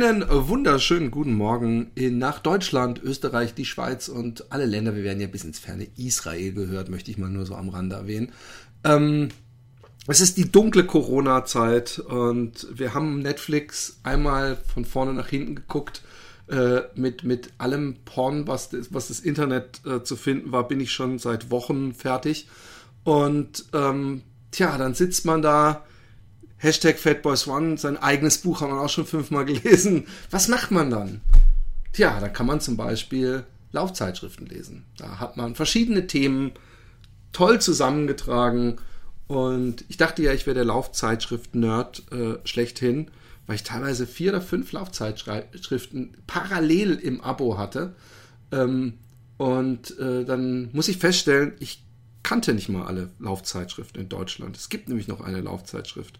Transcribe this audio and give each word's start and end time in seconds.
Einen 0.00 0.24
wunderschönen 0.30 1.10
guten 1.10 1.34
Morgen 1.34 1.90
nach 1.96 2.38
Deutschland, 2.38 3.02
Österreich, 3.02 3.54
die 3.54 3.64
Schweiz 3.64 4.06
und 4.06 4.52
alle 4.52 4.64
Länder. 4.64 4.94
Wir 4.94 5.02
werden 5.02 5.20
ja 5.20 5.26
bis 5.26 5.42
ins 5.42 5.58
ferne 5.58 5.88
Israel 5.96 6.52
gehört, 6.52 6.88
möchte 6.88 7.10
ich 7.10 7.18
mal 7.18 7.28
nur 7.28 7.44
so 7.46 7.56
am 7.56 7.68
Rande 7.68 7.96
erwähnen. 7.96 8.30
Ähm, 8.84 9.30
es 10.06 10.20
ist 10.20 10.36
die 10.36 10.52
dunkle 10.52 10.84
Corona-Zeit 10.84 11.98
und 11.98 12.68
wir 12.72 12.94
haben 12.94 13.22
Netflix 13.22 13.98
einmal 14.04 14.56
von 14.72 14.84
vorne 14.84 15.14
nach 15.14 15.26
hinten 15.26 15.56
geguckt. 15.56 16.02
Äh, 16.46 16.82
mit, 16.94 17.24
mit 17.24 17.50
allem 17.58 17.96
Porn, 18.04 18.46
was 18.46 18.68
das, 18.68 18.94
was 18.94 19.08
das 19.08 19.18
Internet 19.18 19.80
äh, 19.84 20.04
zu 20.04 20.14
finden 20.14 20.52
war, 20.52 20.68
bin 20.68 20.78
ich 20.78 20.92
schon 20.92 21.18
seit 21.18 21.50
Wochen 21.50 21.92
fertig. 21.92 22.46
Und 23.02 23.64
ähm, 23.72 24.22
tja, 24.52 24.78
dann 24.78 24.94
sitzt 24.94 25.24
man 25.24 25.42
da 25.42 25.84
Hashtag 26.58 26.98
Fatboys 26.98 27.46
One, 27.46 27.78
sein 27.78 27.96
eigenes 27.96 28.38
Buch 28.38 28.60
haben 28.60 28.72
wir 28.72 28.80
auch 28.80 28.88
schon 28.88 29.06
fünfmal 29.06 29.44
gelesen. 29.44 30.06
Was 30.30 30.48
macht 30.48 30.70
man 30.70 30.90
dann? 30.90 31.20
Tja, 31.92 32.18
da 32.20 32.28
kann 32.28 32.46
man 32.46 32.60
zum 32.60 32.76
Beispiel 32.76 33.44
Laufzeitschriften 33.72 34.46
lesen. 34.46 34.84
Da 34.96 35.20
hat 35.20 35.36
man 35.36 35.54
verschiedene 35.54 36.06
Themen 36.06 36.52
toll 37.32 37.60
zusammengetragen. 37.60 38.78
Und 39.28 39.84
ich 39.88 39.98
dachte 39.98 40.22
ja, 40.22 40.32
ich 40.32 40.46
wäre 40.46 40.54
der 40.54 40.64
Laufzeitschrift-Nerd 40.64 42.12
äh, 42.12 42.38
schlechthin, 42.44 43.10
weil 43.46 43.56
ich 43.56 43.62
teilweise 43.62 44.06
vier 44.06 44.32
oder 44.32 44.40
fünf 44.40 44.72
Laufzeitschriften 44.72 46.16
parallel 46.26 46.94
im 46.94 47.20
Abo 47.20 47.56
hatte. 47.56 47.94
Ähm, 48.50 48.94
und 49.36 49.96
äh, 49.98 50.24
dann 50.24 50.70
muss 50.72 50.88
ich 50.88 50.98
feststellen, 50.98 51.52
ich 51.60 51.84
kannte 52.24 52.52
nicht 52.52 52.68
mal 52.68 52.86
alle 52.86 53.10
Laufzeitschriften 53.20 54.02
in 54.02 54.08
Deutschland. 54.08 54.56
Es 54.56 54.68
gibt 54.68 54.88
nämlich 54.88 55.06
noch 55.06 55.20
eine 55.20 55.40
Laufzeitschrift 55.40 56.18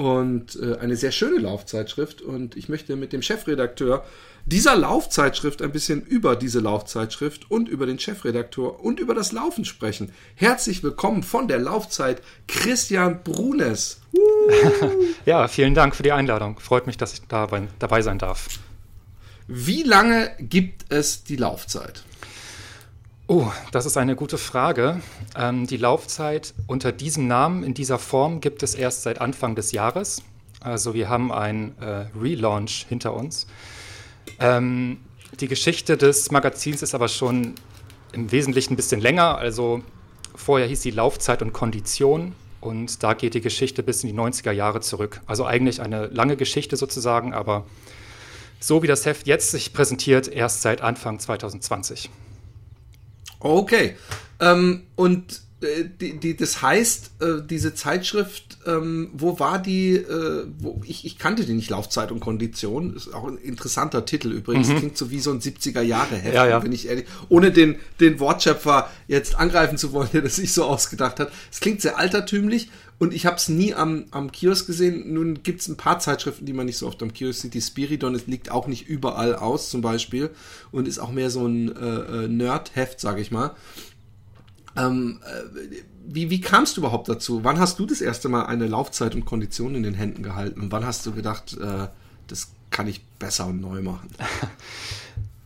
und 0.00 0.56
äh, 0.56 0.78
eine 0.78 0.96
sehr 0.96 1.12
schöne 1.12 1.40
Laufzeitschrift. 1.40 2.22
Und 2.22 2.56
ich 2.56 2.70
möchte 2.70 2.96
mit 2.96 3.12
dem 3.12 3.20
Chefredakteur 3.20 4.02
dieser 4.46 4.74
Laufzeitschrift 4.74 5.60
ein 5.60 5.72
bisschen 5.72 6.00
über 6.00 6.36
diese 6.36 6.60
Laufzeitschrift 6.60 7.50
und 7.50 7.68
über 7.68 7.84
den 7.84 7.98
Chefredakteur 7.98 8.82
und 8.82 8.98
über 8.98 9.14
das 9.14 9.32
Laufen 9.32 9.66
sprechen. 9.66 10.10
Herzlich 10.36 10.82
willkommen 10.82 11.22
von 11.22 11.48
der 11.48 11.58
Laufzeit 11.58 12.22
Christian 12.48 13.22
Brunes. 13.22 14.00
ja, 15.26 15.46
vielen 15.48 15.74
Dank 15.74 15.94
für 15.94 16.02
die 16.02 16.12
Einladung. 16.12 16.58
Freut 16.60 16.86
mich, 16.86 16.96
dass 16.96 17.12
ich 17.12 17.20
dabei, 17.28 17.68
dabei 17.78 18.00
sein 18.00 18.18
darf. 18.18 18.48
Wie 19.48 19.82
lange 19.82 20.30
gibt 20.38 20.90
es 20.90 21.24
die 21.24 21.36
Laufzeit? 21.36 22.04
Oh, 23.32 23.46
das 23.70 23.86
ist 23.86 23.96
eine 23.96 24.16
gute 24.16 24.38
Frage. 24.38 25.00
Ähm, 25.36 25.68
die 25.68 25.76
Laufzeit 25.76 26.52
unter 26.66 26.90
diesem 26.90 27.28
Namen 27.28 27.62
in 27.62 27.74
dieser 27.74 28.00
Form 28.00 28.40
gibt 28.40 28.64
es 28.64 28.74
erst 28.74 29.04
seit 29.04 29.20
Anfang 29.20 29.54
des 29.54 29.70
Jahres. 29.70 30.24
Also 30.58 30.94
wir 30.94 31.08
haben 31.08 31.30
ein 31.30 31.78
äh, 31.78 32.06
Relaunch 32.20 32.86
hinter 32.88 33.14
uns. 33.14 33.46
Ähm, 34.40 34.96
die 35.38 35.46
Geschichte 35.46 35.96
des 35.96 36.32
Magazins 36.32 36.82
ist 36.82 36.92
aber 36.92 37.06
schon 37.06 37.54
im 38.10 38.32
Wesentlichen 38.32 38.72
ein 38.72 38.76
bisschen 38.76 39.00
länger. 39.00 39.38
Also 39.38 39.80
vorher 40.34 40.66
hieß 40.66 40.80
die 40.80 40.90
Laufzeit 40.90 41.40
und 41.40 41.52
Kondition 41.52 42.34
und 42.60 43.00
da 43.04 43.14
geht 43.14 43.34
die 43.34 43.40
Geschichte 43.40 43.84
bis 43.84 44.02
in 44.02 44.08
die 44.08 44.20
90er 44.20 44.50
Jahre 44.50 44.80
zurück. 44.80 45.20
Also 45.26 45.46
eigentlich 45.46 45.80
eine 45.80 46.06
lange 46.06 46.36
Geschichte 46.36 46.76
sozusagen, 46.76 47.32
aber 47.32 47.64
so 48.58 48.82
wie 48.82 48.88
das 48.88 49.06
Heft 49.06 49.28
jetzt 49.28 49.52
sich 49.52 49.72
präsentiert, 49.72 50.26
erst 50.26 50.62
seit 50.62 50.80
Anfang 50.80 51.20
2020. 51.20 52.10
Okay. 53.40 53.96
Ähm, 54.38 54.82
und 54.96 55.42
äh, 55.62 55.84
die, 56.00 56.18
die, 56.18 56.36
das 56.36 56.62
heißt, 56.62 57.10
äh, 57.20 57.26
diese 57.44 57.74
Zeitschrift, 57.74 58.58
ähm, 58.66 59.10
wo 59.12 59.38
war 59.38 59.58
die, 59.58 59.96
äh, 59.96 60.46
wo, 60.58 60.80
ich, 60.86 61.04
ich 61.04 61.18
kannte 61.18 61.44
die 61.44 61.52
nicht, 61.52 61.70
Laufzeit 61.70 62.12
und 62.12 62.20
Kondition, 62.20 62.94
ist 62.96 63.12
auch 63.12 63.26
ein 63.26 63.36
interessanter 63.36 64.06
Titel 64.06 64.32
übrigens, 64.32 64.68
mhm. 64.68 64.78
klingt 64.78 64.96
so 64.96 65.10
wie 65.10 65.20
so 65.20 65.30
ein 65.30 65.40
70er-Jahre-Heft, 65.40 66.34
ja, 66.34 66.46
ja. 66.46 66.58
bin 66.60 66.72
ich 66.72 66.88
ehrlich, 66.88 67.06
ohne 67.28 67.50
den, 67.50 67.76
den 68.00 68.20
Wortschöpfer 68.20 68.90
jetzt 69.06 69.36
angreifen 69.38 69.76
zu 69.76 69.92
wollen, 69.92 70.08
der 70.12 70.22
das 70.22 70.36
sich 70.36 70.52
so 70.52 70.64
ausgedacht 70.64 71.20
hat. 71.20 71.30
Es 71.50 71.60
klingt 71.60 71.82
sehr 71.82 71.98
altertümlich 71.98 72.70
und 73.00 73.14
ich 73.14 73.24
habe 73.24 73.36
es 73.36 73.48
nie 73.48 73.72
am, 73.72 74.04
am 74.10 74.30
Kiosk 74.30 74.66
gesehen. 74.66 75.14
Nun 75.14 75.42
gibt 75.42 75.62
es 75.62 75.68
ein 75.68 75.78
paar 75.78 75.98
Zeitschriften, 76.00 76.44
die 76.44 76.52
man 76.52 76.66
nicht 76.66 76.76
so 76.76 76.86
oft 76.86 77.02
am 77.02 77.14
Kiosk 77.14 77.40
sieht. 77.40 77.54
Die 77.54 77.62
Spiridon 77.62 78.14
es 78.14 78.26
liegt 78.26 78.50
auch 78.50 78.66
nicht 78.66 78.86
überall 78.88 79.34
aus, 79.34 79.70
zum 79.70 79.80
Beispiel. 79.80 80.28
Und 80.70 80.86
ist 80.86 80.98
auch 80.98 81.10
mehr 81.10 81.30
so 81.30 81.46
ein 81.46 81.74
äh, 81.74 82.24
äh 82.24 82.28
Nerd-Heft, 82.28 83.00
sage 83.00 83.22
ich 83.22 83.30
mal. 83.30 83.52
Ähm, 84.76 85.20
äh, 85.24 85.82
wie, 86.06 86.28
wie 86.28 86.42
kamst 86.42 86.76
du 86.76 86.82
überhaupt 86.82 87.08
dazu? 87.08 87.42
Wann 87.42 87.58
hast 87.58 87.78
du 87.78 87.86
das 87.86 88.02
erste 88.02 88.28
Mal 88.28 88.44
eine 88.44 88.66
Laufzeit 88.66 89.14
und 89.14 89.24
Kondition 89.24 89.74
in 89.74 89.82
den 89.82 89.94
Händen 89.94 90.22
gehalten? 90.22 90.60
Und 90.60 90.70
wann 90.70 90.84
hast 90.84 91.06
du 91.06 91.12
gedacht, 91.12 91.56
äh, 91.58 91.88
das 92.26 92.52
kann 92.68 92.86
ich 92.86 93.02
besser 93.18 93.46
und 93.46 93.62
neu 93.62 93.80
machen? 93.80 94.10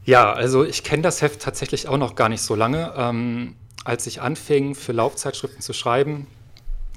Ja, 0.07 0.35
also 0.35 0.65
ich 0.65 0.85
kenne 0.85 1.03
das 1.03 1.23
Heft 1.23 1.41
tatsächlich 1.41 1.89
auch 1.89 1.97
noch 1.97 2.15
gar 2.15 2.29
nicht 2.29 2.43
so 2.43 2.55
lange. 2.55 2.93
Ähm, 2.95 3.55
als 3.85 4.07
ich 4.07 4.21
anfing, 4.21 4.75
für 4.75 4.93
Laufzeitschriften 4.93 5.63
zu 5.63 5.73
schreiben, 5.73 6.27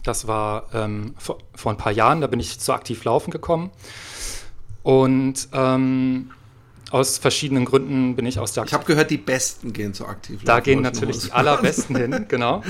das 0.08 0.28
war 0.28 0.68
ähm, 0.74 1.14
vor, 1.18 1.38
vor, 1.54 1.72
ein 1.72 1.78
paar 1.78 1.92
Jahren, 1.92 2.22
da 2.22 2.28
bin 2.28 2.40
ich 2.40 2.60
zu 2.60 2.74
aktiv 2.74 3.04
laufen 3.04 3.32
gekommen. 3.32 3.72
Und 4.84 5.50
ähm, 5.52 6.32
aus 6.92 7.18
verschiedenen 7.18 7.66
Gründen 7.66 8.16
bin 8.16 8.26
ich 8.26 8.40
aus 8.40 8.54
der 8.54 8.64
Ich 8.64 8.74
habe 8.74 8.86
gehört, 8.86 9.12
die 9.12 9.18
Besten 9.18 9.74
gehen 9.74 9.94
zu 9.94 10.06
aktiv 10.06 10.36
laufen. 10.36 10.46
Da 10.46 10.60
gehen 10.62 10.82
natürlich 10.82 11.20
die 11.20 11.32
allerbesten 11.34 11.96
hin, 11.96 12.26
genau. 12.30 12.64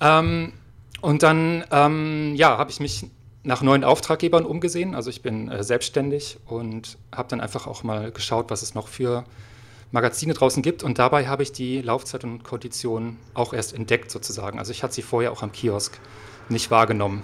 Ähm, 0.00 0.52
und 1.00 1.22
dann, 1.22 1.64
ähm, 1.70 2.34
ja, 2.34 2.58
habe 2.58 2.70
ich 2.70 2.80
mich 2.80 3.06
nach 3.42 3.62
neuen 3.62 3.84
Auftraggebern 3.84 4.44
umgesehen. 4.44 4.94
Also 4.94 5.08
ich 5.08 5.22
bin 5.22 5.48
äh, 5.48 5.62
selbstständig 5.62 6.38
und 6.46 6.98
habe 7.14 7.28
dann 7.28 7.40
einfach 7.40 7.66
auch 7.66 7.84
mal 7.84 8.10
geschaut, 8.10 8.50
was 8.50 8.62
es 8.62 8.74
noch 8.74 8.88
für 8.88 9.24
Magazine 9.92 10.34
draußen 10.34 10.62
gibt. 10.62 10.82
Und 10.82 10.98
dabei 10.98 11.26
habe 11.28 11.42
ich 11.42 11.52
die 11.52 11.80
Laufzeit 11.80 12.24
und 12.24 12.42
Kondition 12.42 13.16
auch 13.34 13.54
erst 13.54 13.72
entdeckt 13.72 14.10
sozusagen. 14.10 14.58
Also 14.58 14.72
ich 14.72 14.82
hatte 14.82 14.94
sie 14.94 15.02
vorher 15.02 15.32
auch 15.32 15.42
am 15.42 15.52
Kiosk 15.52 15.98
nicht 16.50 16.70
wahrgenommen. 16.70 17.22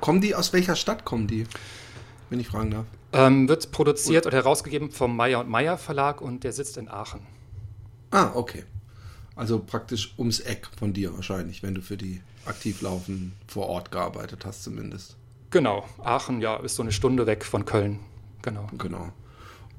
Kommen 0.00 0.20
die, 0.20 0.34
aus 0.34 0.52
welcher 0.52 0.76
Stadt 0.76 1.04
kommen 1.04 1.26
die, 1.26 1.46
wenn 2.30 2.40
ich 2.40 2.48
fragen 2.48 2.70
darf? 2.70 2.86
Ähm, 3.12 3.48
wird 3.48 3.72
produziert 3.72 4.26
und 4.26 4.32
herausgegeben 4.32 4.90
vom 4.90 5.16
Meyer 5.16 5.40
und 5.40 5.48
Meyer 5.48 5.76
Verlag 5.76 6.20
und 6.20 6.44
der 6.44 6.52
sitzt 6.52 6.76
in 6.76 6.88
Aachen. 6.88 7.20
Ah, 8.10 8.30
okay. 8.34 8.64
Also 9.36 9.58
praktisch 9.58 10.14
ums 10.18 10.40
Eck 10.40 10.68
von 10.78 10.92
dir 10.92 11.14
wahrscheinlich, 11.14 11.62
wenn 11.62 11.74
du 11.74 11.82
für 11.82 11.96
die 11.96 12.22
Aktivlaufen 12.44 13.32
vor 13.46 13.68
Ort 13.68 13.90
gearbeitet 13.90 14.44
hast 14.44 14.62
zumindest. 14.62 15.16
Genau, 15.50 15.84
Aachen, 16.02 16.40
ja, 16.40 16.56
ist 16.56 16.76
so 16.76 16.82
eine 16.82 16.92
Stunde 16.92 17.26
weg 17.26 17.44
von 17.44 17.64
Köln. 17.64 17.98
Genau. 18.42 18.68
Genau. 18.78 19.12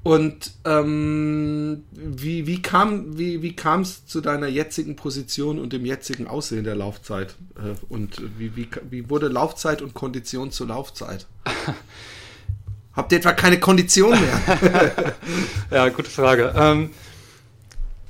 Und 0.02 0.52
ähm, 0.64 1.84
wie, 1.92 2.46
wie 2.48 2.60
kam 2.60 3.18
wie, 3.18 3.40
wie 3.42 3.54
es 3.80 4.04
zu 4.04 4.20
deiner 4.20 4.48
jetzigen 4.48 4.96
Position 4.96 5.60
und 5.60 5.72
dem 5.72 5.86
jetzigen 5.86 6.26
Aussehen 6.26 6.64
der 6.64 6.74
Laufzeit? 6.74 7.36
Äh, 7.56 7.74
und 7.88 8.20
wie, 8.38 8.56
wie, 8.56 8.68
wie 8.90 9.08
wurde 9.08 9.28
Laufzeit 9.28 9.80
und 9.80 9.94
Kondition 9.94 10.50
zur 10.50 10.68
Laufzeit? 10.68 11.26
Habt 12.94 13.12
ihr 13.12 13.18
etwa 13.18 13.32
keine 13.32 13.60
Kondition 13.60 14.10
mehr? 14.10 15.14
ja, 15.70 15.88
gute 15.88 16.10
Frage. 16.10 16.52
Ähm, 16.56 16.90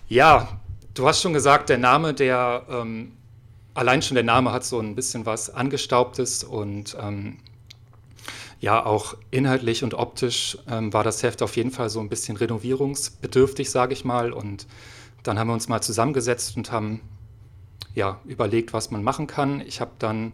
ja, 0.08 0.48
du 0.94 1.06
hast 1.06 1.20
schon 1.20 1.34
gesagt, 1.34 1.68
der 1.68 1.78
Name, 1.78 2.14
der 2.14 2.64
ähm, 2.70 3.12
allein 3.74 4.00
schon 4.00 4.14
der 4.14 4.24
Name 4.24 4.50
hat 4.52 4.64
so 4.64 4.80
ein 4.80 4.94
bisschen 4.94 5.26
was 5.26 5.50
Angestaubtes 5.50 6.42
und 6.42 6.96
ähm, 7.00 7.36
ja, 8.62 8.86
auch 8.86 9.16
inhaltlich 9.32 9.82
und 9.82 9.92
optisch 9.92 10.56
ähm, 10.70 10.92
war 10.92 11.02
das 11.02 11.24
Heft 11.24 11.42
auf 11.42 11.56
jeden 11.56 11.72
Fall 11.72 11.90
so 11.90 11.98
ein 11.98 12.08
bisschen 12.08 12.36
renovierungsbedürftig, 12.36 13.68
sage 13.68 13.92
ich 13.92 14.04
mal. 14.04 14.32
Und 14.32 14.68
dann 15.24 15.36
haben 15.36 15.48
wir 15.48 15.54
uns 15.54 15.68
mal 15.68 15.82
zusammengesetzt 15.82 16.56
und 16.56 16.70
haben 16.70 17.00
ja, 17.96 18.20
überlegt, 18.24 18.72
was 18.72 18.92
man 18.92 19.02
machen 19.02 19.26
kann. 19.26 19.60
Ich 19.62 19.80
habe 19.80 19.90
dann 19.98 20.32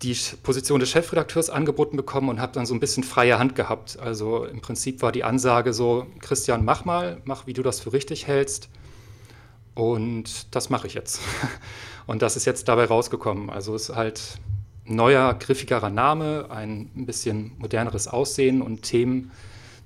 die 0.00 0.16
Position 0.44 0.78
des 0.78 0.90
Chefredakteurs 0.90 1.50
angeboten 1.50 1.96
bekommen 1.96 2.28
und 2.28 2.40
habe 2.40 2.52
dann 2.52 2.66
so 2.66 2.74
ein 2.74 2.78
bisschen 2.78 3.02
freie 3.02 3.36
Hand 3.36 3.56
gehabt. 3.56 3.98
Also 3.98 4.44
im 4.44 4.60
Prinzip 4.60 5.02
war 5.02 5.10
die 5.10 5.24
Ansage 5.24 5.72
so, 5.74 6.06
Christian, 6.20 6.64
mach 6.64 6.84
mal, 6.84 7.20
mach, 7.24 7.48
wie 7.48 7.52
du 7.52 7.64
das 7.64 7.80
für 7.80 7.92
richtig 7.92 8.28
hältst. 8.28 8.68
Und 9.74 10.54
das 10.54 10.70
mache 10.70 10.86
ich 10.86 10.94
jetzt. 10.94 11.20
Und 12.06 12.22
das 12.22 12.36
ist 12.36 12.44
jetzt 12.44 12.68
dabei 12.68 12.84
rausgekommen. 12.84 13.50
Also 13.50 13.74
es 13.74 13.88
ist 13.88 13.96
halt 13.96 14.38
neuer, 14.88 15.34
griffigerer 15.34 15.90
Name, 15.90 16.46
ein 16.50 16.90
bisschen 17.06 17.52
moderneres 17.58 18.08
Aussehen 18.08 18.62
und 18.62 18.82
Themen, 18.82 19.30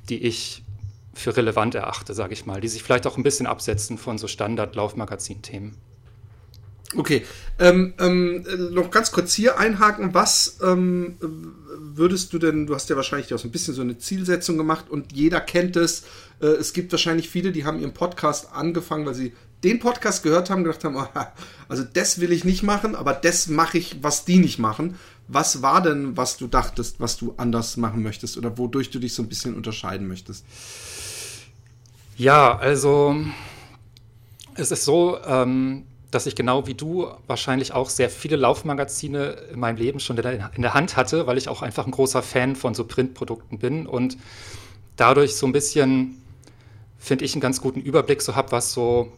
die 0.09 0.23
ich 0.23 0.63
für 1.15 1.37
relevant 1.37 1.75
erachte, 1.75 2.15
sage 2.15 2.33
ich 2.33 2.47
mal, 2.47 2.61
die 2.61 2.69
sich 2.69 2.83
vielleicht 2.83 3.07
auch 3.07 3.17
ein 3.17 3.23
bisschen 3.23 3.47
absetzen 3.47 3.99
von 3.99 4.19
so 4.19 4.27
Standard-Laufmagazin-Themen. 4.29 5.77
Okay, 6.95 7.25
ähm, 7.59 7.95
ähm, 7.99 8.45
noch 8.73 8.91
ganz 8.91 9.13
kurz 9.13 9.33
hier 9.33 9.59
einhaken. 9.59 10.15
Was 10.15 10.59
ähm, 10.63 11.17
würdest 11.95 12.33
du 12.33 12.39
denn, 12.39 12.67
du 12.67 12.75
hast 12.75 12.91
ja 12.91 12.97
wahrscheinlich 12.97 13.33
auch 13.33 13.39
so 13.39 13.49
ein 13.49 13.53
bisschen 13.53 13.75
so 13.75 13.83
eine 13.83 13.99
Zielsetzung 13.99 14.57
gemacht 14.57 14.91
und 14.91 15.13
jeder 15.13 15.41
kennt 15.41 15.77
es. 15.77 16.05
Äh, 16.41 16.47
es 16.47 16.73
gibt 16.73 16.93
wahrscheinlich 16.93 17.29
viele, 17.29 17.53
die 17.53 17.65
haben 17.65 17.79
ihren 17.79 17.95
Podcast 17.95 18.53
angefangen, 18.53 19.07
weil 19.07 19.15
sie 19.15 19.33
den 19.65 19.79
Podcast 19.79 20.23
gehört 20.23 20.51
haben, 20.51 20.65
gedacht 20.65 20.85
haben, 20.85 20.97
oh, 21.15 21.21
also 21.69 21.85
das 21.85 22.21
will 22.21 22.33
ich 22.33 22.45
nicht 22.45 22.63
machen, 22.63 22.95
aber 22.95 23.13
das 23.13 23.49
mache 23.49 23.79
ich, 23.79 24.03
was 24.03 24.25
die 24.25 24.39
nicht 24.39 24.59
machen. 24.59 24.97
Was 25.29 25.63
war 25.63 25.83
denn, 25.83 26.17
was 26.17 26.37
du 26.37 26.47
dachtest, 26.47 27.01
was 27.01 27.17
du 27.17 27.35
anders 27.37 27.77
machen 27.77 28.03
möchtest 28.03 28.37
oder 28.37 28.59
wodurch 28.59 28.91
du 28.91 28.99
dich 28.99 29.15
so 29.15 29.23
ein 29.23 29.29
bisschen 29.29 29.55
unterscheiden 29.55 30.09
möchtest? 30.09 30.45
Ja, 32.17 32.59
also 32.59 33.17
es 34.55 34.71
ist 34.71 34.85
so, 34.85 35.19
ähm, 35.25 35.85
dass 36.13 36.27
ich 36.27 36.37
genau 36.37 36.67
wie 36.67 36.75
du 36.75 37.09
wahrscheinlich 37.27 37.73
auch 37.73 37.89
sehr 37.89 38.11
viele 38.11 38.37
Laufmagazine 38.37 39.37
in 39.53 39.59
meinem 39.59 39.79
Leben 39.79 39.99
schon 39.99 40.19
in 40.19 40.63
der 40.63 40.75
Hand 40.75 40.97
hatte, 40.97 41.27
weil 41.27 41.39
ich 41.39 41.49
auch 41.49 41.63
einfach 41.63 41.87
ein 41.87 41.91
großer 41.91 42.23
Fan 42.23 42.55
von 42.55 42.75
so 42.75 42.85
Printprodukten 42.85 43.59
bin 43.59 43.87
und 43.87 44.19
dadurch 44.97 45.35
so 45.35 45.47
ein 45.47 45.53
bisschen, 45.53 46.23
finde 46.99 47.25
ich, 47.25 47.33
einen 47.33 47.41
ganz 47.41 47.63
guten 47.63 47.81
Überblick 47.81 48.21
so 48.21 48.37
habe, 48.37 48.53
was 48.53 48.75
so 48.75 49.11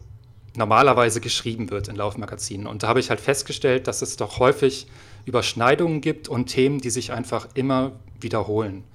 normalerweise 0.55 1.19
geschrieben 1.19 1.69
wird 1.69 1.89
in 1.89 1.97
Laufmagazinen. 1.97 2.65
Und 2.65 2.83
da 2.83 2.87
habe 2.87 3.01
ich 3.01 3.09
halt 3.09 3.19
festgestellt, 3.19 3.87
dass 3.87 4.01
es 4.01 4.15
doch 4.15 4.39
häufig 4.39 4.87
Überschneidungen 5.25 5.99
gibt 5.99 6.29
und 6.29 6.45
Themen, 6.45 6.79
die 6.79 6.89
sich 6.89 7.11
einfach 7.11 7.49
immer 7.55 7.91
wiederholen. 8.21 8.85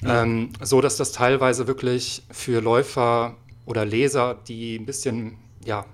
Ja. 0.00 0.22
Ähm, 0.22 0.50
so 0.62 0.80
dass 0.80 0.96
das 0.96 1.10
teilweise 1.10 1.66
wirklich 1.66 2.22
für 2.30 2.60
Läufer 2.60 3.34
oder 3.64 3.84
Leser, 3.84 4.36
die 4.46 4.76
ein 4.76 4.86
bisschen 4.86 5.38
ja, 5.64 5.86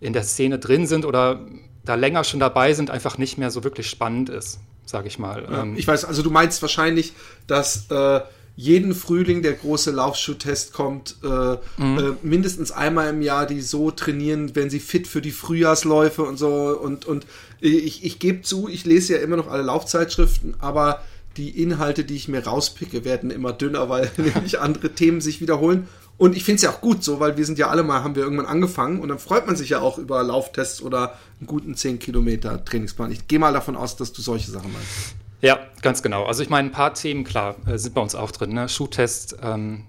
in 0.00 0.12
der 0.12 0.22
Szene 0.22 0.58
drin 0.58 0.86
sind 0.86 1.04
oder 1.04 1.40
da 1.84 1.94
länger 1.94 2.24
schon 2.24 2.40
dabei 2.40 2.74
sind, 2.74 2.90
einfach 2.90 3.18
nicht 3.18 3.38
mehr 3.38 3.50
so 3.50 3.64
wirklich 3.64 3.88
spannend 3.88 4.28
ist, 4.28 4.60
sage 4.84 5.08
ich 5.08 5.18
mal. 5.18 5.46
Ja, 5.50 5.62
ähm, 5.62 5.76
ich 5.76 5.86
weiß, 5.86 6.04
also 6.04 6.22
du 6.22 6.30
meinst 6.30 6.60
wahrscheinlich, 6.62 7.14
dass 7.46 7.90
äh, 7.90 8.20
jeden 8.58 8.92
Frühling 8.94 9.42
der 9.42 9.52
große 9.52 9.92
Laufschuhtest 9.92 10.72
kommt, 10.72 11.16
äh, 11.22 11.26
mhm. 11.26 11.98
äh, 11.98 12.26
mindestens 12.26 12.72
einmal 12.72 13.08
im 13.08 13.22
Jahr, 13.22 13.46
die 13.46 13.60
so 13.60 13.92
trainieren, 13.92 14.56
wenn 14.56 14.68
sie 14.68 14.80
fit 14.80 15.06
für 15.06 15.22
die 15.22 15.30
Frühjahrsläufe 15.30 16.22
und 16.24 16.38
so. 16.38 16.76
Und, 16.76 17.06
und 17.06 17.24
ich, 17.60 18.04
ich 18.04 18.18
gebe 18.18 18.42
zu, 18.42 18.68
ich 18.68 18.84
lese 18.84 19.14
ja 19.14 19.20
immer 19.20 19.36
noch 19.36 19.48
alle 19.48 19.62
Laufzeitschriften, 19.62 20.54
aber 20.58 21.02
die 21.36 21.62
Inhalte, 21.62 22.02
die 22.02 22.16
ich 22.16 22.26
mir 22.26 22.44
rauspicke, 22.44 23.04
werden 23.04 23.30
immer 23.30 23.52
dünner, 23.52 23.88
weil 23.88 24.10
nämlich 24.16 24.58
andere 24.58 24.90
Themen 24.90 25.20
sich 25.20 25.40
wiederholen. 25.40 25.86
Und 26.18 26.36
ich 26.36 26.42
finde 26.42 26.56
es 26.56 26.62
ja 26.62 26.70
auch 26.70 26.80
gut 26.80 27.04
so, 27.04 27.20
weil 27.20 27.36
wir 27.36 27.46
sind 27.46 27.58
ja 27.58 27.68
alle 27.68 27.84
mal, 27.84 28.02
haben 28.02 28.16
wir 28.16 28.24
irgendwann 28.24 28.46
angefangen 28.46 29.00
und 29.00 29.08
dann 29.08 29.20
freut 29.20 29.46
man 29.46 29.54
sich 29.54 29.70
ja 29.70 29.80
auch 29.80 29.98
über 29.98 30.22
Lauftests 30.24 30.82
oder 30.82 31.14
einen 31.38 31.46
guten 31.46 31.76
10 31.76 32.00
Kilometer 32.00 32.64
Trainingsplan. 32.64 33.12
Ich 33.12 33.28
gehe 33.28 33.38
mal 33.38 33.52
davon 33.52 33.76
aus, 33.76 33.94
dass 33.96 34.12
du 34.12 34.20
solche 34.20 34.50
Sachen 34.50 34.72
meinst. 34.72 35.14
Ja, 35.40 35.60
ganz 35.80 36.02
genau. 36.02 36.24
Also 36.24 36.42
ich 36.42 36.50
meine, 36.50 36.68
ein 36.68 36.72
paar 36.72 36.94
Themen, 36.94 37.22
klar, 37.22 37.54
äh, 37.66 37.78
sind 37.78 37.94
bei 37.94 38.00
uns 38.00 38.16
auch 38.16 38.32
drin. 38.32 38.52
Ne? 38.52 38.68
Schuhtest 38.68 39.36
ähm, 39.40 39.84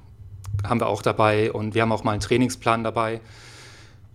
haben 0.63 0.79
wir 0.79 0.87
auch 0.87 1.01
dabei 1.01 1.51
und 1.51 1.73
wir 1.73 1.81
haben 1.81 1.91
auch 1.91 2.03
mal 2.03 2.11
einen 2.11 2.21
Trainingsplan 2.21 2.83
dabei. 2.83 3.21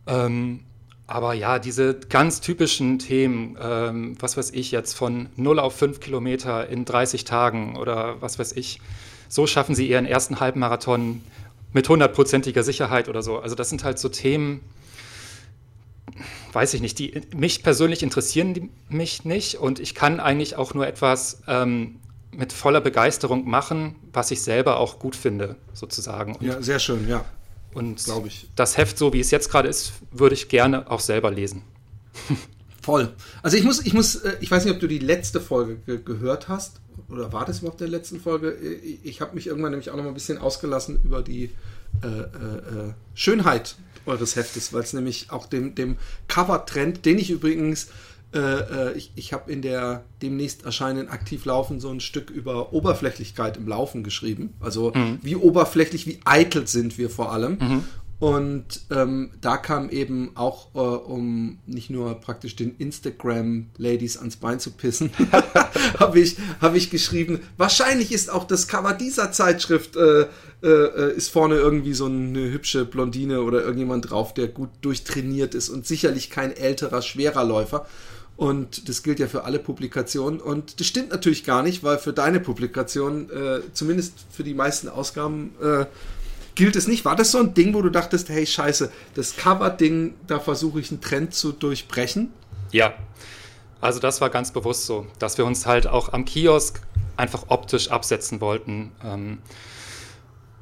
Ähm, 0.07 0.61
aber 1.09 1.35
ja, 1.35 1.59
diese 1.59 1.99
ganz 2.09 2.41
typischen 2.41 3.01
Themen, 3.01 3.59
ähm, 3.61 4.17
was 4.21 4.37
weiß 4.37 4.53
ich 4.53 4.71
jetzt, 4.71 4.95
von 4.95 5.29
0 5.35 5.59
auf 5.59 5.77
5 5.77 5.99
Kilometer 5.99 6.69
in 6.69 6.85
30 6.85 7.25
Tagen 7.25 7.77
oder 7.77 8.23
was 8.23 8.39
weiß 8.39 8.53
ich, 8.53 8.81
so 9.29 9.47
schaffen 9.47 9.75
sie 9.75 9.89
ihren 9.89 10.07
ersten 10.07 10.39
Halbmarathon 10.41 11.21
mit 11.75 11.89
hundertprozentiger 11.89 12.63
Sicherheit 12.63 13.11
oder 13.11 13.23
so. 13.23 13.39
Also 13.41 13.55
das 13.55 13.69
sind 13.69 13.85
halt 13.85 13.99
so 13.99 14.09
Themen, 14.09 14.61
weiß 16.53 16.73
ich 16.73 16.81
nicht, 16.81 16.99
die 16.99 17.21
mich 17.37 17.63
persönlich 17.63 18.03
interessieren 18.03 18.55
die 18.55 18.71
mich 18.89 19.25
nicht 19.25 19.57
und 19.57 19.81
ich 19.81 19.95
kann 19.95 20.21
eigentlich 20.21 20.57
auch 20.57 20.73
nur 20.73 20.87
etwas 20.87 21.43
ähm, 21.47 21.97
mit 22.31 22.53
voller 22.53 22.81
Begeisterung 22.81 23.49
machen, 23.49 23.97
was 24.13 24.31
ich 24.31 24.43
selber 24.43 24.79
auch 24.79 24.99
gut 24.99 25.17
finde, 25.17 25.57
sozusagen. 25.73 26.37
Und, 26.37 26.47
ja, 26.47 26.63
sehr 26.63 26.79
schön, 26.79 27.09
ja. 27.09 27.25
Und 27.75 28.05
glaube 28.05 28.29
ich. 28.29 28.49
Das 28.55 28.77
Heft, 28.77 28.97
so 28.97 29.13
wie 29.13 29.21
es 29.21 29.33
jetzt 29.33 29.51
gerade 29.51 29.69
ist, 29.69 29.95
würde 30.13 30.35
ich 30.35 30.49
gerne 30.49 30.91
auch 30.91 31.01
selber 31.01 31.33
lesen. 31.33 31.63
Voll. 32.83 33.15
Also 33.43 33.57
ich 33.57 33.65
muss, 33.65 33.85
ich 33.85 33.95
muss, 33.95 34.17
äh, 34.17 34.37
ich 34.41 34.51
weiß 34.51 34.65
nicht, 34.65 34.75
ob 34.75 34.81
du 34.81 34.87
die 34.87 34.99
letzte 34.99 35.41
Folge 35.41 35.77
ge 35.87 36.01
gehört 36.05 36.49
hast 36.49 36.81
oder 37.09 37.33
war 37.33 37.45
das 37.45 37.61
überhaupt 37.61 37.81
der 37.81 37.89
letzten 37.89 38.21
Folge? 38.21 38.53
Ich 39.03 39.21
habe 39.21 39.35
mich 39.35 39.47
irgendwann 39.47 39.73
nämlich 39.73 39.91
auch 39.91 39.97
noch 39.97 40.05
mal 40.05 40.11
ein 40.11 40.15
bisschen 40.15 40.39
ausgelassen 40.39 41.01
über 41.05 41.23
die 41.23 41.51
äh, 42.03 42.07
äh, 42.07 42.89
äh 42.89 42.93
Schönheit 43.15 43.77
eures 44.07 44.37
Heftes, 44.37 44.73
weil 44.73 44.83
es 44.83 44.93
nämlich 44.93 45.31
auch 45.31 45.47
dem, 45.47 45.75
dem 45.75 45.97
Cover-Trend, 46.29 47.05
den 47.07 47.19
ich 47.19 47.31
übrigens, 47.31 47.89
äh, 48.35 48.39
äh 48.39 48.93
ich, 48.97 49.13
ich 49.15 49.33
habe 49.33 49.51
in 49.51 49.63
der 49.63 50.05
demnächst 50.23 50.65
erscheinenden 50.65 51.09
Aktiv 51.09 51.45
Laufen 51.45 51.81
so 51.81 51.91
ein 51.91 52.01
Stück 52.01 52.31
über 52.31 52.73
Oberflächlichkeit 52.73 53.57
im 53.57 53.67
Laufen 53.67 54.05
geschrieben. 54.05 54.55
Also 54.61 54.93
mhm. 54.95 55.19
wie 55.23 55.37
oberflächlich, 55.37 56.07
wie 56.07 56.21
eitel 56.25 56.67
sind 56.67 56.99
wir 56.99 57.11
vor 57.11 57.33
allem. 57.33 57.59
Mhm. 57.59 57.85
Und 58.21 58.83
ähm, 58.91 59.33
da 59.41 59.57
kam 59.57 59.91
eben 59.91 60.31
auch, 60.37 60.75
äh, 60.75 60.79
um 60.79 61.59
nicht 61.67 61.91
nur 61.91 62.15
praktisch 62.21 62.55
den 62.55 62.77
Instagram-Ladies 62.77 64.19
ans 64.19 64.37
Bein 64.37 64.61
zu 64.61 64.71
pissen, 64.71 65.11
habe 65.99 66.21
ich, 66.21 66.37
hab 66.61 66.75
ich 66.75 66.91
geschrieben, 66.91 67.41
wahrscheinlich 67.57 68.13
ist 68.13 68.31
auch 68.31 68.45
das 68.45 68.69
Cover 68.69 68.95
dieser 68.95 69.33
Zeitschrift, 69.33 69.97
äh, 69.97 70.27
äh, 70.63 71.15
ist 71.15 71.31
vorne 71.31 71.57
irgendwie 71.57 71.93
so 71.93 72.07
eine 72.07 72.51
hübsche 72.51 72.85
Blondine 72.85 73.43
oder 73.43 73.63
irgendjemand 73.63 74.11
drauf, 74.11 74.33
der 74.33 74.49
gut 74.49 74.71
durchtrainiert 74.81 75.55
ist 75.55 75.69
und 75.69 75.87
sicherlich 75.87 76.31
kein 76.31 76.57
älterer, 76.57 77.03
schwerer 77.03 77.45
Läufer. 77.45 77.87
Und 78.37 78.89
das 78.89 79.03
gilt 79.03 79.21
ja 79.21 79.29
für 79.29 79.45
alle 79.45 79.59
Publikationen. 79.59 80.41
Und 80.41 80.81
das 80.81 80.87
stimmt 80.87 81.11
natürlich 81.11 81.45
gar 81.45 81.63
nicht, 81.63 81.85
weil 81.85 81.99
für 81.99 82.13
deine 82.13 82.41
Publikation, 82.41 83.31
äh, 83.31 83.61
zumindest 83.73 84.15
für 84.31 84.43
die 84.43 84.55
meisten 84.55 84.89
Ausgaben, 84.89 85.55
äh, 85.63 85.87
gilt 86.55 86.77
es 86.77 86.87
nicht. 86.87 87.05
War 87.05 87.17
das 87.17 87.33
so 87.33 87.39
ein 87.39 87.55
Ding, 87.55 87.75
wo 87.75 87.83
du 87.83 87.91
dachtest, 87.91 88.29
hey, 88.29 88.47
scheiße, 88.47 88.91
das 89.15 89.37
Cover-Ding, 89.37 90.15
da 90.27 90.41
versuche 90.41 90.81
ich 90.81 90.91
einen 90.91 91.01
Trend 91.01 91.35
zu 91.35 91.53
durchbrechen? 91.53 92.33
Ja, 92.73 92.95
also 93.81 94.01
das 94.01 94.21
war 94.21 94.31
ganz 94.31 94.51
bewusst 94.53 94.87
so, 94.87 95.07
dass 95.19 95.37
wir 95.37 95.45
uns 95.45 95.67
halt 95.67 95.87
auch 95.87 96.13
am 96.13 96.25
Kiosk 96.25 96.81
einfach 97.17 97.45
optisch 97.49 97.91
absetzen 97.91 98.41
wollten. 98.41 98.93
Ähm, 99.05 99.39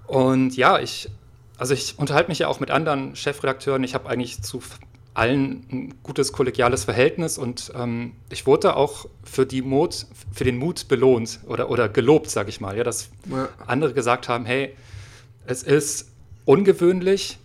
und 0.06 0.56
ja, 0.56 0.78
ich, 0.80 1.08
also 1.56 1.72
ich 1.72 1.98
unterhalte 1.98 2.30
mich 2.30 2.40
ja 2.40 2.48
auch 2.48 2.60
mit 2.60 2.70
anderen 2.70 3.14
Chefredakteuren. 3.14 3.84
Ich 3.84 3.94
habe 3.94 4.08
eigentlich 4.08 4.42
zu 4.42 4.60
allen 5.14 5.66
ein 5.70 5.94
gutes 6.02 6.32
kollegiales 6.32 6.84
Verhältnis 6.84 7.36
und 7.38 7.70
ähm, 7.76 8.14
ich 8.30 8.46
wurde 8.46 8.76
auch 8.76 9.06
für 9.24 9.46
die 9.46 9.62
Mut, 9.62 10.06
für 10.32 10.44
den 10.44 10.56
Mut 10.56 10.88
belohnt 10.88 11.40
oder, 11.46 11.70
oder 11.70 11.88
gelobt, 11.88 12.30
sage 12.30 12.48
ich 12.48 12.60
mal. 12.60 12.76
Ja, 12.76 12.82
dass 12.82 13.10
ja. 13.30 13.48
andere 13.66 13.92
gesagt 13.92 14.28
haben, 14.28 14.46
hey, 14.46 14.74
es 15.46 15.62
ist 15.62 16.10
ungewöhnlich, 16.44 17.38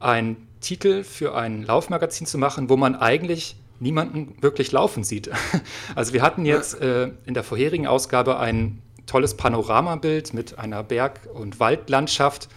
einen 0.00 0.48
Titel 0.60 1.04
für 1.04 1.34
ein 1.34 1.62
Laufmagazin 1.62 2.26
zu 2.26 2.38
machen, 2.38 2.68
wo 2.68 2.76
man 2.76 2.94
eigentlich 2.94 3.56
niemanden 3.80 4.36
wirklich 4.40 4.72
laufen 4.72 5.04
sieht. 5.04 5.30
Also 5.94 6.12
wir 6.12 6.22
hatten 6.22 6.46
jetzt 6.46 6.80
äh, 6.80 7.10
in 7.26 7.34
der 7.34 7.44
vorherigen 7.44 7.86
Ausgabe 7.86 8.38
ein 8.38 8.82
tolles 9.06 9.36
Panoramabild 9.36 10.32
mit 10.32 10.58
einer 10.58 10.82
Berg- 10.82 11.28
und 11.32 11.60
Waldlandschaft, 11.60 12.48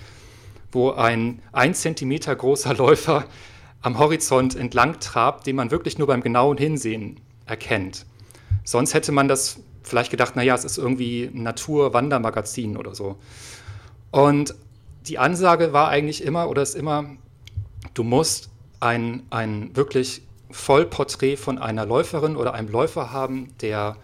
wo 0.71 0.91
ein 0.91 1.41
ein 1.51 1.73
Zentimeter 1.73 2.35
großer 2.35 2.73
Läufer 2.73 3.25
am 3.81 3.99
Horizont 3.99 4.55
entlang 4.55 4.99
trabt, 4.99 5.45
den 5.45 5.55
man 5.55 5.71
wirklich 5.71 5.97
nur 5.97 6.07
beim 6.07 6.21
genauen 6.21 6.57
Hinsehen 6.57 7.19
erkennt. 7.45 8.05
Sonst 8.63 8.93
hätte 8.93 9.11
man 9.11 9.27
das 9.27 9.59
vielleicht 9.83 10.11
gedacht, 10.11 10.35
naja, 10.35 10.55
es 10.55 10.65
ist 10.65 10.77
irgendwie 10.77 11.23
ein 11.33 11.43
Natur-Wandermagazin 11.43 12.77
oder 12.77 12.95
so. 12.95 13.17
Und 14.11 14.55
die 15.07 15.19
Ansage 15.19 15.73
war 15.73 15.89
eigentlich 15.89 16.23
immer 16.23 16.49
oder 16.49 16.61
ist 16.61 16.75
immer, 16.75 17.05
du 17.93 18.03
musst 18.03 18.49
ein, 18.79 19.23
ein 19.29 19.75
wirklich 19.75 20.21
Vollporträt 20.51 21.37
von 21.37 21.57
einer 21.57 21.85
Läuferin 21.85 22.35
oder 22.35 22.53
einem 22.53 22.69
Läufer 22.69 23.11
haben, 23.11 23.49
der 23.61 23.97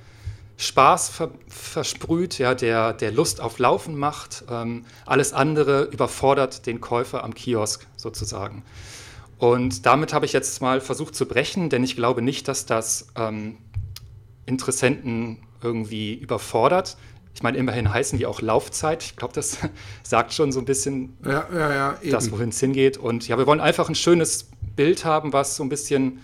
Spaß 0.57 1.09
ver 1.09 1.29
versprüht, 1.47 2.37
ja, 2.37 2.53
der, 2.55 2.93
der 2.93 3.11
Lust 3.11 3.41
auf 3.41 3.59
Laufen 3.59 3.97
macht. 3.97 4.43
Ähm, 4.49 4.85
alles 5.05 5.33
andere 5.33 5.83
überfordert 5.83 6.65
den 6.67 6.79
Käufer 6.79 7.23
am 7.23 7.33
Kiosk 7.33 7.87
sozusagen. 7.97 8.63
Und 9.39 9.85
damit 9.85 10.13
habe 10.13 10.25
ich 10.25 10.33
jetzt 10.33 10.61
mal 10.61 10.79
versucht 10.79 11.15
zu 11.15 11.25
brechen, 11.25 11.69
denn 11.69 11.83
ich 11.83 11.95
glaube 11.95 12.21
nicht, 12.21 12.47
dass 12.47 12.65
das 12.65 13.07
ähm, 13.15 13.57
Interessenten 14.45 15.39
irgendwie 15.61 16.13
überfordert. 16.13 16.97
Ich 17.35 17.41
meine, 17.41 17.57
immerhin 17.57 17.91
heißen 17.91 18.19
die 18.19 18.25
auch 18.25 18.41
Laufzeit. 18.41 19.03
Ich 19.03 19.15
glaube, 19.15 19.33
das 19.33 19.57
sagt 20.03 20.33
schon 20.33 20.51
so 20.51 20.59
ein 20.59 20.65
bisschen, 20.65 21.17
ja, 21.25 21.47
ja, 21.53 21.73
ja, 21.73 21.97
das, 22.11 22.31
wohin 22.31 22.49
es 22.49 22.59
hingeht. 22.59 22.97
Und 22.97 23.27
ja, 23.27 23.37
wir 23.37 23.47
wollen 23.47 23.59
einfach 23.59 23.89
ein 23.89 23.95
schönes 23.95 24.49
Bild 24.75 25.05
haben, 25.05 25.33
was 25.33 25.55
so 25.55 25.63
ein 25.63 25.69
bisschen, 25.69 26.19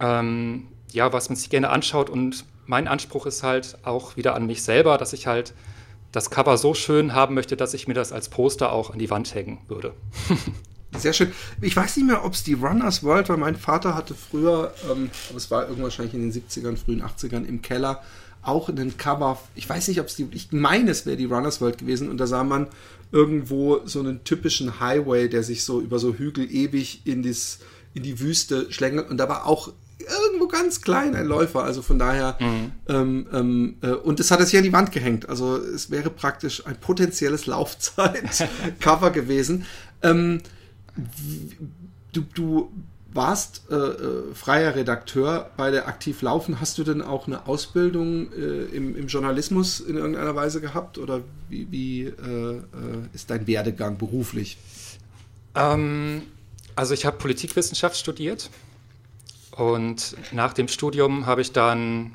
ähm, 0.00 0.66
ja, 0.92 1.12
was 1.12 1.28
man 1.28 1.36
sich 1.36 1.50
gerne 1.50 1.70
anschaut. 1.70 2.10
Und 2.10 2.44
mein 2.66 2.88
Anspruch 2.88 3.26
ist 3.26 3.42
halt 3.42 3.78
auch 3.84 4.16
wieder 4.16 4.34
an 4.34 4.46
mich 4.46 4.62
selber, 4.62 4.98
dass 4.98 5.12
ich 5.12 5.26
halt 5.26 5.54
das 6.12 6.30
Cover 6.30 6.56
so 6.56 6.74
schön 6.74 7.14
haben 7.14 7.34
möchte, 7.34 7.56
dass 7.56 7.74
ich 7.74 7.86
mir 7.86 7.94
das 7.94 8.12
als 8.12 8.28
Poster 8.28 8.72
auch 8.72 8.90
an 8.90 8.98
die 8.98 9.10
Wand 9.10 9.34
hängen 9.34 9.58
würde. 9.68 9.92
Sehr 10.96 11.12
schön. 11.12 11.32
Ich 11.60 11.76
weiß 11.76 11.96
nicht 11.98 12.06
mehr, 12.06 12.24
ob 12.24 12.32
es 12.32 12.44
die 12.44 12.54
Runners 12.54 13.02
World 13.02 13.28
war. 13.28 13.36
Mein 13.36 13.56
Vater 13.56 13.94
hatte 13.94 14.14
früher, 14.14 14.72
ähm, 14.90 15.10
aber 15.28 15.36
es 15.36 15.50
war 15.50 15.62
irgendwann 15.62 15.84
wahrscheinlich 15.84 16.14
in 16.14 16.30
den 16.30 16.32
70ern, 16.32 16.76
frühen 16.76 17.02
80ern 17.02 17.44
im 17.44 17.60
Keller 17.60 18.02
auch 18.42 18.68
einen 18.68 18.96
Cover. 18.96 19.38
Ich 19.54 19.68
weiß 19.68 19.88
nicht, 19.88 20.00
ob 20.00 20.06
es 20.06 20.16
die, 20.16 20.28
ich 20.32 20.52
meine, 20.52 20.90
es 20.90 21.06
wäre 21.06 21.16
die 21.16 21.26
Runners 21.26 21.60
World 21.60 21.78
gewesen 21.78 22.08
und 22.08 22.18
da 22.18 22.26
sah 22.26 22.44
man 22.44 22.68
irgendwo 23.12 23.80
so 23.84 24.00
einen 24.00 24.24
typischen 24.24 24.80
Highway, 24.80 25.28
der 25.28 25.42
sich 25.42 25.64
so 25.64 25.80
über 25.80 25.98
so 25.98 26.14
Hügel 26.14 26.50
ewig 26.50 27.02
in, 27.04 27.22
dies, 27.22 27.60
in 27.94 28.02
die 28.02 28.20
Wüste 28.20 28.70
schlängelt 28.70 29.10
und 29.10 29.16
da 29.16 29.28
war 29.28 29.46
auch 29.46 29.72
irgendwo 29.98 30.46
ganz 30.46 30.80
klein 30.80 31.14
ein 31.14 31.26
Läufer, 31.26 31.64
also 31.64 31.82
von 31.82 31.98
daher 31.98 32.36
mhm. 32.40 32.72
ähm, 32.88 33.26
ähm, 33.32 33.76
äh, 33.82 33.90
und 33.90 34.20
es 34.20 34.30
hat 34.30 34.40
es 34.40 34.50
hier 34.50 34.60
an 34.60 34.64
die 34.64 34.72
Wand 34.72 34.92
gehängt, 34.92 35.28
also 35.28 35.56
es 35.56 35.90
wäre 35.90 36.10
praktisch 36.10 36.66
ein 36.66 36.76
potenzielles 36.76 37.46
Laufzeit-Cover 37.46 39.10
gewesen. 39.12 39.66
Ähm, 40.02 40.40
du, 42.12 42.22
du 42.34 42.72
warst 43.12 43.62
äh, 43.70 43.74
äh, 43.74 44.34
freier 44.34 44.74
Redakteur 44.74 45.50
bei 45.56 45.70
der 45.70 45.88
Aktiv 45.88 46.20
Laufen. 46.22 46.60
Hast 46.60 46.76
du 46.78 46.84
denn 46.84 47.00
auch 47.00 47.26
eine 47.26 47.46
Ausbildung 47.46 48.32
äh, 48.32 48.64
im, 48.66 48.96
im, 48.96 49.06
Journalismus 49.06 49.80
in 49.80 49.96
irgendeiner 49.96 50.34
Weise 50.34 50.60
gehabt 50.60 50.98
oder 50.98 51.22
wie, 51.48 51.70
wie 51.70 52.02
äh, 52.02 52.56
äh 52.56 52.62
ist 53.14 53.30
dein 53.30 53.46
Werdegang 53.46 53.96
beruflich? 53.96 54.58
Ähm, 55.54 56.22
also 56.76 56.92
ich 56.92 57.06
habe 57.06 57.16
Politikwissenschaft 57.16 57.96
studiert 57.96 58.50
und 59.52 60.14
nach 60.32 60.52
dem 60.52 60.68
Studium 60.68 61.26
habe 61.26 61.40
ich 61.40 61.52
dann 61.52 62.12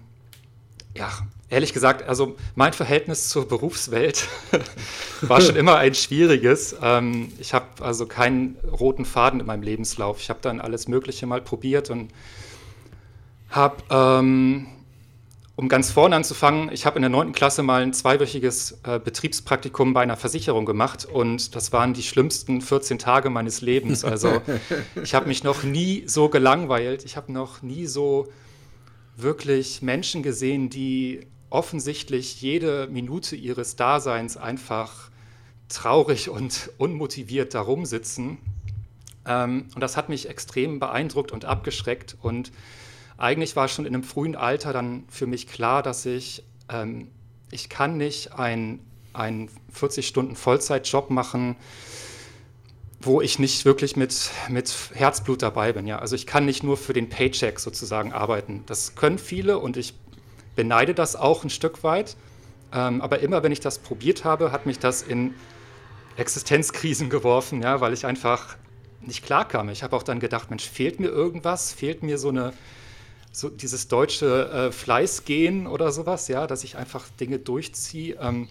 ja, 0.95 1.09
Ehrlich 1.53 1.71
gesagt, 1.71 2.09
also 2.09 2.35
mein 2.55 2.73
Verhältnis 2.73 3.29
zur 3.29 3.47
Berufswelt 3.47 4.27
war 5.21 5.39
schon 5.39 5.55
immer 5.55 5.77
ein 5.77 5.93
schwieriges. 5.93 6.75
Ähm, 6.81 7.31
ich 7.37 7.53
habe 7.53 7.67
also 7.79 8.07
keinen 8.07 8.57
roten 8.71 9.05
Faden 9.05 9.39
in 9.39 9.45
meinem 9.45 9.61
Lebenslauf. 9.61 10.19
Ich 10.19 10.31
habe 10.31 10.39
dann 10.41 10.59
alles 10.59 10.87
Mögliche 10.87 11.27
mal 11.27 11.41
probiert 11.41 11.91
und 11.91 12.09
habe, 13.51 13.83
ähm, 13.91 14.65
um 15.55 15.69
ganz 15.69 15.91
vorne 15.91 16.15
anzufangen, 16.15 16.71
ich 16.73 16.87
habe 16.87 16.95
in 16.95 17.03
der 17.03 17.11
neunten 17.11 17.35
Klasse 17.35 17.61
mal 17.61 17.83
ein 17.83 17.93
zweiwöchiges 17.93 18.79
äh, 18.81 18.97
Betriebspraktikum 18.97 19.93
bei 19.93 20.01
einer 20.01 20.17
Versicherung 20.17 20.65
gemacht 20.65 21.05
und 21.05 21.55
das 21.55 21.71
waren 21.71 21.93
die 21.93 22.01
schlimmsten 22.01 22.61
14 22.61 22.97
Tage 22.97 23.29
meines 23.29 23.61
Lebens. 23.61 24.03
Also 24.03 24.41
ich 25.03 25.13
habe 25.13 25.27
mich 25.27 25.43
noch 25.43 25.61
nie 25.61 26.01
so 26.07 26.29
gelangweilt. 26.29 27.05
Ich 27.05 27.15
habe 27.15 27.31
noch 27.31 27.61
nie 27.61 27.85
so 27.85 28.27
wirklich 29.15 29.83
Menschen 29.83 30.23
gesehen, 30.23 30.71
die 30.71 31.27
offensichtlich 31.53 32.41
jede 32.41 32.87
Minute 32.87 33.35
ihres 33.35 33.75
Daseins 33.75 34.37
einfach 34.37 35.11
traurig 35.69 36.29
und 36.29 36.71
unmotiviert 36.77 37.53
darum 37.53 37.85
sitzen. 37.85 38.39
Ähm, 39.25 39.67
und 39.75 39.79
das 39.79 39.95
hat 39.95 40.09
mich 40.09 40.29
extrem 40.29 40.79
beeindruckt 40.79 41.31
und 41.31 41.45
abgeschreckt. 41.45 42.17
Und 42.21 42.51
eigentlich 43.17 43.55
war 43.55 43.67
schon 43.67 43.85
in 43.85 43.93
einem 43.93 44.03
frühen 44.03 44.35
Alter 44.35 44.73
dann 44.73 45.03
für 45.09 45.27
mich 45.27 45.47
klar, 45.47 45.83
dass 45.83 46.07
ich, 46.07 46.43
ähm, 46.69 47.09
ich 47.51 47.69
kann 47.69 47.97
nicht 47.97 48.33
einen 48.33 48.79
40 49.71 50.07
Stunden 50.07 50.35
Vollzeitjob 50.35 51.11
machen, 51.11 51.55
wo 52.99 53.21
ich 53.21 53.37
nicht 53.37 53.63
wirklich 53.65 53.95
mit, 53.95 54.31
mit 54.49 54.73
Herzblut 54.93 55.43
dabei 55.43 55.71
bin. 55.73 55.85
Ja? 55.85 55.99
Also 55.99 56.15
ich 56.15 56.25
kann 56.25 56.45
nicht 56.45 56.63
nur 56.63 56.77
für 56.77 56.93
den 56.93 57.09
Paycheck 57.09 57.59
sozusagen 57.59 58.11
arbeiten. 58.11 58.63
Das 58.65 58.95
können 58.95 59.19
viele 59.19 59.59
und 59.59 59.77
ich 59.77 59.93
beneide 60.55 60.93
das 60.93 61.15
auch 61.15 61.43
ein 61.43 61.49
Stück 61.49 61.83
weit. 61.83 62.15
Ähm, 62.73 63.01
aber 63.01 63.19
immer, 63.19 63.43
wenn 63.43 63.51
ich 63.51 63.59
das 63.59 63.79
probiert 63.79 64.25
habe, 64.25 64.51
hat 64.51 64.65
mich 64.65 64.79
das 64.79 65.01
in 65.01 65.33
Existenzkrisen 66.17 67.09
geworfen, 67.09 67.61
ja, 67.61 67.81
weil 67.81 67.93
ich 67.93 68.05
einfach 68.05 68.55
nicht 69.01 69.25
klar 69.25 69.47
kam. 69.47 69.69
Ich 69.69 69.83
habe 69.83 69.95
auch 69.95 70.03
dann 70.03 70.19
gedacht, 70.19 70.49
Mensch, 70.49 70.67
fehlt 70.67 70.99
mir 70.99 71.09
irgendwas? 71.09 71.73
Fehlt 71.73 72.03
mir 72.03 72.17
so 72.17 72.29
eine 72.29 72.53
so 73.33 73.49
dieses 73.49 73.87
deutsche 73.87 74.49
äh, 74.49 74.71
Fleißgehen 74.71 75.65
oder 75.65 75.91
sowas, 75.91 76.27
ja, 76.27 76.45
dass 76.45 76.63
ich 76.63 76.77
einfach 76.77 77.09
Dinge 77.19 77.39
durchziehe. 77.39 78.17
Ähm, 78.21 78.47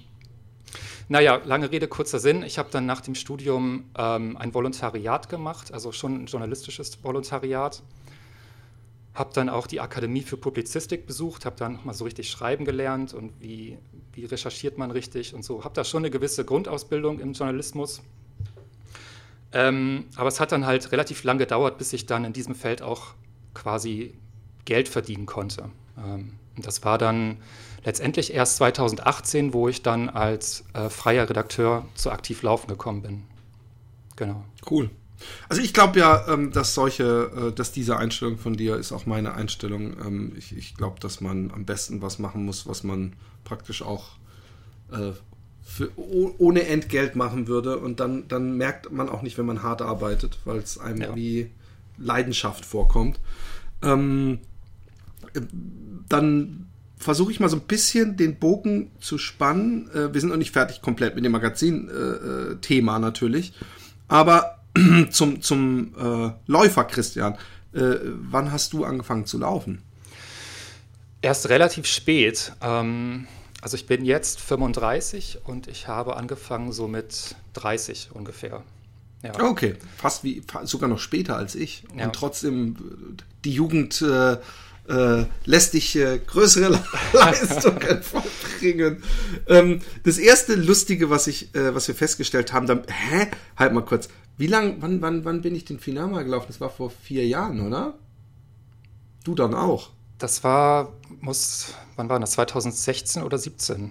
naja, 1.09 1.41
lange 1.45 1.71
Rede, 1.71 1.87
kurzer 1.87 2.19
Sinn. 2.19 2.43
Ich 2.43 2.59
habe 2.59 2.69
dann 2.73 2.85
nach 2.85 3.01
dem 3.01 3.15
Studium 3.15 3.85
ähm, 3.97 4.37
ein 4.37 4.53
Volontariat 4.53 5.29
gemacht, 5.29 5.73
also 5.73 5.93
schon 5.93 6.25
ein 6.25 6.27
journalistisches 6.27 6.99
Volontariat 7.05 7.83
habe 9.15 9.31
dann 9.35 9.49
auch 9.49 9.67
die 9.67 9.81
Akademie 9.81 10.23
für 10.23 10.37
Publizistik 10.37 11.07
besucht, 11.07 11.45
habe 11.45 11.57
dann 11.57 11.75
nochmal 11.75 11.95
so 11.95 12.05
richtig 12.05 12.31
schreiben 12.31 12.65
gelernt 12.65 13.13
und 13.13 13.33
wie, 13.41 13.79
wie 14.13 14.25
recherchiert 14.25 14.79
man 14.79 14.91
richtig 14.91 15.35
und 15.35 15.45
so. 15.45 15.65
Habe 15.65 15.75
da 15.75 15.85
schon 15.85 16.03
eine 16.03 16.11
gewisse 16.11 16.45
Grundausbildung 16.45 17.21
im 17.21 17.35
Journalismus. 17.35 18.03
Ähm, 19.53 20.07
aber 20.17 20.29
es 20.29 20.41
hat 20.41 20.53
dann 20.53 20.65
halt 20.65 20.93
relativ 20.93 21.25
lang 21.25 21.37
gedauert, 21.37 21.77
bis 21.77 21.93
ich 21.93 22.07
dann 22.07 22.25
in 22.25 22.33
diesem 22.33 22.55
Feld 22.55 22.81
auch 22.81 23.15
quasi 23.53 24.15
Geld 24.65 24.89
verdienen 24.89 25.27
konnte. 25.27 25.71
Ähm, 25.99 26.39
und 26.57 26.67
das 26.67 26.83
war 26.85 26.97
dann 26.97 27.37
letztendlich 27.85 28.33
erst 28.33 28.57
2018, 28.57 29.53
wo 29.53 29.69
ich 29.69 29.83
dann 29.83 30.09
als 30.09 30.65
äh, 30.73 30.89
freier 30.89 31.29
Redakteur 31.29 31.87
zu 31.95 32.11
Aktiv 32.11 32.43
Laufen 32.43 32.69
gekommen 32.69 33.03
bin. 33.03 33.25
Genau. 34.17 34.45
Cool. 34.69 34.91
Also 35.49 35.63
ich 35.63 35.73
glaube 35.73 35.99
ja, 35.99 36.27
ähm, 36.29 36.53
dass 36.53 36.75
solche, 36.75 37.31
äh, 37.37 37.53
dass 37.53 37.73
diese 37.73 37.97
Einstellung 37.97 38.39
von 38.39 38.55
dir 38.55 38.77
ist 38.77 38.93
auch 38.93 39.07
meine 39.07 39.35
Einstellung. 39.35 39.97
Ähm, 40.05 40.33
ich 40.37 40.57
ich 40.57 40.77
glaube, 40.77 41.01
dass 41.01 41.21
man 41.21 41.51
am 41.51 41.65
besten 41.65 42.03
was 42.03 42.19
machen 42.19 42.45
muss, 42.45 42.67
was 42.67 42.85
man 42.85 43.15
praktisch 43.45 43.83
auch 43.83 44.11
äh, 44.91 45.13
für, 45.63 45.91
ohne 45.97 46.67
Entgelt 46.67 47.17
machen 47.17 47.49
würde. 47.49 47.79
Und 47.79 48.01
dann, 48.01 48.29
dann 48.29 48.57
merkt 48.57 48.93
man 48.93 49.09
auch 49.09 49.23
nicht, 49.23 49.39
wenn 49.39 49.47
man 49.47 49.63
hart 49.63 49.83
arbeitet, 49.83 50.39
weil 50.45 50.59
es 50.59 50.79
einem 50.79 51.01
ja. 51.01 51.17
wie 51.17 51.51
Leidenschaft 51.99 52.65
vorkommt. 52.65 53.21
Ähm, 53.83 54.39
dann 56.09 56.67
versuche 56.97 57.33
ich 57.33 57.41
mal 57.41 57.49
so 57.49 57.57
ein 57.57 57.63
bisschen 57.63 58.17
den 58.17 58.39
Bogen 58.39 58.91
zu 59.01 59.19
spannen. 59.19 59.91
Äh, 59.93 60.13
wir 60.13 60.21
sind 60.21 60.31
noch 60.31 60.37
nicht 60.37 60.53
fertig 60.53 60.83
komplett 60.83 61.15
mit 61.15 61.25
dem 61.25 61.33
Magazin-Thema 61.33 62.93
äh, 62.93 62.97
äh 62.97 63.01
natürlich. 63.01 63.53
Aber 64.09 64.62
zum, 65.11 65.43
zum 65.43 65.95
äh, 65.99 66.33
Läufer, 66.47 66.85
Christian. 66.85 67.35
Äh, 67.73 67.97
wann 68.03 68.53
hast 68.53 68.73
du 68.73 68.85
angefangen 68.85 69.27
zu 69.27 69.39
laufen? 69.39 69.83
Erst 71.21 71.49
relativ 71.49 71.87
spät. 71.87 72.53
Ähm, 72.61 73.27
also 73.61 73.77
ich 73.77 73.87
bin 73.87 74.05
jetzt 74.05 74.41
35 74.41 75.41
und 75.45 75.69
ich 75.69 75.89
habe 75.89 76.17
angefangen 76.17 76.73
so 76.73 76.89
mit 76.89 77.37
30 77.55 78.11
ungefähr. 78.13 78.63
Ja. 79.23 79.41
Okay, 79.41 79.77
fast 79.97 80.25
wie 80.25 80.43
sogar 80.65 80.89
noch 80.89 80.99
später 80.99 81.37
als 81.37 81.55
ich. 81.55 81.85
Ja. 81.97 82.07
Und 82.07 82.15
trotzdem 82.15 82.77
die 83.45 83.53
Jugend 83.53 84.03
äh, 84.03 84.39
äh, 84.89 85.27
lässt 85.45 85.75
dich 85.75 85.95
äh, 85.97 86.19
größere 86.27 86.81
Leistungen 87.13 88.03
vollbringen. 88.03 89.03
Ähm, 89.47 89.81
das 90.03 90.19
erste 90.19 90.55
Lustige, 90.57 91.09
was 91.09 91.29
ich, 91.29 91.55
äh, 91.55 91.73
was 91.75 91.87
wir 91.87 91.95
festgestellt 91.95 92.53
haben, 92.53 92.67
dann, 92.67 92.83
hä? 92.89 93.29
Halt 93.57 93.73
mal 93.73 93.85
kurz. 93.85 94.09
Wie 94.39 94.47
lang, 94.47 94.77
wann, 94.81 95.03
wann, 95.03 95.25
wann 95.25 95.43
bin 95.43 95.55
ich 95.55 95.65
den 95.65 95.79
Finama 95.79 96.23
gelaufen? 96.23 96.47
Das 96.49 96.61
war 96.61 96.71
vor 96.71 96.91
vier 96.91 97.27
Jahren, 97.27 97.61
oder? 97.61 97.95
Du 99.25 99.35
dann 99.35 99.55
auch. 99.55 99.91
Das 100.19 100.43
war, 100.45 100.93
muss, 101.21 101.75
wann 101.97 102.09
war 102.09 102.19
das? 102.19 102.33
2016 102.33 103.23
oder 103.23 103.39
17? 103.39 103.91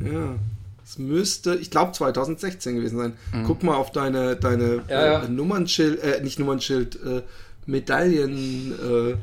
Ja. 0.00 0.36
Es 0.84 0.98
müsste, 0.98 1.54
ich 1.54 1.70
glaube 1.70 1.92
2016 1.92 2.76
gewesen 2.76 2.98
sein. 2.98 3.12
Mhm. 3.32 3.44
Guck 3.44 3.62
mal 3.62 3.76
auf 3.76 3.92
deine, 3.92 4.36
deine 4.36 4.82
ja, 4.88 5.06
ja. 5.06 5.22
Äh, 5.22 5.28
Nummernschild, 5.28 6.02
äh, 6.02 6.22
nicht 6.22 6.38
Nummernschild, 6.38 7.02
äh, 7.02 7.22
Medaillen, 7.66 8.72
äh, 8.72 9.16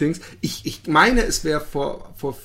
Dings. 0.00 0.20
Ich, 0.40 0.64
ich 0.64 0.86
meine, 0.86 1.24
es 1.24 1.44
wäre 1.44 1.60
vor, 1.60 2.10
vor 2.16 2.36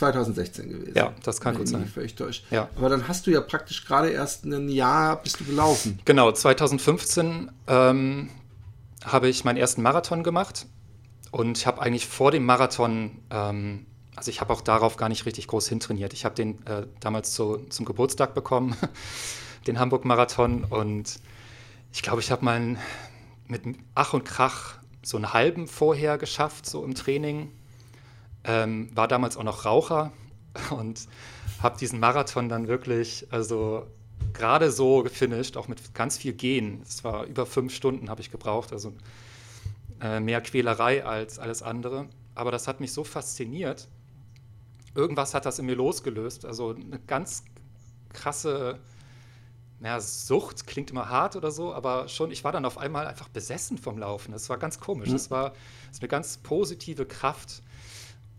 2016 0.00 0.68
gewesen. 0.68 0.92
Ja, 0.96 1.12
das 1.22 1.40
kann 1.40 1.56
gut 1.56 1.68
sein. 1.68 1.86
Völlig 1.86 2.14
täuscht. 2.14 2.44
Ja. 2.50 2.68
Aber 2.76 2.88
dann 2.88 3.06
hast 3.06 3.26
du 3.26 3.30
ja 3.30 3.40
praktisch 3.40 3.84
gerade 3.84 4.08
erst 4.10 4.44
ein 4.44 4.68
Jahr 4.68 5.22
bist 5.22 5.40
du 5.40 5.44
gelaufen. 5.44 5.98
Genau, 6.04 6.32
2015 6.32 7.50
ähm, 7.66 8.30
habe 9.04 9.28
ich 9.28 9.44
meinen 9.44 9.58
ersten 9.58 9.82
Marathon 9.82 10.22
gemacht 10.22 10.66
und 11.30 11.58
ich 11.58 11.66
habe 11.66 11.80
eigentlich 11.82 12.06
vor 12.06 12.30
dem 12.30 12.44
Marathon, 12.44 13.18
ähm, 13.30 13.86
also 14.16 14.30
ich 14.30 14.40
habe 14.40 14.52
auch 14.52 14.62
darauf 14.62 14.96
gar 14.96 15.08
nicht 15.08 15.26
richtig 15.26 15.46
groß 15.46 15.68
hintrainiert. 15.68 16.14
Ich 16.14 16.24
habe 16.24 16.34
den 16.34 16.64
äh, 16.66 16.86
damals 17.00 17.32
zu, 17.32 17.58
zum 17.68 17.84
Geburtstag 17.84 18.34
bekommen, 18.34 18.76
den 19.66 19.78
Hamburg-Marathon 19.78 20.64
und 20.64 21.20
ich 21.92 22.02
glaube, 22.02 22.20
ich 22.20 22.30
habe 22.30 22.44
mal 22.44 22.76
mit 23.46 23.62
Ach 23.94 24.14
und 24.14 24.24
Krach 24.24 24.78
so 25.02 25.18
einen 25.18 25.32
halben 25.32 25.66
vorher 25.68 26.16
geschafft, 26.16 26.66
so 26.66 26.84
im 26.84 26.94
Training. 26.94 27.52
Ähm, 28.44 28.88
war 28.94 29.08
damals 29.08 29.36
auch 29.36 29.42
noch 29.42 29.64
Raucher 29.64 30.12
und 30.70 31.08
habe 31.62 31.78
diesen 31.78 32.00
Marathon 32.00 32.48
dann 32.48 32.68
wirklich, 32.68 33.26
also 33.30 33.86
gerade 34.32 34.70
so 34.70 35.02
gefinisht, 35.02 35.56
auch 35.56 35.68
mit 35.68 35.94
ganz 35.94 36.18
viel 36.18 36.32
Gehen. 36.32 36.82
Es 36.82 37.04
war 37.04 37.24
über 37.24 37.46
fünf 37.46 37.74
Stunden 37.74 38.08
habe 38.08 38.20
ich 38.20 38.30
gebraucht, 38.30 38.72
also 38.72 38.92
äh, 40.00 40.20
mehr 40.20 40.40
Quälerei 40.40 41.04
als 41.04 41.38
alles 41.38 41.62
andere. 41.62 42.08
Aber 42.34 42.50
das 42.50 42.68
hat 42.68 42.80
mich 42.80 42.92
so 42.92 43.04
fasziniert. 43.04 43.88
Irgendwas 44.94 45.34
hat 45.34 45.46
das 45.46 45.58
in 45.58 45.66
mir 45.66 45.74
losgelöst. 45.76 46.44
Also 46.44 46.70
eine 46.70 46.98
ganz 47.06 47.44
krasse 48.12 48.78
ja, 49.82 49.98
Sucht 50.00 50.66
klingt 50.66 50.90
immer 50.90 51.08
hart 51.08 51.36
oder 51.36 51.50
so, 51.50 51.72
aber 51.72 52.08
schon, 52.08 52.30
ich 52.30 52.44
war 52.44 52.52
dann 52.52 52.64
auf 52.64 52.76
einmal 52.76 53.06
einfach 53.06 53.28
besessen 53.28 53.78
vom 53.78 53.98
Laufen. 53.98 54.32
Das 54.32 54.48
war 54.50 54.58
ganz 54.58 54.78
komisch. 54.78 55.08
Mhm. 55.08 55.12
Das 55.14 55.30
war 55.30 55.50
das 55.50 55.96
ist 55.96 56.02
eine 56.02 56.08
ganz 56.08 56.36
positive 56.38 57.06
Kraft. 57.06 57.62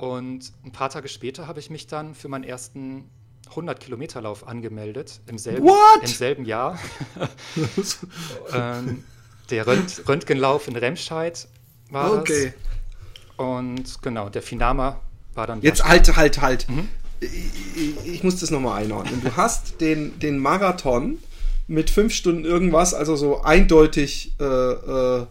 Und 0.01 0.51
ein 0.65 0.71
paar 0.71 0.89
Tage 0.89 1.07
später 1.07 1.45
habe 1.45 1.59
ich 1.59 1.69
mich 1.69 1.85
dann 1.85 2.15
für 2.15 2.27
meinen 2.27 2.43
ersten 2.43 3.07
100 3.49 3.79
Kilometer 3.79 4.19
Lauf 4.19 4.47
angemeldet 4.47 5.21
im 5.27 5.37
selben, 5.37 5.69
im 6.01 6.07
selben 6.07 6.43
Jahr. 6.43 6.79
ähm, 8.51 9.03
der 9.51 9.67
Rönt 9.67 10.01
Röntgenlauf 10.07 10.67
in 10.67 10.75
Remscheid 10.75 11.47
war 11.91 12.13
okay. 12.13 12.51
das. 13.37 13.45
Und 13.45 14.01
genau, 14.01 14.29
der 14.29 14.41
Finama 14.41 14.99
war 15.35 15.45
dann. 15.45 15.61
Jetzt 15.61 15.85
halt, 15.85 16.15
halt, 16.15 16.41
halt. 16.41 16.67
Mhm. 16.67 16.87
Ich, 17.19 18.11
ich, 18.11 18.23
muss 18.23 18.39
das 18.39 18.49
nochmal 18.49 18.81
einordnen. 18.81 19.21
Du 19.21 19.35
hast 19.37 19.81
den, 19.81 20.17
den 20.17 20.39
Marathon 20.39 21.19
mit 21.67 21.91
fünf 21.91 22.15
Stunden 22.15 22.43
irgendwas, 22.43 22.95
also 22.95 23.15
so 23.15 23.43
eindeutig 23.43 24.33
äh, 24.39 24.43
äh, 24.43 25.27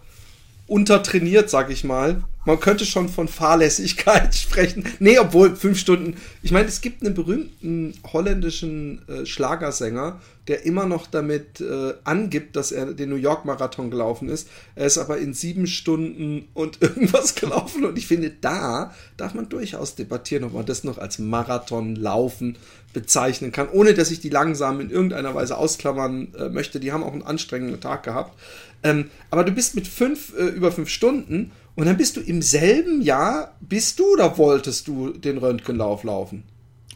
untertrainiert, 0.68 1.50
sag 1.50 1.70
ich 1.70 1.82
mal. 1.82 2.22
Man 2.46 2.58
könnte 2.58 2.86
schon 2.86 3.08
von 3.08 3.28
Fahrlässigkeit 3.28 4.34
sprechen. 4.34 4.84
Nee, 4.98 5.18
obwohl 5.18 5.56
fünf 5.56 5.78
Stunden. 5.78 6.16
Ich 6.42 6.52
meine, 6.52 6.68
es 6.68 6.80
gibt 6.80 7.04
einen 7.04 7.14
berühmten 7.14 7.94
holländischen 8.12 9.06
äh, 9.08 9.26
Schlagersänger, 9.26 10.20
der 10.48 10.64
immer 10.64 10.86
noch 10.86 11.06
damit 11.06 11.60
äh, 11.60 11.92
angibt, 12.04 12.56
dass 12.56 12.72
er 12.72 12.94
den 12.94 13.10
New 13.10 13.16
York 13.16 13.44
Marathon 13.44 13.90
gelaufen 13.90 14.30
ist. 14.30 14.48
Er 14.74 14.86
ist 14.86 14.96
aber 14.96 15.18
in 15.18 15.34
sieben 15.34 15.66
Stunden 15.66 16.48
und 16.54 16.78
irgendwas 16.80 17.34
gelaufen. 17.34 17.84
Und 17.84 17.98
ich 17.98 18.06
finde, 18.06 18.30
da 18.30 18.94
darf 19.18 19.34
man 19.34 19.48
durchaus 19.50 19.94
debattieren, 19.94 20.44
ob 20.44 20.54
man 20.54 20.66
das 20.66 20.82
noch 20.82 20.96
als 20.96 21.18
Marathon 21.18 21.94
laufen 21.94 22.56
bezeichnen 22.92 23.52
kann, 23.52 23.68
ohne 23.68 23.94
dass 23.94 24.10
ich 24.10 24.20
die 24.20 24.30
langsam 24.30 24.80
in 24.80 24.90
irgendeiner 24.90 25.34
Weise 25.34 25.56
ausklammern 25.56 26.34
äh, 26.34 26.48
möchte. 26.48 26.80
Die 26.80 26.90
haben 26.90 27.04
auch 27.04 27.12
einen 27.12 27.22
anstrengenden 27.22 27.80
Tag 27.80 28.02
gehabt. 28.02 28.36
Ähm, 28.82 29.10
aber 29.30 29.44
du 29.44 29.52
bist 29.52 29.74
mit 29.74 29.86
fünf, 29.86 30.32
äh, 30.36 30.46
über 30.46 30.72
fünf 30.72 30.88
Stunden 30.88 31.52
und 31.76 31.86
dann 31.86 31.96
bist 31.96 32.16
du 32.16 32.20
im 32.20 32.42
selben 32.42 33.02
Jahr, 33.02 33.56
bist 33.60 33.98
du 33.98 34.12
oder 34.12 34.36
wolltest 34.38 34.88
du 34.88 35.12
den 35.12 35.38
Röntgenlauf 35.38 36.04
laufen? 36.04 36.44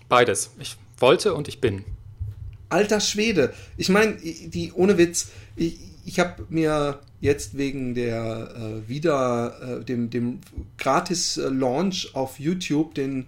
Beides. 0.09 0.51
Ich 0.59 0.77
wollte 0.99 1.35
und 1.35 1.49
ich 1.49 1.61
bin. 1.61 1.85
Alter 2.69 3.01
Schwede. 3.01 3.53
Ich 3.77 3.89
meine, 3.89 4.15
die, 4.15 4.73
ohne 4.75 4.99
Witz, 4.99 5.29
ich, 5.57 5.79
ich 6.05 6.19
habe 6.21 6.45
mir 6.49 7.01
jetzt 7.21 7.57
wegen 7.57 7.95
der 7.95 8.55
äh, 8.57 8.89
wieder 8.89 9.81
äh, 9.81 9.85
dem, 9.85 10.11
dem 10.11 10.41
gratis 10.77 11.37
äh, 11.37 11.49
Launch 11.49 12.11
auf 12.15 12.39
YouTube 12.39 12.95
den 12.95 13.27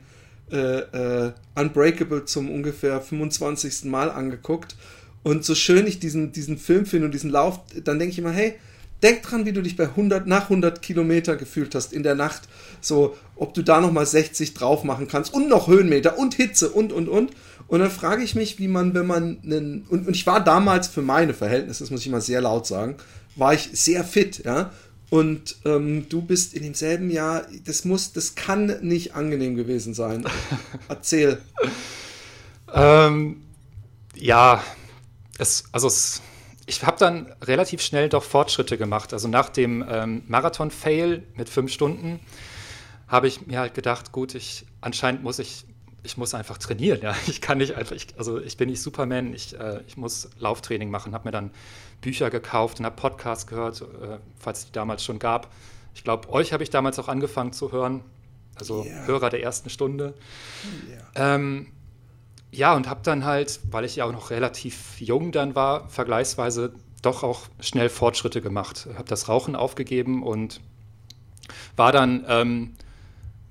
äh, 0.50 0.56
äh, 0.56 1.32
Unbreakable 1.54 2.24
zum 2.24 2.50
ungefähr 2.50 3.00
25. 3.00 3.84
Mal 3.84 4.10
angeguckt 4.10 4.76
und 5.22 5.44
so 5.44 5.54
schön 5.56 5.86
ich 5.86 5.98
diesen, 5.98 6.30
diesen 6.30 6.56
Film 6.56 6.86
finde 6.86 7.06
und 7.06 7.12
diesen 7.12 7.30
Lauf, 7.30 7.60
dann 7.82 7.98
denke 7.98 8.12
ich 8.12 8.18
immer, 8.18 8.30
hey, 8.30 8.54
denk 9.02 9.22
dran, 9.22 9.44
wie 9.44 9.52
du 9.52 9.62
dich 9.62 9.76
bei 9.76 9.84
100, 9.84 10.26
nach 10.26 10.44
100 10.44 10.82
Kilometer 10.82 11.36
gefühlt 11.36 11.74
hast 11.74 11.92
in 11.92 12.02
der 12.02 12.14
Nacht. 12.14 12.42
So, 12.80 13.16
ob 13.34 13.54
du 13.54 13.62
da 13.62 13.80
nochmal 13.80 14.06
60 14.06 14.54
drauf 14.54 14.84
machen 14.84 15.08
kannst 15.08 15.34
und 15.34 15.48
noch 15.48 15.68
Höhenmeter 15.68 16.18
und 16.18 16.34
Hitze 16.34 16.70
und, 16.70 16.92
und, 16.92 17.08
und. 17.08 17.32
Und 17.68 17.80
dann 17.80 17.90
frage 17.90 18.22
ich 18.22 18.34
mich, 18.34 18.58
wie 18.58 18.68
man, 18.68 18.94
wenn 18.94 19.06
man 19.06 19.38
einen, 19.42 19.84
und, 19.88 20.06
und 20.06 20.14
ich 20.14 20.26
war 20.26 20.42
damals 20.42 20.86
für 20.86 21.02
meine 21.02 21.34
Verhältnisse, 21.34 21.82
das 21.82 21.90
muss 21.90 22.02
ich 22.02 22.10
mal 22.10 22.20
sehr 22.20 22.40
laut 22.40 22.66
sagen, 22.66 22.96
war 23.34 23.54
ich 23.54 23.70
sehr 23.72 24.04
fit, 24.04 24.44
ja. 24.44 24.70
Und 25.08 25.56
ähm, 25.64 26.08
du 26.08 26.20
bist 26.20 26.54
in 26.54 26.64
demselben 26.64 27.10
Jahr, 27.10 27.46
das 27.64 27.84
muss, 27.84 28.12
das 28.12 28.34
kann 28.34 28.78
nicht 28.82 29.14
angenehm 29.14 29.54
gewesen 29.54 29.94
sein. 29.94 30.24
Erzähl. 30.88 31.38
ähm, 32.74 33.42
ja, 34.16 34.64
es, 35.38 35.64
also 35.70 35.86
es, 35.86 36.22
ich 36.66 36.84
habe 36.84 36.98
dann 36.98 37.32
relativ 37.42 37.80
schnell 37.80 38.08
doch 38.08 38.24
Fortschritte 38.24 38.76
gemacht. 38.76 39.12
Also 39.12 39.28
nach 39.28 39.48
dem 39.48 39.84
ähm, 39.88 40.22
Marathon-Fail 40.26 41.22
mit 41.34 41.48
fünf 41.48 41.72
Stunden 41.72 42.20
habe 43.06 43.28
ich 43.28 43.46
mir 43.46 43.60
halt 43.60 43.74
gedacht, 43.74 44.10
gut, 44.10 44.34
ich 44.34 44.66
anscheinend 44.80 45.22
muss 45.22 45.38
ich, 45.38 45.64
ich 46.02 46.16
muss 46.16 46.34
einfach 46.34 46.58
trainieren. 46.58 47.00
Ja, 47.02 47.14
ich 47.28 47.40
kann 47.40 47.58
nicht 47.58 47.74
einfach, 47.76 47.94
ich, 47.94 48.08
also 48.18 48.40
ich 48.40 48.56
bin 48.56 48.68
nicht 48.68 48.82
Superman. 48.82 49.32
Ich, 49.32 49.58
äh, 49.58 49.80
ich 49.86 49.96
muss 49.96 50.28
Lauftraining 50.40 50.90
machen. 50.90 51.14
Habe 51.14 51.28
mir 51.28 51.32
dann 51.32 51.52
Bücher 52.00 52.30
gekauft 52.30 52.80
und 52.80 52.84
habe 52.84 52.96
Podcasts 52.96 53.46
gehört, 53.46 53.80
äh, 53.80 54.18
falls 54.36 54.60
es 54.60 54.66
die 54.66 54.72
damals 54.72 55.04
schon 55.04 55.20
gab. 55.20 55.52
Ich 55.94 56.02
glaube, 56.02 56.28
euch 56.30 56.52
habe 56.52 56.64
ich 56.64 56.70
damals 56.70 56.98
auch 56.98 57.08
angefangen 57.08 57.52
zu 57.52 57.70
hören. 57.70 58.02
Also 58.56 58.84
yeah. 58.84 59.06
Hörer 59.06 59.30
der 59.30 59.42
ersten 59.42 59.70
Stunde. 59.70 60.14
Yeah. 61.14 61.34
Ähm, 61.34 61.68
ja, 62.56 62.74
und 62.74 62.88
habe 62.88 63.00
dann 63.02 63.24
halt, 63.24 63.60
weil 63.70 63.84
ich 63.84 63.96
ja 63.96 64.06
auch 64.06 64.12
noch 64.12 64.30
relativ 64.30 64.98
jung 64.98 65.30
dann 65.30 65.54
war, 65.54 65.88
vergleichsweise 65.90 66.72
doch 67.02 67.22
auch 67.22 67.42
schnell 67.60 67.90
Fortschritte 67.90 68.40
gemacht. 68.40 68.88
Habe 68.94 69.08
das 69.08 69.28
Rauchen 69.28 69.54
aufgegeben 69.54 70.22
und 70.22 70.60
war 71.76 71.92
dann 71.92 72.24
ähm, 72.26 72.74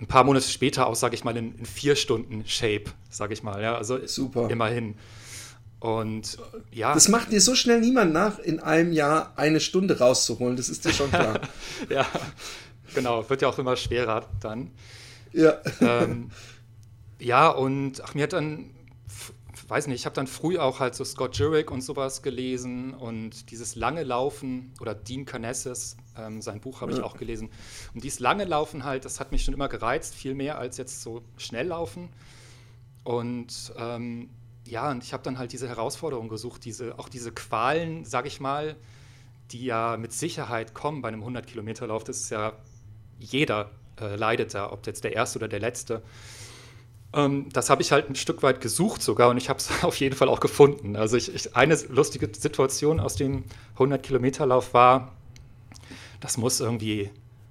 ein 0.02 0.08
paar 0.08 0.24
Monate 0.24 0.50
später 0.50 0.88
auch, 0.88 0.96
sage 0.96 1.13
ich 1.13 1.24
mal, 1.24 1.38
in, 1.38 1.56
in, 1.56 1.65
vier 1.65 1.96
Stunden 1.96 2.46
Shape, 2.48 2.86
sage 3.10 3.34
ich 3.34 3.44
mal. 3.44 3.62
Ja, 3.62 3.78
also 3.78 4.06
Super. 4.08 4.50
immerhin. 4.50 4.96
Und 5.80 6.39
ja. 6.72 6.96
Das 6.96 7.08
macht 7.08 7.32
dir 7.32 7.41
so 7.41 7.54
schnell 7.54 7.82
niemand 7.82 8.12
nach, 8.12 8.39
in 8.39 8.60
einem 8.60 8.91
Jahr 8.91 9.34
eine 9.36 9.60
Stunde 9.60 10.00
rauszuholen. 10.00 10.58
Das 10.58 10.68
ist 10.68 10.84
dir 10.84 10.94
schon 10.94 11.12
klar. 11.12 11.41
ja, 11.89 12.08
genau. 12.96 13.30
Wird 13.30 13.44
ja 13.44 13.50
auch 13.50 13.60
immer 13.60 13.76
schwerer 13.76 14.26
dann. 14.41 14.72
Ja. 15.32 15.54
Ähm, 15.80 16.32
ja, 17.20 17.50
und 17.50 18.04
ach, 18.04 18.15
mir 18.15 18.24
hat 18.24 18.34
dann 18.34 18.72
weiß 19.67 19.88
nicht, 19.88 20.01
ich 20.01 20.06
habe 20.06 20.15
dann 20.15 20.28
früh 20.28 20.58
auch 20.58 20.80
halt 20.80 20.95
so 20.95 21.04
Scott 21.04 21.38
Jurek 21.38 21.71
und 21.71 21.82
sowas 21.82 22.21
gelesen 22.21 22.93
und 22.93 23.49
dieses 23.51 23.75
lange 23.75 24.04
Laufen 24.04 24.73
oder 24.80 24.93
Dean 24.93 25.25
Carnesses, 25.25 25.97
ähm, 26.17 26.41
sein 26.41 26.62
Buch 26.62 26.82
habe 26.82 26.91
ich 26.91 27.01
auch 27.01 27.17
gelesen. 27.17 27.49
Und 27.93 28.04
dieses 28.04 28.19
lange 28.19 28.45
Laufen 28.45 28.84
halt, 28.84 29.06
das 29.06 29.19
hat 29.19 29.32
mich 29.32 29.43
schon 29.43 29.54
immer 29.54 29.67
gereizt, 29.67 30.13
viel 30.13 30.36
mehr 30.36 30.58
als 30.58 30.78
jetzt 30.78 31.01
so 31.01 31.23
schnell 31.38 31.67
laufen. 31.67 32.10
Und 33.04 33.73
ähm, 33.78 34.30
ja, 34.67 34.89
und 34.91 35.04
ich 35.04 35.13
habe 35.13 35.23
dann 35.23 35.38
halt 35.38 35.51
diese 35.51 35.67
Herausforderung 35.67 36.28
gesucht, 36.28 36.65
diese, 36.65 36.97
auch 36.99 37.10
diese 37.10 37.32
Qualen, 37.32 38.06
sage 38.06 38.28
ich 38.28 38.39
mal, 38.39 38.75
die 39.51 39.65
ja 39.65 39.97
mit 39.97 40.12
Sicherheit 40.12 40.73
kommen 40.73 41.01
bei 41.01 41.08
einem 41.08 41.23
100-Kilometer-Lauf. 41.23 42.04
Das 42.04 42.17
ist 42.17 42.30
ja, 42.32 42.54
jeder 43.19 43.71
äh, 43.99 44.15
leidet 44.15 44.54
da, 44.54 44.71
ob 44.71 44.86
jetzt 44.88 45.04
der 45.04 45.13
Erste 45.13 45.39
oder 45.39 45.47
der 45.47 45.60
Letzte. 45.60 46.01
Ähm, 47.15 47.47
das 47.54 47.69
habe 47.69 47.82
ich 47.82 47.91
halt 47.91 48.10
ein 48.10 48.15
Stück 48.15 48.43
weit 48.43 48.60
gesucht 48.60 49.01
sogar 49.01 49.30
und 49.30 49.38
ich 49.38 49.49
habe 49.49 49.58
es 49.58 49.69
auf 49.84 49.95
jeden 49.99 50.15
Fall 50.15 50.28
auch 50.28 50.41
gefunden. 50.41 50.95
Also 50.95 51.15
ich, 51.15 51.34
ich, 51.34 51.56
eine 51.56 51.75
lustige 51.89 52.30
Situation 52.38 52.99
aus 52.99 53.15
dem 53.15 53.45
100-Kilometer-Lauf 53.78 54.73
war, 54.73 55.13
das 56.19 56.38
muss 56.38 56.60
irgendwie 56.60 57.10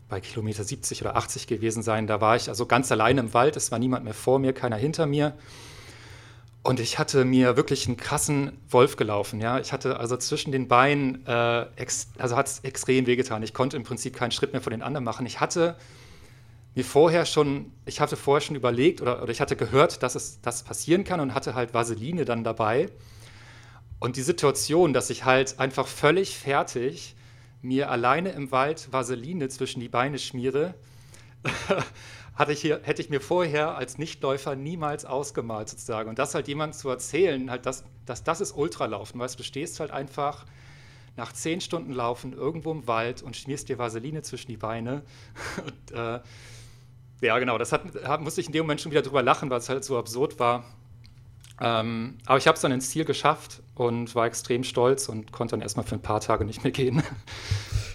bei 0.08 0.20
Kilometer 0.20 0.62
70 0.62 1.00
oder 1.00 1.16
80 1.16 1.46
gewesen 1.46 1.82
sein. 1.82 2.06
Da 2.06 2.20
war 2.20 2.36
ich 2.36 2.48
also 2.48 2.66
ganz 2.66 2.92
alleine 2.92 3.20
im 3.20 3.34
Wald, 3.34 3.56
es 3.56 3.72
war 3.72 3.78
niemand 3.78 4.04
mehr 4.04 4.14
vor 4.14 4.38
mir, 4.38 4.52
keiner 4.52 4.76
hinter 4.76 5.06
mir. 5.06 5.34
Und 6.62 6.80
ich 6.80 6.98
hatte 6.98 7.24
mir 7.24 7.56
wirklich 7.56 7.86
einen 7.86 7.96
krassen 7.96 8.52
Wolf 8.70 8.96
gelaufen. 8.96 9.40
Ja? 9.40 9.58
Ich 9.60 9.72
hatte 9.72 9.98
also 9.98 10.16
zwischen 10.16 10.50
den 10.50 10.66
Beinen, 10.66 11.26
äh, 11.26 11.66
also 12.18 12.36
hat 12.36 12.46
es 12.46 12.60
extrem 12.60 13.06
wehgetan. 13.06 13.42
Ich 13.42 13.52
konnte 13.52 13.76
im 13.76 13.82
Prinzip 13.82 14.16
keinen 14.16 14.30
Schritt 14.30 14.52
mehr 14.52 14.62
von 14.62 14.70
den 14.70 14.82
anderen 14.82 15.04
machen. 15.04 15.26
Ich 15.26 15.40
hatte 15.40 15.76
mir 16.74 16.84
vorher 16.84 17.24
schon, 17.24 17.72
ich 17.86 18.00
hatte 18.00 18.16
vorher 18.16 18.40
schon 18.40 18.56
überlegt 18.56 19.00
oder, 19.00 19.22
oder 19.22 19.30
ich 19.30 19.40
hatte 19.40 19.56
gehört, 19.56 20.02
dass 20.02 20.14
es 20.14 20.40
das 20.40 20.64
passieren 20.64 21.04
kann 21.04 21.20
und 21.20 21.34
hatte 21.34 21.54
halt 21.54 21.72
Vaseline 21.72 22.24
dann 22.24 22.42
dabei. 22.42 22.88
Und 24.00 24.16
die 24.16 24.22
Situation, 24.22 24.92
dass 24.92 25.08
ich 25.10 25.24
halt 25.24 25.58
einfach 25.60 25.86
völlig 25.86 26.36
fertig 26.36 27.14
mir 27.62 27.90
alleine 27.90 28.30
im 28.30 28.50
Wald 28.50 28.92
Vaseline 28.92 29.48
zwischen 29.48 29.80
die 29.80 29.88
Beine 29.88 30.18
schmiere, 30.18 30.74
hatte 32.34 32.52
ich 32.52 32.60
hier, 32.60 32.80
hätte 32.82 33.00
ich 33.00 33.08
mir 33.08 33.20
vorher 33.20 33.76
als 33.76 33.96
Nichtläufer 33.96 34.56
niemals 34.56 35.04
ausgemalt 35.04 35.68
sozusagen. 35.68 36.08
Und 36.08 36.18
das 36.18 36.34
halt 36.34 36.48
jemandem 36.48 36.78
zu 36.78 36.88
erzählen, 36.88 37.50
halt 37.50 37.66
das, 37.66 37.84
dass 38.04 38.24
das 38.24 38.40
ist 38.40 38.52
Ultralaufen, 38.52 39.20
weißt 39.20 39.38
du, 39.38 39.44
stehst 39.44 39.80
halt 39.80 39.92
einfach 39.92 40.44
nach 41.16 41.32
zehn 41.32 41.60
Stunden 41.60 41.92
Laufen 41.92 42.32
irgendwo 42.32 42.72
im 42.72 42.86
Wald 42.88 43.22
und 43.22 43.36
schmierst 43.36 43.68
dir 43.68 43.78
Vaseline 43.78 44.22
zwischen 44.22 44.50
die 44.50 44.56
Beine. 44.56 45.02
und, 45.64 45.96
äh, 45.96 46.20
ja, 47.20 47.38
genau, 47.38 47.58
das 47.58 47.72
hat, 47.72 48.20
musste 48.20 48.40
ich 48.40 48.48
in 48.48 48.52
dem 48.52 48.64
Moment 48.64 48.80
schon 48.80 48.92
wieder 48.92 49.02
drüber 49.02 49.22
lachen, 49.22 49.50
weil 49.50 49.58
es 49.58 49.68
halt 49.68 49.84
so 49.84 49.98
absurd 49.98 50.38
war. 50.38 50.64
Ähm, 51.60 52.18
aber 52.26 52.38
ich 52.38 52.46
habe 52.46 52.56
es 52.56 52.62
dann 52.62 52.72
ins 52.72 52.90
Ziel 52.90 53.04
geschafft 53.04 53.62
und 53.74 54.14
war 54.14 54.26
extrem 54.26 54.64
stolz 54.64 55.08
und 55.08 55.30
konnte 55.30 55.52
dann 55.52 55.60
erstmal 55.60 55.86
für 55.86 55.94
ein 55.94 56.02
paar 56.02 56.20
Tage 56.20 56.44
nicht 56.44 56.64
mehr 56.64 56.72
gehen. 56.72 57.02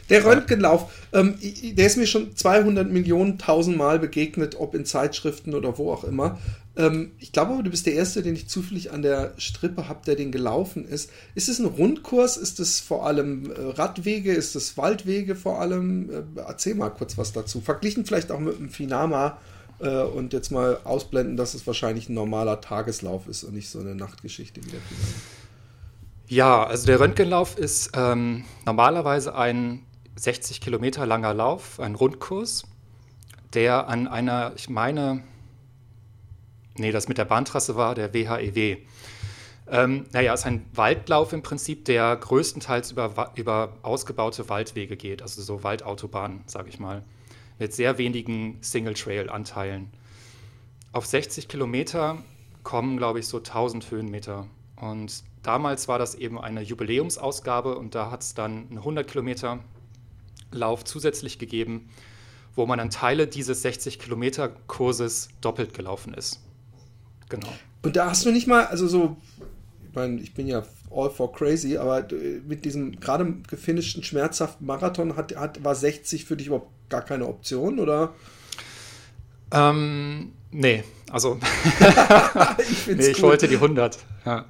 Der 0.09 0.25
Röntgenlauf, 0.25 0.91
ähm, 1.13 1.37
der 1.73 1.85
ist 1.85 1.97
mir 1.97 2.07
schon 2.07 2.35
200 2.35 2.89
Millionen 2.89 3.37
tausendmal 3.37 3.99
begegnet, 3.99 4.55
ob 4.59 4.73
in 4.73 4.85
Zeitschriften 4.85 5.53
oder 5.53 5.77
wo 5.77 5.91
auch 5.91 6.03
immer. 6.03 6.39
Ähm, 6.79 7.11
ich 7.19 7.33
glaube 7.33 7.61
du 7.61 7.69
bist 7.69 7.85
der 7.85 7.93
Erste, 7.93 8.23
den 8.23 8.35
ich 8.35 8.47
zufällig 8.47 8.91
an 8.91 9.01
der 9.01 9.33
Strippe 9.37 9.89
habe, 9.89 9.99
der 10.05 10.15
den 10.15 10.31
gelaufen 10.31 10.85
ist. 10.85 11.11
Ist 11.35 11.49
es 11.49 11.59
ein 11.59 11.65
Rundkurs? 11.65 12.37
Ist 12.37 12.59
es 12.61 12.79
vor 12.79 13.05
allem 13.05 13.51
äh, 13.51 13.59
Radwege? 13.59 14.31
Ist 14.31 14.55
es 14.55 14.77
Waldwege 14.77 15.35
vor 15.35 15.59
allem? 15.59 16.09
Äh, 16.09 16.39
erzähl 16.39 16.75
mal 16.75 16.89
kurz 16.89 17.17
was 17.17 17.33
dazu. 17.33 17.59
Verglichen 17.59 18.05
vielleicht 18.05 18.31
auch 18.31 18.39
mit 18.39 18.57
dem 18.57 18.69
Finama 18.69 19.37
äh, 19.79 19.89
und 20.03 20.31
jetzt 20.31 20.51
mal 20.51 20.79
ausblenden, 20.85 21.35
dass 21.35 21.53
es 21.53 21.67
wahrscheinlich 21.67 22.07
ein 22.07 22.13
normaler 22.13 22.61
Tageslauf 22.61 23.27
ist 23.27 23.43
und 23.43 23.55
nicht 23.55 23.69
so 23.69 23.79
eine 23.79 23.93
Nachtgeschichte 23.93 24.63
wie 24.63 24.71
der 24.71 24.79
Finama. 24.79 25.13
Ja, 26.27 26.63
also 26.63 26.85
der 26.85 26.99
Röntgenlauf 27.01 27.57
ist 27.57 27.91
ähm, 27.95 28.45
normalerweise 28.65 29.35
ein 29.35 29.83
60 30.15 30.61
Kilometer 30.61 31.05
langer 31.05 31.33
Lauf, 31.33 31.79
ein 31.79 31.95
Rundkurs, 31.95 32.63
der 33.53 33.87
an 33.87 34.07
einer, 34.07 34.53
ich 34.55 34.69
meine, 34.69 35.23
nee, 36.79 36.91
das 36.91 37.07
mit 37.07 37.17
der 37.17 37.25
Bahntrasse 37.25 37.75
war, 37.75 37.95
der 37.95 38.13
WHEW. 38.13 38.57
E 38.57 38.77
ähm, 39.71 40.05
naja, 40.13 40.33
es 40.33 40.41
ist 40.41 40.45
ein 40.47 40.65
Waldlauf 40.73 41.31
im 41.31 41.43
Prinzip, 41.43 41.85
der 41.85 42.15
größtenteils 42.15 42.91
über, 42.91 43.31
über 43.35 43.77
ausgebaute 43.83 44.49
Waldwege 44.49 44.97
geht, 44.97 45.21
also 45.21 45.41
so 45.43 45.63
Waldautobahnen, 45.63 46.41
sage 46.47 46.69
ich 46.69 46.79
mal, 46.79 47.03
mit 47.59 47.73
sehr 47.73 47.99
wenigen 47.99 48.57
Single-Trail-Anteilen. 48.61 49.91
Auf 50.91 51.05
60 51.05 51.47
Kilometer 51.47 52.17
kommen, 52.63 52.97
glaube 52.97 53.19
ich, 53.19 53.27
so 53.27 53.37
1000 53.37 53.91
Höhenmeter. 53.91 54.47
Und 54.75 55.23
damals 55.43 55.87
war 55.87 55.99
das 55.99 56.15
eben 56.15 56.39
eine 56.39 56.61
Jubiläumsausgabe 56.61 57.77
und 57.77 57.93
da 57.93 58.09
hat 58.09 58.23
es 58.23 58.33
dann 58.33 58.67
einen 58.69 58.77
100 58.79 59.07
Kilometer 59.07 59.59
Lauf 60.51 60.83
zusätzlich 60.83 61.37
gegeben, 61.37 61.89
wo 62.55 62.65
man 62.65 62.79
dann 62.79 62.89
Teile 62.89 63.27
dieses 63.27 63.61
60 63.61 63.99
Kilometer 63.99 64.49
Kurses 64.49 65.29
doppelt 65.41 65.75
gelaufen 65.75 66.15
ist. 66.15 66.41
Genau. 67.29 67.47
Und 67.83 67.95
da 67.95 68.09
hast 68.09 68.25
du 68.25 68.31
nicht 68.31 68.47
mal, 68.47 68.65
also 68.65 68.87
so, 68.87 69.17
ich 69.87 69.95
meine, 69.95 70.19
ich 70.19 70.33
bin 70.33 70.47
ja 70.47 70.63
all 70.91 71.09
for 71.09 71.31
crazy, 71.31 71.77
aber 71.77 72.05
mit 72.47 72.65
diesem 72.65 72.99
gerade 72.99 73.33
gefinischten 73.47 74.03
schmerzhaften 74.03 74.65
Marathon 74.65 75.15
hat, 75.15 75.35
hat, 75.35 75.63
war 75.63 75.75
60 75.75 76.25
für 76.25 76.35
dich 76.35 76.47
überhaupt 76.47 76.71
gar 76.89 77.03
keine 77.03 77.27
Option, 77.27 77.79
oder? 77.79 78.13
Ähm, 79.51 80.33
nee, 80.51 80.83
also 81.11 81.39
ich, 82.59 82.87
nee, 82.87 83.07
ich 83.07 83.17
cool. 83.17 83.29
wollte 83.29 83.47
die 83.47 83.55
100. 83.55 83.99
Ja. 84.25 84.45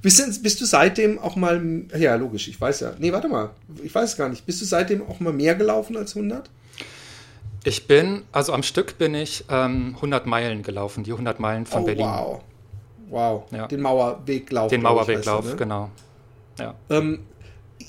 Bist 0.00 0.18
du, 0.18 0.42
bist 0.42 0.60
du 0.60 0.64
seitdem 0.64 1.18
auch 1.18 1.36
mal, 1.36 1.84
ja 1.96 2.14
logisch, 2.16 2.48
ich 2.48 2.60
weiß 2.60 2.80
ja, 2.80 2.94
nee, 2.98 3.12
warte 3.12 3.28
mal, 3.28 3.50
ich 3.82 3.94
weiß 3.94 4.16
gar 4.16 4.28
nicht, 4.28 4.46
bist 4.46 4.60
du 4.60 4.64
seitdem 4.64 5.02
auch 5.02 5.20
mal 5.20 5.32
mehr 5.32 5.54
gelaufen 5.54 5.96
als 5.96 6.16
100? 6.16 6.50
Ich 7.64 7.86
bin, 7.86 8.24
also 8.32 8.52
am 8.52 8.62
Stück 8.62 8.98
bin 8.98 9.14
ich 9.14 9.44
ähm, 9.48 9.92
100 9.96 10.26
Meilen 10.26 10.62
gelaufen, 10.62 11.04
die 11.04 11.12
100 11.12 11.38
Meilen 11.38 11.66
von 11.66 11.82
oh, 11.82 11.86
Berlin. 11.86 12.06
Wow, 12.06 12.40
wow, 13.08 13.44
ja. 13.52 13.66
den 13.68 13.80
Mauerweglauf. 13.80 14.68
Den 14.68 14.82
Mauerweglauf, 14.82 15.46
ne? 15.46 15.56
genau. 15.56 15.90
Ja. 16.58 16.74
Ähm, 16.90 17.20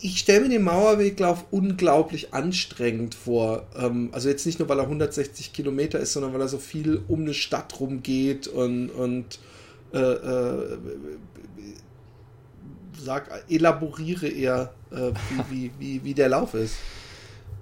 ich 0.01 0.19
stelle 0.19 0.41
mir 0.41 0.49
den 0.49 0.63
Mauerweglauf 0.63 1.45
unglaublich 1.51 2.33
anstrengend 2.33 3.15
vor. 3.15 3.63
Ähm, 3.75 4.09
also 4.11 4.29
jetzt 4.29 4.45
nicht 4.45 4.59
nur, 4.59 4.69
weil 4.69 4.79
er 4.79 4.83
160 4.83 5.53
Kilometer 5.53 5.99
ist, 5.99 6.13
sondern 6.13 6.33
weil 6.33 6.41
er 6.41 6.47
so 6.47 6.57
viel 6.57 7.01
um 7.07 7.21
eine 7.21 7.33
Stadt 7.33 7.79
rumgeht 7.79 8.47
und, 8.47 8.89
und 8.89 9.39
äh, 9.93 9.99
äh, 9.99 10.77
sag, 12.99 13.45
elaboriere 13.49 14.27
eher, 14.27 14.73
äh, 14.91 15.11
wie, 15.49 15.49
wie, 15.49 15.71
wie, 15.79 16.03
wie 16.03 16.13
der 16.13 16.29
Lauf 16.29 16.53
ist. 16.53 16.75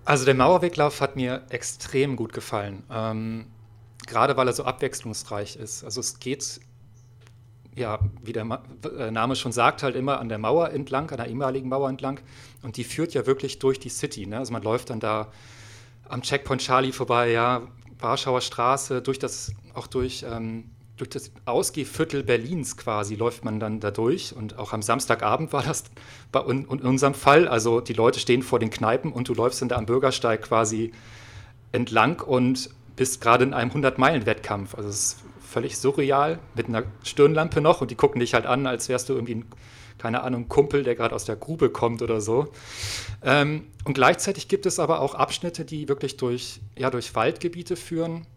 Also 0.03 0.25
der 0.25 0.35
Mauerweglauf 0.35 1.01
hat 1.01 1.15
mir 1.15 1.43
extrem 1.49 2.15
gut 2.15 2.33
gefallen. 2.33 2.83
Ähm, 2.91 3.45
gerade 4.07 4.35
weil 4.37 4.47
er 4.47 4.53
so 4.53 4.63
abwechslungsreich 4.63 5.55
ist. 5.55 5.83
Also 5.83 5.99
es 5.99 6.19
geht 6.19 6.59
ja, 7.75 7.99
wie 8.21 8.33
der 8.33 8.45
äh, 8.97 9.11
Name 9.11 9.35
schon 9.35 9.51
sagt, 9.51 9.83
halt 9.83 9.95
immer 9.95 10.19
an 10.19 10.29
der 10.29 10.37
Mauer 10.37 10.71
entlang, 10.71 11.09
an 11.09 11.17
der 11.17 11.27
ehemaligen 11.27 11.69
Mauer 11.69 11.89
entlang. 11.89 12.19
Und 12.63 12.77
die 12.77 12.83
führt 12.83 13.13
ja 13.13 13.25
wirklich 13.25 13.59
durch 13.59 13.79
die 13.79 13.89
City. 13.89 14.25
Ne? 14.25 14.37
Also 14.37 14.51
man 14.51 14.63
läuft 14.63 14.89
dann 14.89 14.99
da 14.99 15.31
am 16.09 16.21
Checkpoint 16.21 16.61
Charlie 16.61 16.91
vorbei, 16.91 17.31
ja, 17.31 17.61
Warschauer 17.99 18.41
Straße, 18.41 19.01
durch 19.01 19.19
das, 19.19 19.53
auch 19.73 19.87
durch, 19.87 20.25
ähm, 20.29 20.69
durch 21.01 21.09
das 21.09 21.31
Ausgehviertel 21.45 22.21
Berlins 22.21 22.77
quasi 22.77 23.15
läuft 23.15 23.43
man 23.43 23.59
dann 23.59 23.79
da 23.79 23.89
durch. 23.89 24.35
Und 24.35 24.59
auch 24.59 24.71
am 24.71 24.83
Samstagabend 24.83 25.51
war 25.51 25.63
das 25.63 25.85
bei 26.31 26.41
in, 26.41 26.65
in 26.65 26.81
unserem 26.81 27.15
Fall. 27.15 27.47
Also 27.47 27.81
die 27.81 27.93
Leute 27.93 28.19
stehen 28.19 28.43
vor 28.43 28.59
den 28.59 28.69
Kneipen 28.69 29.11
und 29.11 29.27
du 29.27 29.33
läufst 29.33 29.61
dann 29.61 29.69
da 29.69 29.77
am 29.77 29.87
Bürgersteig 29.87 30.43
quasi 30.43 30.91
entlang 31.71 32.21
und 32.21 32.69
bist 32.95 33.19
gerade 33.19 33.43
in 33.45 33.55
einem 33.55 33.71
100-Meilen-Wettkampf. 33.71 34.75
Also 34.75 34.89
es 34.89 34.95
ist 34.95 35.17
völlig 35.41 35.77
surreal 35.79 36.37
mit 36.53 36.67
einer 36.67 36.83
Stirnlampe 37.03 37.61
noch 37.61 37.81
und 37.81 37.89
die 37.89 37.95
gucken 37.95 38.19
dich 38.19 38.35
halt 38.35 38.45
an, 38.45 38.67
als 38.67 38.87
wärst 38.87 39.09
du 39.09 39.13
irgendwie 39.13 39.35
ein, 39.35 39.45
keine 39.97 40.21
Ahnung, 40.21 40.49
Kumpel, 40.49 40.83
der 40.83 40.93
gerade 40.93 41.15
aus 41.15 41.25
der 41.25 41.35
Grube 41.35 41.71
kommt 41.71 42.03
oder 42.03 42.21
so. 42.21 42.51
Ähm, 43.23 43.63
und 43.85 43.95
gleichzeitig 43.95 44.47
gibt 44.49 44.67
es 44.67 44.77
aber 44.77 44.99
auch 44.99 45.15
Abschnitte, 45.15 45.65
die 45.65 45.89
wirklich 45.89 46.17
durch, 46.17 46.59
ja, 46.77 46.91
durch 46.91 47.15
Waldgebiete 47.15 47.75
führen, 47.75 48.27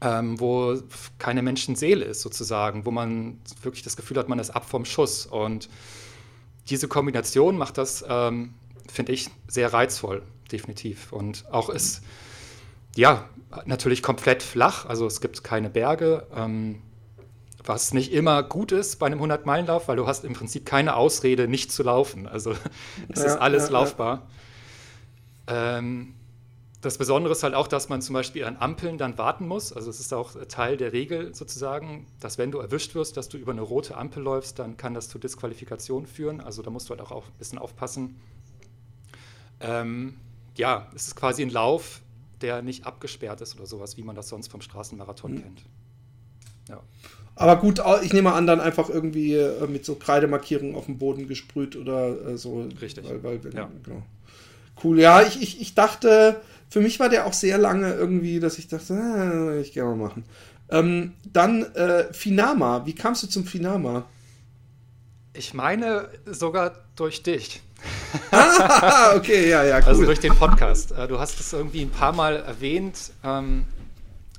ähm, 0.00 0.38
wo 0.40 0.76
keine 1.18 1.42
Menschenseele 1.42 2.04
ist 2.04 2.20
sozusagen, 2.20 2.84
wo 2.84 2.90
man 2.90 3.40
wirklich 3.62 3.82
das 3.82 3.96
Gefühl 3.96 4.18
hat, 4.18 4.28
man 4.28 4.38
ist 4.38 4.50
ab 4.50 4.68
vom 4.68 4.84
Schuss. 4.84 5.26
Und 5.26 5.68
diese 6.68 6.88
Kombination 6.88 7.56
macht 7.56 7.78
das, 7.78 8.04
ähm, 8.08 8.54
finde 8.90 9.12
ich, 9.12 9.30
sehr 9.48 9.72
reizvoll, 9.72 10.22
definitiv. 10.50 11.12
Und 11.12 11.44
auch 11.50 11.68
ist, 11.68 12.02
ja, 12.96 13.28
natürlich 13.66 14.02
komplett 14.02 14.42
flach, 14.42 14.86
also 14.86 15.06
es 15.06 15.20
gibt 15.20 15.44
keine 15.44 15.70
Berge, 15.70 16.26
ähm, 16.34 16.82
was 17.64 17.94
nicht 17.94 18.12
immer 18.12 18.42
gut 18.42 18.72
ist 18.72 18.96
bei 18.98 19.06
einem 19.06 19.22
100-Meilen-Lauf, 19.22 19.88
weil 19.88 19.96
du 19.96 20.06
hast 20.06 20.24
im 20.24 20.34
Prinzip 20.34 20.66
keine 20.66 20.96
Ausrede, 20.96 21.48
nicht 21.48 21.72
zu 21.72 21.82
laufen. 21.82 22.26
Also 22.26 22.52
es 23.08 23.20
ja, 23.20 23.26
ist 23.26 23.36
alles 23.36 23.64
ja, 23.64 23.72
laufbar. 23.72 24.26
Ja. 25.48 25.78
Ähm, 25.78 26.14
das 26.84 26.98
Besondere 26.98 27.32
ist 27.32 27.42
halt 27.42 27.54
auch, 27.54 27.66
dass 27.66 27.88
man 27.88 28.02
zum 28.02 28.12
Beispiel 28.12 28.44
an 28.44 28.56
Ampeln 28.58 28.98
dann 28.98 29.16
warten 29.16 29.48
muss. 29.48 29.72
Also 29.72 29.88
es 29.88 30.00
ist 30.00 30.12
auch 30.12 30.32
Teil 30.48 30.76
der 30.76 30.92
Regel 30.92 31.34
sozusagen, 31.34 32.06
dass 32.20 32.36
wenn 32.36 32.50
du 32.50 32.58
erwischt 32.58 32.94
wirst, 32.94 33.16
dass 33.16 33.28
du 33.28 33.38
über 33.38 33.52
eine 33.52 33.62
rote 33.62 33.96
Ampel 33.96 34.22
läufst, 34.22 34.58
dann 34.58 34.76
kann 34.76 34.92
das 34.92 35.08
zu 35.08 35.18
Disqualifikation 35.18 36.06
führen. 36.06 36.40
Also 36.40 36.62
da 36.62 36.70
musst 36.70 36.88
du 36.88 36.90
halt 36.90 37.00
auch 37.00 37.26
ein 37.26 37.38
bisschen 37.38 37.58
aufpassen. 37.58 38.20
Ähm, 39.60 40.16
ja, 40.56 40.88
es 40.94 41.08
ist 41.08 41.16
quasi 41.16 41.42
ein 41.42 41.50
Lauf, 41.50 42.02
der 42.42 42.60
nicht 42.60 42.86
abgesperrt 42.86 43.40
ist 43.40 43.56
oder 43.56 43.66
sowas, 43.66 43.96
wie 43.96 44.02
man 44.02 44.14
das 44.14 44.28
sonst 44.28 44.48
vom 44.48 44.60
Straßenmarathon 44.60 45.32
mhm. 45.32 45.42
kennt. 45.42 45.64
Ja. 46.68 46.80
Aber 47.36 47.56
gut, 47.56 47.82
ich 48.02 48.12
nehme 48.12 48.32
an, 48.32 48.46
dann 48.46 48.60
einfach 48.60 48.88
irgendwie 48.88 49.34
äh, 49.34 49.66
mit 49.66 49.84
so 49.84 49.96
Kreidemarkierungen 49.96 50.76
auf 50.76 50.86
dem 50.86 50.98
Boden 50.98 51.26
gesprüht 51.26 51.76
oder 51.76 52.28
äh, 52.28 52.36
so. 52.36 52.68
Richtig. 52.80 53.08
Weil, 53.08 53.22
weil, 53.22 53.54
ja. 53.54 53.70
Genau. 53.82 54.02
Cool, 54.82 55.00
ja, 55.00 55.22
ich, 55.22 55.40
ich, 55.40 55.60
ich 55.60 55.74
dachte, 55.74 56.40
für 56.74 56.80
mich 56.80 56.98
war 56.98 57.08
der 57.08 57.26
auch 57.26 57.32
sehr 57.32 57.56
lange 57.56 57.92
irgendwie, 57.92 58.40
dass 58.40 58.58
ich 58.58 58.66
dachte, 58.66 58.94
ah, 58.94 59.54
ich 59.60 59.72
gerne 59.74 59.94
mal 59.94 60.08
machen. 60.08 60.24
Ähm, 60.70 61.12
dann 61.24 61.62
äh, 61.76 62.12
Finama, 62.12 62.84
wie 62.84 62.96
kamst 62.96 63.22
du 63.22 63.28
zum 63.28 63.46
Finama? 63.46 64.06
Ich 65.34 65.54
meine 65.54 66.08
sogar 66.26 66.72
durch 66.96 67.22
dich. 67.22 67.62
ah, 68.32 69.12
okay, 69.16 69.48
ja, 69.48 69.62
ja, 69.62 69.76
also 69.76 69.86
cool. 69.86 69.94
Also 69.94 70.04
durch 70.06 70.18
den 70.18 70.34
Podcast. 70.34 70.90
Äh, 70.90 71.06
du 71.06 71.20
hast 71.20 71.38
es 71.38 71.52
irgendwie 71.52 71.82
ein 71.82 71.90
paar 71.90 72.12
Mal 72.12 72.38
erwähnt 72.38 73.12
ähm, 73.22 73.66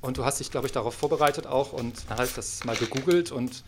und 0.02 0.18
du 0.18 0.26
hast 0.26 0.38
dich, 0.38 0.50
glaube 0.50 0.66
ich, 0.66 0.74
darauf 0.74 0.92
vorbereitet 0.92 1.46
auch 1.46 1.72
und 1.72 2.04
ich 2.22 2.34
das 2.34 2.64
mal 2.64 2.76
gegoogelt 2.76 3.32
und 3.32 3.64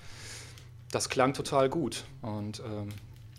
das 0.90 1.08
klang 1.08 1.32
total 1.32 1.70
gut. 1.70 2.04
Und 2.20 2.60
ähm, 2.60 2.90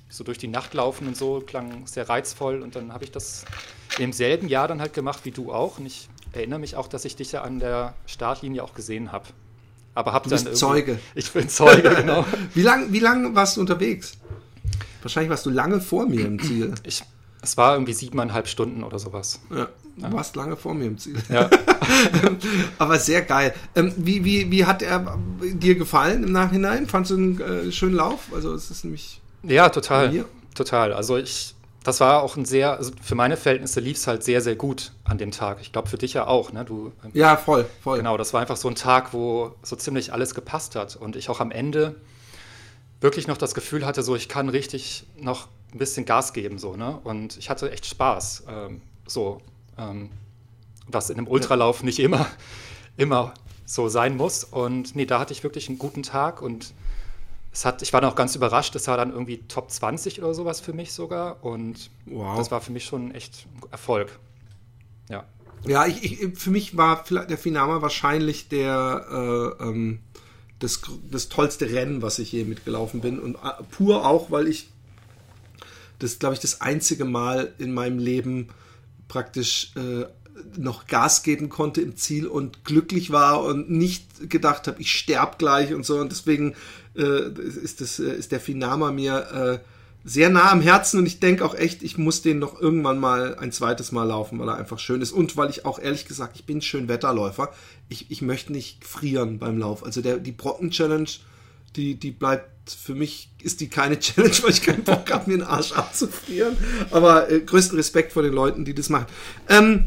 so 0.10 0.24
durch 0.24 0.38
die 0.38 0.48
Nacht 0.48 0.74
laufen 0.74 1.08
und 1.08 1.15
so 1.15 1.39
klang 1.39 1.86
sehr 1.86 2.10
reizvoll 2.10 2.62
und 2.62 2.76
dann 2.76 2.93
habe 2.93 3.04
ich 3.04 3.12
das 3.12 3.45
im 4.00 4.12
selben 4.12 4.48
Jahr 4.48 4.67
dann 4.67 4.82
halt 4.82 4.93
gemacht 4.93 5.22
wie 5.24 5.32
du 5.32 5.54
auch 5.54 5.78
und 5.78 5.86
ich 5.86 6.10
erinnere 6.34 6.60
mich 6.60 6.76
auch, 6.76 6.88
dass 6.88 7.06
ich 7.06 7.15
dich 7.15 7.32
ja 7.32 7.43
an 7.43 7.60
der 7.60 7.93
Startlinie 8.06 8.63
auch 8.63 8.74
gesehen 8.74 9.12
habe. 9.12 9.26
Aber 9.95 10.13
hab 10.13 10.24
du 10.24 10.30
bist 10.30 10.48
dann 10.48 10.56
Zeuge. 10.56 11.00
Ich 11.15 11.32
bin 11.32 11.50
Zeuge, 11.50 11.95
genau. 11.95 12.26
wie 12.54 12.62
lange 12.62 12.91
wie 12.91 13.00
lang 13.00 13.36
warst 13.36 13.58
du 13.58 13.62
unterwegs? 13.62 14.13
Wahrscheinlich 15.02 15.30
warst 15.30 15.45
du 15.45 15.50
lange 15.50 15.80
vor 15.80 16.08
mir 16.08 16.26
im 16.26 16.41
Ziel. 16.41 16.74
Ich, 16.84 17.04
es 17.41 17.58
war 17.58 17.74
irgendwie 17.74 17.93
siebeneinhalb 17.93 18.48
Stunden 18.48 18.84
oder 18.84 19.00
sowas. 19.00 19.39
Ja, 19.50 19.69
du 19.95 20.02
ja. 20.02 20.12
warst 20.12 20.36
lange 20.36 20.58
vor 20.58 20.74
mir 20.74 20.86
im 20.86 20.98
Ziel. 20.98 21.17
Ja. 21.30 21.50
Aber 22.78 23.00
sehr 23.00 23.22
geil. 23.22 23.54
Ähm, 23.76 23.93
wie, 23.95 24.26
wie, 24.26 24.52
wie 24.52 24.65
hat 24.65 24.82
er 24.82 25.17
dir 25.41 25.76
gefallen 25.76 26.24
im 26.24 26.32
Nachhinein? 26.32 26.88
Fandest 26.88 27.12
du 27.12 27.15
einen 27.15 27.41
äh, 27.41 27.72
schönen 27.72 27.95
Lauf? 27.95 28.28
Also 28.34 28.54
es 28.54 28.69
ist 28.72 28.84
nämlich. 28.84 29.22
Ja, 29.43 29.69
total. 29.69 30.25
Total. 30.56 30.93
Also 30.93 31.17
ich, 31.17 31.56
das 31.84 31.99
war 31.99 32.21
auch 32.23 32.36
ein 32.36 32.45
sehr, 32.45 32.78
also 32.78 32.91
für 33.02 33.15
meine 33.15 33.38
Verhältnisse 33.38 33.80
lief 33.80 33.97
es 33.97 34.08
halt 34.08 34.23
sehr, 34.23 34.41
sehr 34.41 34.56
gut 34.56 34.91
an 35.06 35.17
dem 35.17 35.32
Tag. 35.32 35.60
Ich 35.62 35.71
glaube 35.71 35.88
für 35.88 35.97
dich 35.97 36.13
ja 36.13 36.28
auch, 36.28 36.52
ne? 36.52 36.65
Du, 36.65 36.91
ähm, 37.04 37.12
ja, 37.13 37.38
voll, 37.38 37.65
voll. 37.82 37.97
Genau, 37.97 38.17
das 38.17 38.34
war 38.34 38.41
einfach 38.41 38.58
so 38.58 38.67
ein 38.67 38.75
Tag, 38.75 39.13
wo 39.13 39.56
so 39.63 39.75
ziemlich 39.75 40.12
alles 40.12 40.36
gepasst 40.36 40.75
hat. 40.75 40.95
Und 40.95 41.15
ich 41.15 41.30
auch 41.30 41.39
am 41.39 41.52
Ende 41.52 41.95
wirklich 43.02 43.28
noch 43.28 43.38
das 43.38 43.54
Gefühl 43.54 43.86
hatte, 43.86 44.04
so 44.04 44.15
ich 44.15 44.28
kann 44.28 44.49
richtig 44.49 45.06
noch 45.17 45.47
ein 45.73 45.78
bisschen 45.78 46.06
Gas 46.06 46.34
geben, 46.34 46.58
so, 46.58 46.75
ne? 46.75 46.99
Und 47.04 47.38
ich 47.38 47.49
hatte 47.49 47.71
echt 47.71 47.86
Spaß, 47.86 48.43
ähm, 48.49 48.82
so, 49.08 49.39
ähm, 49.78 50.10
was 50.88 51.10
in 51.10 51.17
einem 51.17 51.28
Ultralauf 51.28 51.84
nicht 51.84 51.99
immer, 51.99 52.28
immer 52.97 53.34
so 53.65 53.88
sein 53.88 54.17
muss. 54.17 54.43
Und 54.43 54.95
nee, 54.95 55.06
da 55.06 55.19
hatte 55.19 55.32
ich 55.32 55.43
wirklich 55.43 55.69
einen 55.69 55.78
guten 55.78 56.04
Tag 56.04 56.41
und 56.41 56.73
es 57.51 57.65
hat, 57.65 57.81
ich 57.81 57.93
war 57.93 58.01
noch 58.01 58.15
ganz 58.15 58.35
überrascht, 58.35 58.75
es 58.75 58.88
war 58.88 58.97
dann 58.97 59.12
irgendwie 59.12 59.39
Top 59.47 59.71
20 59.71 60.21
oder 60.21 60.33
sowas 60.33 60.59
für 60.59 60.73
mich 60.73 60.93
sogar. 60.93 61.43
Und 61.43 61.89
wow. 62.05 62.38
das 62.38 62.51
war 62.51 62.62
für 62.62 62.71
mich 62.71 62.85
schon 62.85 63.12
echt 63.12 63.47
ein 63.55 63.71
Erfolg. 63.71 64.19
Ja. 65.09 65.25
Ja, 65.65 65.85
ich, 65.88 66.21
ich, 66.21 66.38
für 66.38 66.51
mich 66.51 66.77
war 66.77 67.03
der 67.03 67.38
Finama 67.38 67.81
wahrscheinlich 67.81 68.47
der, 68.47 69.57
äh, 69.59 69.63
ähm, 69.63 69.99
das, 70.59 70.81
das 71.09 71.29
tollste 71.29 71.69
Rennen, 71.71 72.01
was 72.01 72.19
ich 72.19 72.31
je 72.31 72.45
mitgelaufen 72.45 73.01
bin. 73.01 73.19
Und 73.19 73.35
äh, 73.35 73.63
pur 73.71 74.05
auch, 74.05 74.31
weil 74.31 74.47
ich 74.47 74.69
das, 75.97 76.19
glaube 76.19 76.35
ich, 76.35 76.39
das 76.39 76.62
einzige 76.62 77.03
Mal 77.03 77.53
in 77.57 77.73
meinem 77.73 77.99
Leben 77.99 78.49
praktisch 79.07 79.73
äh, 79.75 80.05
noch 80.58 80.88
Gas 80.88 81.23
geben 81.23 81.49
konnte 81.49 81.82
im 81.82 81.95
Ziel 81.95 82.28
und 82.28 82.63
glücklich 82.63 83.12
war 83.12 83.43
und 83.43 83.69
nicht 83.69 84.30
gedacht 84.30 84.67
habe, 84.67 84.82
ich 84.82 84.91
sterbe 84.91 85.36
gleich 85.38 85.73
und 85.73 85.86
so. 85.86 85.97
Und 85.97 86.12
deswegen 86.12 86.56
äh, 86.95 87.30
ist, 87.30 87.82
das, 87.82 87.99
äh, 87.99 88.13
ist 88.13 88.32
der 88.32 88.39
Finama 88.39 88.91
mir 88.91 89.62
äh, 89.63 89.65
sehr 90.04 90.30
nah 90.30 90.52
am 90.52 90.62
Herzen 90.62 90.99
und 90.99 91.06
ich 91.06 91.19
denke 91.19 91.45
auch 91.45 91.56
echt, 91.56 91.84
ich 91.84 91.97
muss 91.97 92.21
den 92.21 92.39
noch 92.39 92.60
irgendwann 92.60 92.99
mal 92.99 93.36
ein 93.36 93.52
zweites 93.52 93.91
Mal 93.91 94.06
laufen, 94.06 94.39
weil 94.39 94.47
er 94.47 94.58
einfach 94.58 94.80
schön 94.80 95.02
ist 95.02 95.12
und 95.12 95.36
weil 95.36 95.49
ich 95.49 95.65
auch 95.65 95.78
ehrlich 95.78 96.06
gesagt, 96.06 96.38
ich 96.38 96.45
bin 96.45 96.62
schön 96.62 96.88
Wetterläufer. 96.88 97.54
Ich, 97.89 98.10
ich 98.10 98.21
möchte 98.21 98.54
nicht 98.54 98.86
frieren 98.86 99.39
beim 99.39 99.58
Lauf. 99.58 99.84
Also 99.84 100.02
der, 100.02 100.17
die 100.17 100.32
Brocken-Challenge, 100.32 101.10
die, 101.75 101.95
die 101.95 102.12
bleibt 102.12 102.71
für 102.71 102.95
mich, 102.95 103.30
ist 103.41 103.60
die 103.62 103.67
keine 103.67 103.99
Challenge, 103.99 104.36
weil 104.41 104.52
ich 104.52 104.62
keinen 104.62 104.84
Bock 104.84 105.12
habe, 105.12 105.30
mir 105.30 105.38
den 105.38 105.47
Arsch 105.47 105.73
abzufrieren. 105.73 106.56
Aber 106.91 107.30
äh, 107.30 107.41
größten 107.41 107.78
Respekt 107.78 108.13
vor 108.13 108.23
den 108.23 108.34
Leuten, 108.34 108.63
die 108.63 108.73
das 108.73 108.89
machen. 108.89 109.08
Ähm, 109.49 109.86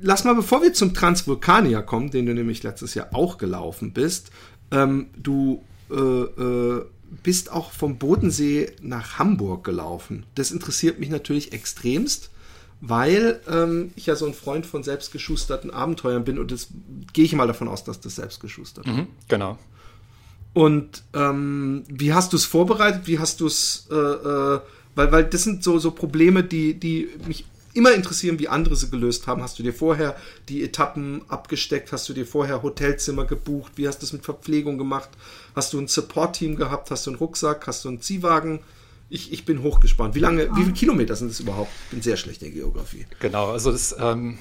lass 0.00 0.24
mal, 0.24 0.34
bevor 0.34 0.62
wir 0.62 0.72
zum 0.72 0.94
Transvulkanier 0.94 1.82
kommen, 1.82 2.10
den 2.10 2.26
du 2.26 2.34
nämlich 2.34 2.62
letztes 2.62 2.94
Jahr 2.94 3.08
auch 3.12 3.38
gelaufen 3.38 3.92
bist, 3.92 4.30
ähm, 4.70 5.08
du 5.16 5.62
äh, 5.90 5.94
äh, 5.94 6.84
bist 7.22 7.50
auch 7.52 7.72
vom 7.72 7.96
Bodensee 7.98 8.72
nach 8.82 9.18
Hamburg 9.18 9.64
gelaufen. 9.64 10.24
Das 10.34 10.50
interessiert 10.50 11.00
mich 11.00 11.08
natürlich 11.08 11.52
extremst, 11.52 12.30
weil 12.80 13.40
ähm, 13.50 13.92
ich 13.96 14.06
ja 14.06 14.14
so 14.14 14.26
ein 14.26 14.34
Freund 14.34 14.66
von 14.66 14.82
selbstgeschusterten 14.82 15.70
Abenteuern 15.70 16.24
bin 16.24 16.38
und 16.38 16.52
das 16.52 16.68
gehe 17.12 17.24
ich 17.24 17.32
mal 17.34 17.46
davon 17.46 17.68
aus, 17.68 17.84
dass 17.84 18.00
das 18.00 18.16
selbstgeschustert 18.16 18.86
ist. 18.86 18.92
Mhm, 18.92 19.06
genau. 19.26 19.58
Und 20.52 21.02
ähm, 21.14 21.84
wie 21.88 22.12
hast 22.12 22.32
du 22.32 22.36
es 22.36 22.44
vorbereitet? 22.44 23.02
Wie 23.06 23.18
hast 23.18 23.40
du 23.40 23.46
es, 23.46 23.86
äh, 23.90 23.94
äh, 23.94 24.60
weil, 24.94 25.12
weil 25.12 25.24
das 25.24 25.44
sind 25.44 25.62
so, 25.62 25.78
so 25.78 25.92
Probleme, 25.92 26.42
die, 26.42 26.74
die 26.74 27.08
mich 27.26 27.44
immer 27.78 27.92
interessieren, 27.94 28.38
wie 28.38 28.48
andere 28.48 28.76
sie 28.76 28.90
gelöst 28.90 29.26
haben. 29.26 29.42
Hast 29.42 29.58
du 29.58 29.62
dir 29.62 29.72
vorher 29.72 30.16
die 30.48 30.62
Etappen 30.62 31.22
abgesteckt? 31.28 31.92
Hast 31.92 32.08
du 32.08 32.12
dir 32.12 32.26
vorher 32.26 32.62
Hotelzimmer 32.62 33.24
gebucht? 33.24 33.72
Wie 33.76 33.88
hast 33.88 34.02
du 34.02 34.06
es 34.06 34.12
mit 34.12 34.24
Verpflegung 34.24 34.76
gemacht? 34.76 35.08
Hast 35.54 35.72
du 35.72 35.78
ein 35.78 35.88
Support-Team 35.88 36.56
gehabt? 36.56 36.90
Hast 36.90 37.06
du 37.06 37.10
einen 37.10 37.18
Rucksack? 37.18 37.66
Hast 37.66 37.84
du 37.84 37.88
einen 37.88 38.02
Ziehwagen? 38.02 38.60
Ich, 39.08 39.32
ich 39.32 39.46
bin 39.46 39.62
hochgespannt. 39.62 40.14
Wie 40.14 40.20
lange, 40.20 40.54
wie 40.54 40.62
viele 40.62 40.74
Kilometer 40.74 41.16
sind 41.16 41.30
es 41.30 41.40
überhaupt? 41.40 41.70
Ich 41.84 41.90
bin 41.90 42.02
sehr 42.02 42.16
schlecht 42.18 42.42
in 42.42 42.52
Geografie. 42.52 43.06
Genau, 43.20 43.52
also 43.52 43.72
das, 43.72 43.96
ähm, 43.98 44.38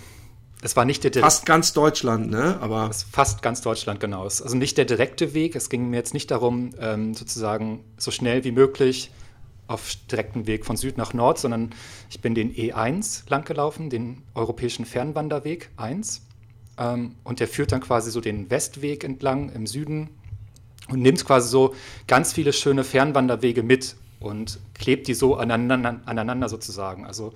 es 0.61 0.75
war 0.75 0.83
nicht 0.83 1.03
der 1.03 1.13
Fast 1.13 1.45
ganz 1.45 1.71
Deutschland, 1.71 2.29
ne? 2.29 2.57
Aber 2.59 2.91
fast 3.11 3.41
ganz 3.41 3.61
Deutschland, 3.61 3.99
genau. 3.99 4.23
Also 4.23 4.57
nicht 4.57 4.77
der 4.77 4.85
direkte 4.85 5.33
Weg. 5.33 5.55
Es 5.55 5.69
ging 5.69 5.89
mir 5.89 5.97
jetzt 5.97 6.13
nicht 6.13 6.31
darum, 6.31 6.71
ähm, 6.79 7.13
sozusagen 7.13 7.83
so 7.97 8.11
schnell 8.11 8.43
wie 8.43 8.51
möglich 8.51 9.11
auf 9.67 9.95
direktem 10.11 10.47
Weg 10.47 10.65
von 10.65 10.77
Süd 10.77 10.97
nach 10.97 11.13
Nord, 11.13 11.39
sondern 11.39 11.71
ich 12.09 12.21
bin 12.21 12.35
den 12.35 12.53
E1 12.53 13.29
langgelaufen, 13.29 13.89
den 13.89 14.23
Europäischen 14.33 14.85
Fernwanderweg 14.85 15.69
1. 15.77 16.21
Ähm, 16.77 17.15
und 17.23 17.39
der 17.39 17.47
führt 17.47 17.71
dann 17.71 17.81
quasi 17.81 18.11
so 18.11 18.21
den 18.21 18.49
Westweg 18.49 19.03
entlang 19.03 19.49
im 19.49 19.67
Süden 19.67 20.09
und 20.89 21.01
nimmt 21.01 21.23
quasi 21.25 21.49
so 21.49 21.75
ganz 22.07 22.33
viele 22.33 22.53
schöne 22.53 22.83
Fernwanderwege 22.83 23.63
mit 23.63 23.95
und 24.19 24.59
klebt 24.73 25.07
die 25.07 25.13
so 25.13 25.35
aneinander, 25.35 26.01
aneinander 26.05 26.49
sozusagen. 26.49 27.05
Also 27.05 27.33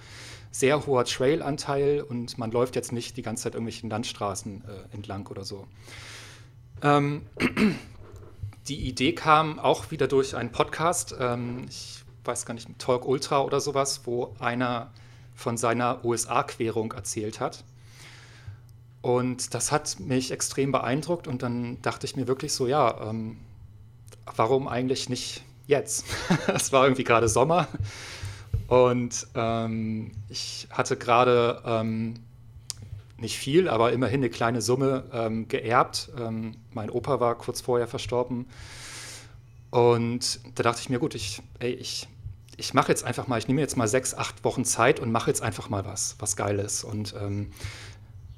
sehr 0.51 0.85
hoher 0.85 1.05
Trailanteil 1.05 2.01
und 2.01 2.37
man 2.37 2.51
läuft 2.51 2.75
jetzt 2.75 2.91
nicht 2.91 3.17
die 3.17 3.21
ganze 3.21 3.43
Zeit 3.43 3.53
irgendwelchen 3.53 3.89
Landstraßen 3.89 4.63
äh, 4.65 4.95
entlang 4.95 5.27
oder 5.27 5.43
so. 5.43 5.65
Ähm, 6.81 7.23
die 8.67 8.87
Idee 8.87 9.13
kam 9.13 9.59
auch 9.59 9.91
wieder 9.91 10.07
durch 10.07 10.35
einen 10.35 10.51
Podcast. 10.51 11.15
Ähm, 11.19 11.65
ich 11.69 12.00
weiß 12.23 12.45
gar 12.45 12.53
nicht, 12.53 12.67
Talk 12.79 13.07
Ultra 13.07 13.41
oder 13.41 13.59
sowas, 13.59 14.01
wo 14.05 14.35
einer 14.39 14.91
von 15.35 15.57
seiner 15.57 16.03
USA-Querung 16.05 16.91
erzählt 16.93 17.39
hat. 17.39 17.63
Und 19.01 19.53
das 19.55 19.71
hat 19.71 19.99
mich 19.99 20.31
extrem 20.31 20.71
beeindruckt 20.71 21.27
und 21.27 21.41
dann 21.41 21.81
dachte 21.81 22.05
ich 22.05 22.15
mir 22.15 22.27
wirklich 22.27 22.53
so, 22.53 22.67
ja, 22.67 23.09
ähm, 23.09 23.37
warum 24.35 24.67
eigentlich 24.67 25.09
nicht 25.09 25.43
jetzt? 25.65 26.05
es 26.47 26.71
war 26.71 26.83
irgendwie 26.85 27.03
gerade 27.03 27.27
Sommer 27.27 27.67
und 28.67 29.27
ähm, 29.33 30.11
ich 30.29 30.67
hatte 30.69 30.97
gerade 30.97 31.63
ähm, 31.65 32.13
nicht 33.17 33.37
viel, 33.37 33.67
aber 33.67 33.91
immerhin 33.91 34.19
eine 34.19 34.29
kleine 34.29 34.61
Summe 34.61 35.03
ähm, 35.13 35.47
geerbt. 35.47 36.09
Ähm, 36.19 36.55
mein 36.73 36.89
Opa 36.89 37.19
war 37.19 37.35
kurz 37.35 37.61
vorher 37.61 37.87
verstorben 37.87 38.45
und 39.71 40.41
da 40.55 40.63
dachte 40.63 40.81
ich 40.81 40.89
mir, 40.89 40.99
gut, 40.99 41.15
ich, 41.15 41.41
ey, 41.59 41.71
ich, 41.71 42.07
ich 42.57 42.73
mache 42.73 42.89
jetzt 42.89 43.03
einfach 43.05 43.27
mal, 43.27 43.39
ich 43.39 43.47
nehme 43.47 43.61
jetzt 43.61 43.77
mal 43.77 43.87
sechs, 43.87 44.13
acht 44.13 44.43
Wochen 44.43 44.65
Zeit 44.65 44.99
und 44.99 45.11
mache 45.11 45.31
jetzt 45.31 45.41
einfach 45.41 45.69
mal 45.69 45.85
was, 45.85 46.15
was 46.19 46.35
Geiles. 46.35 46.83
Und 46.83 47.15
ähm, 47.19 47.51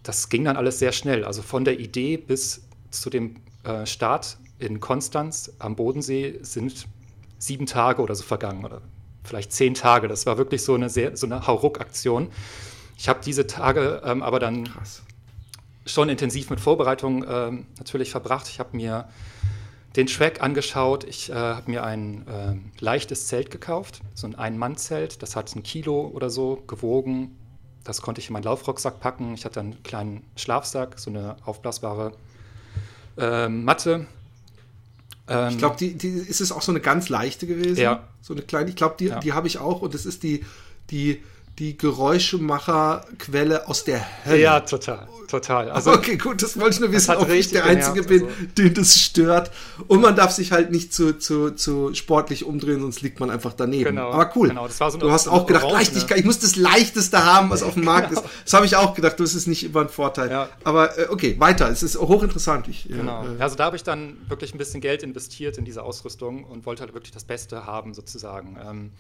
das 0.03 0.29
ging 0.29 0.45
dann 0.45 0.55
alles 0.55 0.79
sehr 0.79 0.91
schnell. 0.91 1.25
Also 1.25 1.41
von 1.41 1.65
der 1.65 1.79
Idee 1.79 2.17
bis 2.17 2.61
zu 2.91 3.09
dem 3.09 3.37
äh, 3.63 3.85
Start 3.87 4.37
in 4.59 4.79
Konstanz 4.79 5.51
am 5.57 5.75
Bodensee 5.75 6.39
sind 6.43 6.87
sieben 7.39 7.65
Tage 7.65 8.01
oder 8.01 8.13
so 8.13 8.23
vergangen 8.23 8.63
oder 8.63 8.81
vielleicht 9.23 9.51
zehn 9.51 9.73
Tage. 9.73 10.07
Das 10.07 10.27
war 10.27 10.37
wirklich 10.37 10.61
so 10.63 10.75
eine 10.75 10.89
sehr, 10.89 11.17
so 11.17 11.25
eine 11.25 11.47
Hauruck-Aktion. 11.47 12.29
Ich 12.95 13.09
habe 13.09 13.21
diese 13.25 13.47
Tage 13.47 14.03
ähm, 14.05 14.21
aber 14.21 14.39
dann 14.39 14.65
Krass. 14.65 15.01
schon 15.87 16.09
intensiv 16.09 16.51
mit 16.51 16.59
Vorbereitung 16.59 17.25
ähm, 17.27 17.65
natürlich 17.79 18.11
verbracht. 18.11 18.47
Ich 18.47 18.59
habe 18.59 18.77
mir 18.77 19.09
den 19.95 20.07
Track 20.07 20.41
angeschaut. 20.41 21.03
Ich 21.03 21.29
äh, 21.29 21.33
habe 21.33 21.69
mir 21.69 21.83
ein 21.83 22.27
äh, 22.27 22.83
leichtes 22.83 23.27
Zelt 23.27 23.51
gekauft, 23.51 24.01
so 24.15 24.27
ein 24.27 24.35
Ein-Mann-Zelt. 24.35 25.21
Das 25.21 25.35
hat 25.35 25.55
ein 25.55 25.63
Kilo 25.63 26.07
oder 26.13 26.29
so 26.29 26.63
gewogen. 26.67 27.37
Das 27.83 28.01
konnte 28.01 28.21
ich 28.21 28.27
in 28.27 28.33
meinen 28.33 28.43
Laufrucksack 28.43 28.99
packen. 28.99 29.33
Ich 29.33 29.45
hatte 29.45 29.59
einen 29.59 29.83
kleinen 29.83 30.23
Schlafsack, 30.35 30.97
so 30.97 31.09
eine 31.09 31.35
aufblasbare 31.45 32.13
äh, 33.17 33.49
Matte. 33.49 34.07
Ähm, 35.27 35.49
ich 35.49 35.57
glaube, 35.57 35.75
die, 35.77 35.95
die 35.95 36.09
ist 36.09 36.41
es 36.41 36.51
auch 36.51 36.61
so 36.61 36.71
eine 36.71 36.79
ganz 36.79 37.09
leichte 37.09 37.45
gewesen. 37.45 37.81
Ja. 37.81 38.07
So 38.21 38.33
eine 38.33 38.41
kleine. 38.41 38.69
Ich 38.69 38.75
glaube, 38.75 38.95
die, 38.97 39.07
ja. 39.07 39.19
die 39.19 39.33
habe 39.33 39.47
ich 39.47 39.59
auch. 39.59 39.81
Und 39.81 39.93
das 39.93 40.05
ist 40.05 40.23
die, 40.23 40.45
die 40.89 41.21
die 41.59 41.77
Geräuschemacherquelle 41.77 43.67
aus 43.67 43.83
der 43.83 44.03
Hölle. 44.25 44.41
Ja, 44.41 44.59
total, 44.61 45.07
total. 45.27 45.69
Also, 45.69 45.91
okay, 45.91 46.17
gut, 46.17 46.41
das 46.41 46.59
wollte 46.59 46.75
ich 46.75 46.79
nur 46.79 46.91
wissen, 46.91 47.15
ob 47.15 47.29
ich 47.29 47.51
der 47.51 47.65
Einzige 47.65 48.01
bin, 48.01 48.23
also. 48.23 48.35
den 48.57 48.73
das 48.73 48.99
stört. 48.99 49.51
Und 49.87 50.01
man 50.01 50.15
darf 50.15 50.31
sich 50.31 50.51
halt 50.51 50.71
nicht 50.71 50.93
zu, 50.93 51.15
zu, 51.19 51.51
zu 51.51 51.93
sportlich 51.93 52.43
umdrehen, 52.43 52.81
sonst 52.81 53.01
liegt 53.01 53.19
man 53.19 53.29
einfach 53.29 53.53
daneben. 53.53 53.83
Genau, 53.83 54.11
Aber 54.11 54.31
cool. 54.35 54.47
Genau, 54.47 54.67
so 54.67 54.97
du 54.97 55.11
hast 55.11 55.27
auch 55.27 55.45
gedacht, 55.45 55.65
Orange, 55.65 55.77
Leichtigkeit, 55.77 56.17
ich 56.17 56.25
muss 56.25 56.39
das 56.39 56.55
Leichteste 56.55 57.23
haben, 57.23 57.51
was 57.51 57.61
auf 57.61 57.75
dem 57.75 57.83
Markt 57.83 58.09
genau. 58.15 58.21
ist. 58.21 58.29
Das 58.45 58.53
habe 58.53 58.65
ich 58.65 58.75
auch 58.75 58.95
gedacht, 58.95 59.19
das 59.19 59.35
ist 59.35 59.45
nicht 59.45 59.63
immer 59.63 59.81
ein 59.81 59.89
Vorteil. 59.89 60.31
Ja. 60.31 60.49
Aber 60.63 60.97
äh, 60.97 61.07
okay, 61.09 61.35
weiter, 61.37 61.69
es 61.69 61.83
ist 61.83 61.99
hochinteressant. 61.99 62.67
Ich, 62.67 62.87
genau. 62.87 63.25
Äh, 63.25 63.41
also 63.41 63.55
da 63.55 63.65
habe 63.65 63.75
ich 63.75 63.83
dann 63.83 64.17
wirklich 64.27 64.55
ein 64.55 64.57
bisschen 64.57 64.81
Geld 64.81 65.03
investiert 65.03 65.59
in 65.59 65.65
diese 65.65 65.83
Ausrüstung 65.83 66.45
und 66.45 66.65
wollte 66.65 66.81
halt 66.81 66.95
wirklich 66.95 67.11
das 67.11 67.25
Beste 67.25 67.67
haben, 67.67 67.93
sozusagen. 67.93 68.57
Ähm, 68.67 68.91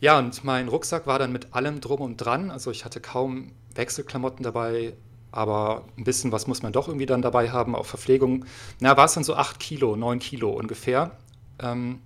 ja, 0.00 0.18
und 0.18 0.44
mein 0.44 0.68
Rucksack 0.68 1.06
war 1.06 1.18
dann 1.18 1.32
mit 1.32 1.54
allem 1.54 1.80
drum 1.80 2.00
und 2.00 2.16
dran. 2.18 2.50
Also 2.50 2.70
ich 2.70 2.84
hatte 2.84 3.00
kaum 3.00 3.52
Wechselklamotten 3.74 4.42
dabei, 4.44 4.94
aber 5.32 5.84
ein 5.96 6.04
bisschen 6.04 6.32
was 6.32 6.46
muss 6.46 6.62
man 6.62 6.72
doch 6.72 6.88
irgendwie 6.88 7.06
dann 7.06 7.22
dabei 7.22 7.50
haben, 7.50 7.74
auch 7.74 7.86
Verpflegung. 7.86 8.44
Na, 8.80 8.96
war 8.96 9.06
es 9.06 9.14
dann 9.14 9.24
so 9.24 9.34
acht 9.34 9.58
Kilo, 9.58 9.96
neun 9.96 10.20
Kilo 10.20 10.50
ungefähr. 10.50 11.12
Ähm, 11.58 12.00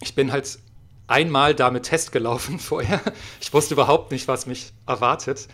ich 0.00 0.14
bin 0.14 0.30
halt 0.30 0.58
einmal 1.08 1.54
damit 1.54 1.84
Test 1.84 2.12
gelaufen 2.12 2.58
vorher. 2.58 3.00
Ich 3.40 3.52
wusste 3.52 3.74
überhaupt 3.74 4.12
nicht, 4.12 4.28
was 4.28 4.46
mich 4.46 4.72
erwartet. 4.86 5.48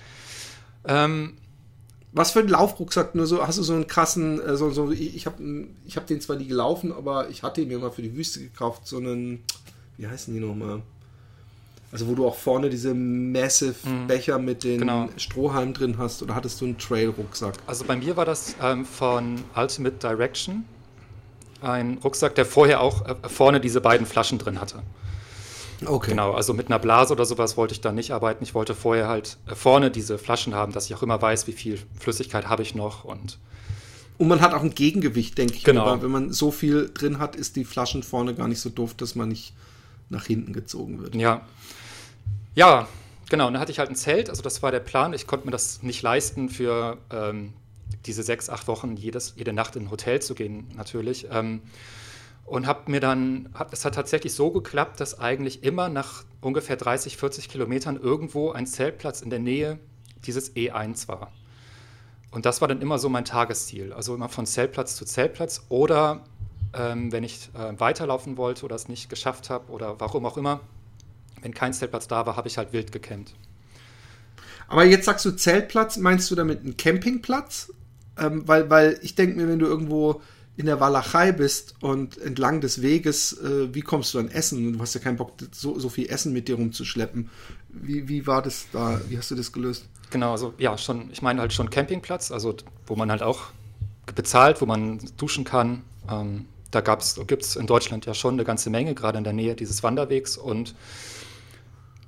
Ähm, 0.87 1.39
was 2.13 2.31
für 2.31 2.41
ein 2.41 2.49
Laufrucksack? 2.49 3.15
Nur 3.15 3.27
so, 3.27 3.45
hast 3.45 3.59
du 3.59 3.63
so 3.63 3.73
einen 3.73 3.87
krassen, 3.87 4.41
äh, 4.41 4.57
so, 4.57 4.71
so, 4.71 4.91
ich 4.93 5.27
habe 5.27 5.67
ich 5.87 5.97
hab 5.97 6.07
den 6.07 6.21
zwar 6.21 6.37
nie 6.37 6.47
gelaufen, 6.47 6.93
aber 6.93 7.31
ich 7.31 7.43
hatte 7.43 7.63
ihn 7.63 7.69
mir 7.69 7.79
mal 7.79 7.91
für 7.91 8.03
die 8.03 8.15
Wüste 8.15 8.41
gekauft, 8.41 8.87
so 8.87 8.99
einen, 8.99 9.43
wie 9.97 10.07
heißen 10.07 10.33
die 10.33 10.41
nochmal? 10.41 10.83
Also 11.95 12.09
wo 12.09 12.17
du 12.17 12.27
auch 12.27 12.35
vorne 12.35 12.71
diese 12.71 12.93
Massive 12.93 13.77
mhm. 13.89 14.09
Becher 14.09 14.41
mit 14.41 14.65
den 14.65 14.81
genau. 14.81 15.09
Strohhalmen 15.17 15.75
drin 15.75 15.95
hast 15.97 16.25
oder 16.25 16.35
hattest 16.35 16.61
du 16.61 16.65
einen 16.65 16.77
Trail-Rucksack? 16.77 17.55
Also 17.69 17.85
bei 17.85 17.95
mir 17.95 18.17
war 18.17 18.25
das 18.25 18.57
ähm, 18.61 18.85
von 18.85 19.37
Ultimate 19.55 19.95
Direction 19.95 20.65
ein 21.61 21.99
Rucksack, 22.03 22.35
der 22.35 22.47
vorher 22.47 22.81
auch 22.81 23.07
äh, 23.07 23.15
vorne 23.29 23.61
diese 23.61 23.81
beiden 23.81 24.09
Flaschen 24.09 24.39
drin 24.39 24.61
hatte. 24.61 24.83
Okay. 25.87 26.11
Genau, 26.11 26.33
also 26.33 26.53
mit 26.53 26.67
einer 26.67 26.81
Blase 26.81 27.13
oder 27.13 27.25
sowas 27.25 27.57
wollte 27.57 27.75
ich 27.75 27.81
da 27.81 27.93
nicht 27.93 28.11
arbeiten. 28.11 28.43
Ich 28.43 28.57
wollte 28.57 28.75
vorher 28.75 29.07
halt 29.07 29.39
äh, 29.47 29.55
vorne 29.55 29.93
diese 29.93 30.19
Flaschen 30.19 30.53
haben, 30.53 30.73
dass 30.73 30.87
ich 30.87 30.97
auch 30.97 31.03
immer 31.05 31.23
weiß, 31.23 31.47
wie 31.47 31.53
viel 31.53 31.79
Flüssigkeit 32.01 32.49
habe 32.49 32.63
ich 32.63 32.75
noch 32.75 33.05
und 33.05 33.39
und 34.19 34.27
man 34.29 34.41
hat 34.41 34.53
auch 34.53 34.63
ein 34.63 34.75
Gegengewicht, 34.75 35.39
denke 35.39 35.55
ich. 35.55 35.65
Genau. 35.65 36.03
wenn 36.03 36.11
man 36.11 36.33
so 36.33 36.51
viel 36.51 36.91
drin 36.93 37.21
hat, 37.21 37.37
ist 37.37 37.55
die 37.55 37.65
Flaschen 37.65 38.03
vorne 38.03 38.35
gar 38.35 38.49
nicht 38.49 38.61
so 38.61 38.71
doof, 38.71 38.95
dass 38.95 39.15
man 39.15 39.29
nicht 39.29 39.55
nach 40.09 40.27
hinten 40.27 40.53
gezogen 40.53 41.01
wird. 41.03 41.15
Ja, 41.15 41.43
ja, 42.55 42.89
genau. 43.29 43.47
Und 43.47 43.55
dann 43.55 43.61
hatte 43.61 43.73
ich 43.73 43.79
halt 43.79 43.91
ein 43.91 43.97
Zelt, 43.97 44.31
also 44.31 44.43
das 44.43 44.63
war 44.63 44.71
der 44.71 44.81
Plan. 44.81 45.13
Ich 45.13 45.27
konnte 45.27 45.47
mir 45.47 45.53
das 45.53 45.83
nicht 45.83 46.03
leisten 46.03 46.49
für 46.49 46.99
ähm, 47.11 47.53
diese 48.07 48.23
sechs, 48.23 48.51
acht 48.51 48.69
Wochen 48.69 48.97
jedes, 48.97 49.35
jede 49.37 49.53
Nacht 49.53 49.77
in 49.77 49.85
ein 49.85 49.91
Hotel 49.91 50.21
zu 50.21 50.35
gehen, 50.35 50.69
natürlich. 50.77 51.29
Ähm, 51.31 51.63
und 52.45 52.67
habe 52.67 52.91
mir 52.91 53.01
dann, 53.01 53.49
hab, 53.55 53.73
es 53.73 53.85
hat 53.85 53.95
tatsächlich 53.95 54.35
so 54.35 54.51
geklappt, 54.51 55.01
dass 55.01 55.19
eigentlich 55.19 55.65
immer 55.65 55.89
nach 55.89 56.25
ungefähr 56.43 56.77
30, 56.77 57.17
40 57.17 57.49
Kilometern 57.49 57.97
irgendwo 57.97 58.53
ein 58.53 58.67
Zeltplatz 58.67 59.23
in 59.23 59.31
der 59.31 59.39
Nähe 59.39 59.79
dieses 60.27 60.55
E1 60.55 61.09
war. 61.09 61.33
Und 62.31 62.47
das 62.47 62.61
war 62.61 62.69
dann 62.69 62.83
immer 62.83 62.99
so 62.99 63.09
mein 63.09 63.25
Tagesziel. 63.25 63.93
Also 63.93 64.15
immer 64.15 64.29
von 64.29 64.45
Zeltplatz 64.45 64.97
zu 64.97 65.05
Zeltplatz 65.05 65.65
oder 65.69 66.25
ähm, 66.75 67.13
wenn 67.13 67.25
ich 67.25 67.49
äh, 67.55 67.79
weiterlaufen 67.79 68.37
wollte 68.37 68.65
oder 68.65 68.75
es 68.75 68.89
nicht 68.89 69.09
geschafft 69.09 69.51
habe 69.51 69.71
oder 69.71 70.01
warum 70.01 70.27
auch 70.27 70.37
immer, 70.37 70.61
wenn 71.45 71.55
kein 71.55 71.73
Zeltplatz 71.73 72.09
da 72.09 72.27
war, 72.27 72.37
habe 72.37 72.49
ich 72.49 72.59
halt 72.59 72.73
wild 72.73 72.91
gecampt. 72.91 73.35
Aber 74.67 74.85
jetzt 74.85 75.05
sagst 75.05 75.25
du 75.27 75.31
Zeltplatz, 75.31 75.99
meinst 75.99 76.31
du 76.31 76.35
damit 76.35 76.61
einen 76.61 76.77
Campingplatz? 76.77 77.73
Ähm, 78.19 78.49
weil, 78.49 78.71
weil 78.71 78.99
ich 79.03 79.15
denke 79.15 79.37
mir, 79.37 79.47
wenn 79.47 79.59
du 79.59 79.67
irgendwo 79.67 80.23
in 80.57 80.67
der 80.67 80.81
Walachei 80.81 81.33
bist 81.33 81.75
und 81.81 82.17
entlang 82.19 82.61
des 82.61 82.81
Weges, 82.81 83.39
äh, 83.41 83.75
wie 83.75 83.83
kommst 83.83 84.15
du 84.15 84.21
an 84.21 84.31
Essen? 84.31 84.73
Du 84.73 84.81
hast 84.81 84.95
ja 84.95 85.01
keinen 85.01 85.17
Bock, 85.17 85.33
so, 85.53 85.79
so 85.79 85.89
viel 85.89 86.09
Essen 86.09 86.33
mit 86.33 86.49
dir 86.49 86.55
rumzuschleppen. 86.55 87.29
Wie, 87.69 88.09
wie 88.09 88.27
war 88.27 88.41
das 88.41 88.67
da? 88.73 89.01
Wie 89.09 89.19
hast 89.19 89.31
du 89.31 89.35
das 89.35 89.53
gelöst? 89.53 89.87
Genau, 90.11 90.33
also 90.33 90.55
ja, 90.59 90.79
schon, 90.79 91.11
ich 91.13 91.23
meine 91.23 91.41
halt 91.41 91.53
schon 91.53 91.69
Campingplatz, 91.71 92.31
also 92.31 92.57
wo 92.87 92.97
man 92.97 93.11
halt 93.11 93.23
auch 93.23 93.51
bezahlt, 94.15 94.63
wo 94.63 94.67
man 94.67 95.01
duschen 95.17 95.45
kann. 95.45 95.83
Ähm, 96.09 96.47
da 96.71 96.81
gibt 96.81 97.43
es 97.43 97.57
in 97.57 97.67
Deutschland 97.67 98.07
ja 98.07 98.15
schon 98.15 98.35
eine 98.35 98.45
ganze 98.45 98.71
Menge, 98.71 98.95
gerade 98.95 99.19
in 99.19 99.25
der 99.25 99.33
Nähe 99.33 99.55
dieses 99.55 99.83
Wanderwegs. 99.83 100.37
Und 100.37 100.75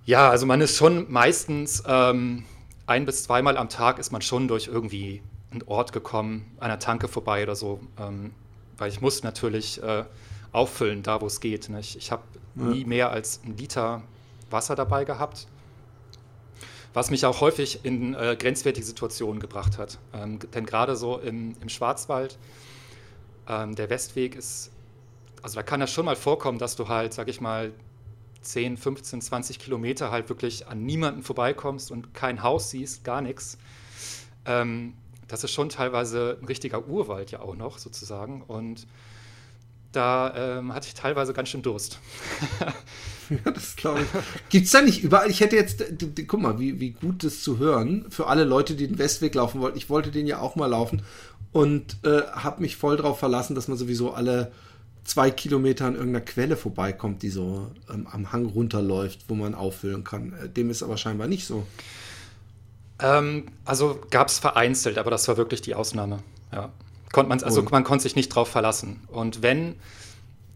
ja, 0.07 0.31
also 0.31 0.47
man 0.47 0.61
ist 0.61 0.77
schon 0.77 1.11
meistens 1.13 1.83
ähm, 1.87 2.45
ein 2.87 3.05
bis 3.05 3.25
zweimal 3.25 3.57
am 3.59 3.69
Tag 3.69 3.99
ist 3.99 4.11
man 4.11 4.23
schon 4.23 4.49
durch 4.49 4.69
irgendwie 4.69 5.23
einen 5.51 5.63
Ort 5.63 5.93
gekommen, 5.93 6.57
einer 6.59 6.79
Tanke 6.79 7.09
vorbei 7.09 7.43
oder 7.43 7.57
so. 7.57 7.81
Ähm, 7.99 8.33
weil 8.79 8.91
ich 8.91 9.01
muss 9.01 9.23
natürlich 9.23 9.83
äh, 9.83 10.05
auffüllen, 10.53 11.03
da 11.03 11.21
wo 11.21 11.27
es 11.27 11.41
geht. 11.41 11.69
Ne? 11.69 11.81
Ich, 11.81 11.97
ich 11.97 12.11
habe 12.11 12.23
ja. 12.55 12.65
nie 12.65 12.85
mehr 12.85 13.11
als 13.11 13.41
einen 13.45 13.57
Liter 13.57 14.03
Wasser 14.51 14.75
dabei 14.75 15.05
gehabt 15.05 15.47
was 16.97 17.11
mich 17.11 17.27
auch 17.27 17.43
häufig 17.43 17.85
in 17.85 18.15
äh, 18.15 18.37
grenzwertige 18.39 18.85
Situationen 18.85 19.39
gebracht 19.39 19.77
hat. 19.77 19.99
Ähm, 20.15 20.39
denn 20.55 20.65
gerade 20.65 20.97
so 20.97 21.19
im, 21.19 21.55
im 21.61 21.69
Schwarzwald, 21.69 22.39
ähm, 23.47 23.75
der 23.75 23.91
Westweg 23.91 24.35
ist, 24.35 24.71
also 25.43 25.57
da 25.57 25.63
kann 25.63 25.79
das 25.79 25.93
schon 25.93 26.07
mal 26.07 26.17
vorkommen, 26.17 26.59
dass 26.59 26.75
du 26.75 26.89
halt, 26.89 27.13
sag 27.13 27.29
ich 27.29 27.39
mal, 27.39 27.75
10, 28.47 28.77
15, 28.77 29.21
20 29.21 29.59
Kilometer 29.59 30.11
halt 30.11 30.29
wirklich 30.29 30.67
an 30.69 30.85
niemanden 30.85 31.23
vorbeikommst 31.23 31.91
und 31.91 32.15
kein 32.15 32.43
Haus 32.43 32.71
siehst, 32.71 33.05
gar 33.05 33.21
nichts. 33.21 33.59
Ähm, 34.45 34.95
das 35.29 35.45
ist 35.45 35.53
schon 35.53 35.69
teilweise 35.69 36.39
ein 36.41 36.47
richtiger 36.47 36.87
Urwald 36.87 37.31
ja 37.31 37.41
auch 37.41 37.57
noch 37.57 37.79
sozusagen. 37.79 38.43
Und 38.43 38.87
da 39.93 40.59
ähm, 40.59 40.75
hatte 40.75 40.89
ich 40.89 40.95
teilweise 40.95 41.33
ganz 41.33 41.49
schön 41.49 41.63
Durst. 41.63 41.99
ja, 43.31 43.51
das 43.51 43.77
glaube 43.77 44.03
ich. 44.03 44.09
Gibt 44.51 44.67
es 44.67 44.73
da 44.73 44.83
nicht 44.83 45.03
überall? 45.03 45.31
Ich 45.31 45.41
hätte 45.41 45.57
jetzt, 45.57 45.83
guck 46.27 46.41
mal, 46.41 46.61
wie, 46.61 46.81
wie 46.81 46.91
gut 46.91 47.25
das 47.25 47.43
zu 47.43 47.59
hören 47.59 48.07
für 48.11 48.27
alle 48.27 48.45
Leute, 48.45 48.75
die 48.75 48.87
den 48.87 48.99
Westweg 48.99 49.35
laufen 49.35 49.61
wollten. 49.61 49.79
Ich 49.79 49.91
wollte 49.91 50.11
den 50.11 50.27
ja 50.27 50.39
auch 50.39 50.55
mal 50.55 50.67
laufen 50.67 51.03
und 51.53 51.97
äh, 52.05 52.23
habe 52.33 52.61
mich 52.61 52.77
voll 52.77 52.97
darauf 52.97 53.19
verlassen, 53.19 53.55
dass 53.55 53.69
man 53.69 53.79
sowieso 53.79 54.13
alle 54.13 54.53
zwei 55.07 55.31
Kilometer 55.31 55.87
an 55.87 55.95
irgendeiner 55.95 56.25
Quelle 56.25 56.57
vorbeikommt, 56.57 57.23
die 57.23 57.31
so 57.31 57.71
ähm, 57.93 58.07
am 58.11 58.33
Hang 58.33 58.47
runterläuft, 58.47 59.21
wo 59.29 59.35
man 59.35 59.55
auffüllen 59.55 60.05
kann. 60.05 60.33
Äh, 60.33 60.49
dem 60.49 60.69
ist 60.69 60.83
aber 60.83 60.97
scheinbar 60.97 61.29
nicht 61.29 61.47
so. 61.47 61.67
Ähm, 63.01 63.47
also 63.65 64.01
gab 64.11 64.29
es 64.29 64.39
vereinzelt, 64.39 64.99
aber 64.99 65.11
das 65.11 65.29
war 65.29 65.37
wirklich 65.37 65.63
die 65.63 65.75
Ausnahme. 65.75 66.19
Ja. 66.53 66.71
Konnt 67.13 67.29
man, 67.29 67.43
also 67.43 67.63
man 67.63 67.85
konnte 67.85 68.03
sich 68.03 68.17
nicht 68.17 68.29
drauf 68.29 68.49
verlassen. 68.49 69.01
Und 69.09 69.43
wenn, 69.43 69.77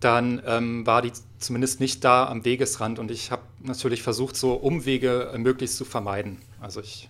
dann 0.01 0.43
ähm, 0.47 0.87
war 0.87 1.03
die 1.03 1.13
zumindest 1.39 1.81
nicht 1.81 2.05
da 2.05 2.27
am 2.27 2.45
Wegesrand 2.45 2.99
und 2.99 3.11
ich 3.11 3.31
habe 3.31 3.43
natürlich 3.63 4.03
versucht, 4.03 4.37
so 4.37 4.55
Umwege 4.55 5.31
äh, 5.33 5.39
möglichst 5.39 5.77
zu 5.77 5.85
vermeiden. 5.85 6.39
Also 6.61 6.81
ich, 6.81 7.09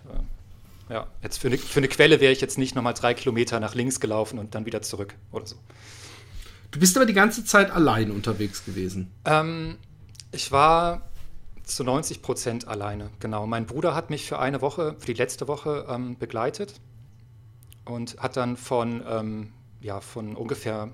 äh, 0.89 0.93
ja, 0.93 1.07
jetzt 1.23 1.37
für 1.37 1.47
eine, 1.47 1.57
für 1.57 1.79
eine 1.79 1.87
Quelle 1.87 2.19
wäre 2.19 2.33
ich 2.33 2.41
jetzt 2.41 2.57
nicht 2.57 2.75
nochmal 2.75 2.93
drei 2.93 3.13
Kilometer 3.13 3.59
nach 3.59 3.75
links 3.75 3.99
gelaufen 3.99 4.37
und 4.37 4.53
dann 4.53 4.65
wieder 4.65 4.81
zurück 4.81 5.15
oder 5.31 5.47
so. 5.47 5.55
Du 6.71 6.79
bist 6.79 6.95
aber 6.95 7.05
die 7.05 7.13
ganze 7.13 7.43
Zeit 7.43 7.69
allein 7.69 8.11
unterwegs 8.11 8.65
gewesen. 8.65 9.11
Ähm, 9.25 9.77
ich 10.31 10.51
war 10.51 11.09
zu 11.63 11.83
90 11.83 12.21
Prozent 12.21 12.67
alleine, 12.67 13.09
genau. 13.19 13.45
Mein 13.45 13.65
Bruder 13.65 13.93
hat 13.93 14.09
mich 14.09 14.25
für 14.25 14.39
eine 14.39 14.61
Woche, 14.61 14.95
für 14.97 15.07
die 15.07 15.13
letzte 15.13 15.47
Woche 15.47 15.85
ähm, 15.89 16.17
begleitet 16.17 16.79
und 17.85 18.17
hat 18.17 18.37
dann 18.37 18.57
von, 18.57 19.03
ähm, 19.07 19.53
ja, 19.81 19.99
von 19.99 20.35
ungefähr 20.35 20.89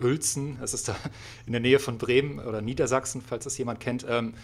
Uelzen, 0.00 0.58
das 0.60 0.74
ist 0.74 0.88
da 0.88 0.96
in 1.46 1.52
der 1.52 1.60
Nähe 1.60 1.78
von 1.78 1.98
Bremen 1.98 2.38
oder 2.38 2.60
Niedersachsen, 2.60 3.22
falls 3.22 3.44
das 3.44 3.56
jemand 3.58 3.80
kennt, 3.80 4.04
ähm, 4.08 4.34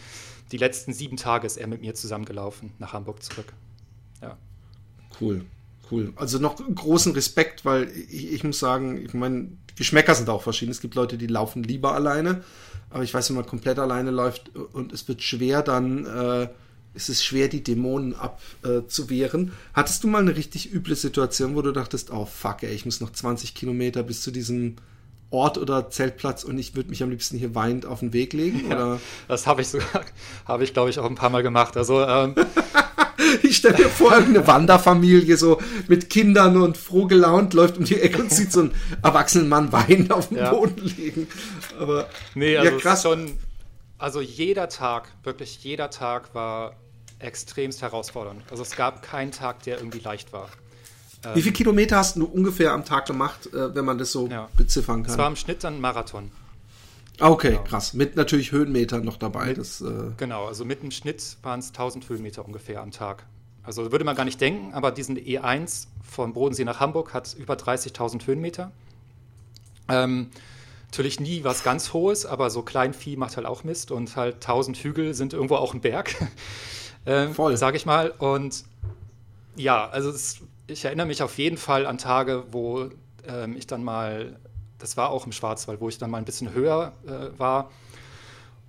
die 0.53 0.59
letzten 0.59 0.93
sieben 0.93 1.17
Tage 1.17 1.47
ist 1.47 1.57
er 1.57 1.67
mit 1.67 1.81
mir 1.81 1.95
zusammengelaufen 1.95 2.73
nach 2.79 2.93
Hamburg 2.93 3.23
zurück. 3.23 3.53
Ja. 4.23 4.37
Cool, 5.21 5.45
cool. 5.91 6.13
Also 6.17 6.39
noch 6.39 6.57
großen 6.57 7.13
Respekt, 7.13 7.65
weil 7.65 7.91
ich, 8.11 8.33
ich 8.33 8.45
muss 8.45 8.59
sagen, 8.59 9.05
ich 9.05 9.15
meine, 9.15 9.49
Geschmäcker 9.77 10.15
sind 10.15 10.29
auch 10.29 10.43
verschieden. 10.43 10.71
Es 10.71 10.81
gibt 10.81 10.95
Leute, 10.95 11.19
die 11.19 11.27
laufen 11.27 11.63
lieber 11.63 11.95
alleine, 11.95 12.43
aber 12.91 13.03
ich 13.03 13.13
weiß, 13.13 13.29
wenn 13.31 13.37
man 13.37 13.47
komplett 13.47 13.79
alleine 13.79 14.11
läuft 14.11 14.51
und 14.73 14.93
es 14.93 15.07
wird 15.09 15.23
schwer, 15.23 15.63
dann 15.63 16.07
äh, 16.07 16.49
ist 16.95 17.11
es 17.11 17.23
schwer, 17.23 17.49
die 17.49 17.63
Dämonen 17.63 18.15
abzuwehren. 18.15 19.49
Äh, 19.49 19.51
Hattest 19.75 20.03
du 20.03 20.09
mal 20.09 20.23
eine 20.23 20.35
richtig 20.35 20.73
üble 20.73 20.97
Situation, 20.97 21.55
wo 21.55 21.63
du 21.63 21.73
dachtest, 21.73 22.11
oh 22.11 22.25
fuck, 22.25 22.63
ey, 22.63 22.75
ich 22.75 22.87
muss 22.87 23.01
noch 23.01 23.13
20 23.13 23.55
Kilometer 23.55 24.03
bis 24.03 24.23
zu 24.23 24.31
diesem 24.31 24.77
Ort 25.31 25.59
oder 25.59 25.91
Zeltplatz 25.91 26.45
und 26.45 26.57
ich 26.57 26.75
würde 26.75 26.89
mich 26.89 27.03
am 27.03 27.11
liebsten 27.11 27.37
hier 27.37 27.55
weinend 27.55 27.85
auf 27.85 28.01
den 28.01 28.13
Weg 28.13 28.33
legen? 28.33 28.71
Ja, 28.71 28.99
das 29.29 29.47
habe 29.47 29.61
ich 29.61 29.69
sogar, 29.69 30.05
habe 30.47 30.65
ich 30.65 30.73
glaube 30.73 30.89
ich 30.89 30.99
auch 30.99 31.05
ein 31.05 31.17
paar 31.17 31.31
Mal 31.31 31.43
gemacht. 31.43 31.77
Also 31.77 32.03
ähm, 32.03 32.35
ich 33.43 33.57
stelle 33.57 33.79
mir 33.79 33.89
vor, 33.89 34.13
irgendeine 34.13 34.47
Wanderfamilie 34.47 35.37
so 35.37 35.61
mit 35.89 36.11
Kindern 36.11 36.57
und 36.57 36.77
froh 36.77 37.07
gelaunt 37.07 37.55
läuft 37.55 37.79
um 37.79 37.85
die 37.85 38.01
Ecke 38.01 38.23
und 38.23 38.31
sieht 38.31 38.53
so 38.53 38.61
einen 38.61 38.75
erwachsenen 39.03 39.49
Mann 39.49 39.73
weinend 39.73 40.13
auf 40.13 40.29
dem 40.29 40.39
ja. 40.39 40.51
Boden 40.51 40.83
liegen. 40.97 41.29
Aber 41.79 42.09
nee, 42.35 42.57
also 42.57 42.73
ja, 42.73 42.79
krass. 42.79 43.03
schon, 43.03 43.39
also 43.99 44.21
jeder 44.21 44.69
Tag, 44.69 45.09
wirklich 45.23 45.63
jeder 45.63 45.91
Tag 45.91 46.35
war 46.35 46.75
extremst 47.19 47.83
herausfordernd. 47.83 48.43
Also 48.51 48.63
es 48.63 48.77
gab 48.77 49.03
keinen 49.03 49.33
Tag, 49.33 49.63
der 49.63 49.79
irgendwie 49.79 50.01
leicht 50.01 50.33
war. 50.33 50.49
Wie 51.35 51.43
viele 51.43 51.55
Kilometer 51.55 51.97
hast 51.97 52.17
du 52.17 52.25
ungefähr 52.25 52.73
am 52.73 52.85
Tag 52.85 53.07
gemacht, 53.07 53.53
äh, 53.53 53.75
wenn 53.75 53.85
man 53.85 53.99
das 53.99 54.13
so 54.13 54.29
ja. 54.29 54.49
beziffern 54.57 55.03
kann? 55.03 55.13
Es 55.13 55.19
war 55.19 55.27
im 55.27 55.37
Schnitt 55.37 55.65
dann 55.65 55.81
Marathon. 55.81 56.31
Ah, 57.19 57.31
okay, 57.31 57.51
genau. 57.51 57.63
krass. 57.65 57.95
Mit 57.95 58.17
natürlich 58.17 58.53
Höhenmetern 58.53 59.05
noch 59.05 59.17
dabei. 59.17 59.47
Mit, 59.47 59.59
das, 59.59 59.81
äh 59.81 60.13
genau, 60.17 60.47
also 60.47 60.65
mit 60.65 60.83
dem 60.83 60.91
Schnitt 60.91 61.37
waren 61.43 61.61
es 61.61 61.69
1000 61.69 62.09
Höhenmeter 62.09 62.45
ungefähr 62.45 62.83
am 62.83 62.91
Tag. 62.91 63.27
Also 63.63 63.91
würde 63.91 64.05
man 64.05 64.15
gar 64.15 64.25
nicht 64.25 64.41
denken, 64.41 64.75
aber 64.75 64.93
diesen 64.93 65.19
E1 65.19 65.89
von 66.03 66.33
Bodensee 66.33 66.65
nach 66.65 66.79
Hamburg 66.79 67.13
hat 67.15 67.35
über 67.35 67.55
30.000 67.55 68.27
Höhenmeter. 68.27 68.71
Ähm, 69.89 70.31
natürlich 70.87 71.19
nie 71.19 71.43
was 71.43 71.65
ganz 71.65 71.93
Hohes, 71.93 72.27
aber 72.27 72.51
so 72.51 72.63
Kleinvieh 72.63 73.17
macht 73.17 73.37
halt 73.37 73.47
auch 73.47 73.65
Mist 73.65 73.91
und 73.91 74.15
halt 74.15 74.37
1000 74.37 74.77
Hügel 74.79 75.15
sind 75.15 75.33
irgendwo 75.33 75.57
auch 75.57 75.75
ein 75.75 75.81
Berg. 75.81 76.15
ähm, 77.07 77.35
Voll. 77.35 77.57
Sag 77.57 77.75
ich 77.75 77.87
mal. 77.87 78.11
Und 78.11 78.65
ja, 79.57 79.89
also 79.89 80.11
es 80.11 80.41
ich 80.67 80.85
erinnere 80.85 81.07
mich 81.07 81.23
auf 81.23 81.39
jeden 81.39 81.57
Fall 81.57 81.87
an 81.87 81.99
Tage, 81.99 82.45
wo 82.51 82.91
ähm, 83.27 83.57
ich 83.57 83.67
dann 83.67 83.85
mal, 83.85 84.39
das 84.79 84.97
war 84.97 85.11
auch 85.11 85.27
im 85.27 85.33
Schwarzwald, 85.33 85.81
wo 85.81 85.89
ich 85.89 85.99
dann 85.99 86.11
mal 86.11 86.19
ein 86.19 86.25
bisschen 86.25 86.53
höher 86.53 86.93
äh, 87.07 87.39
war 87.39 87.71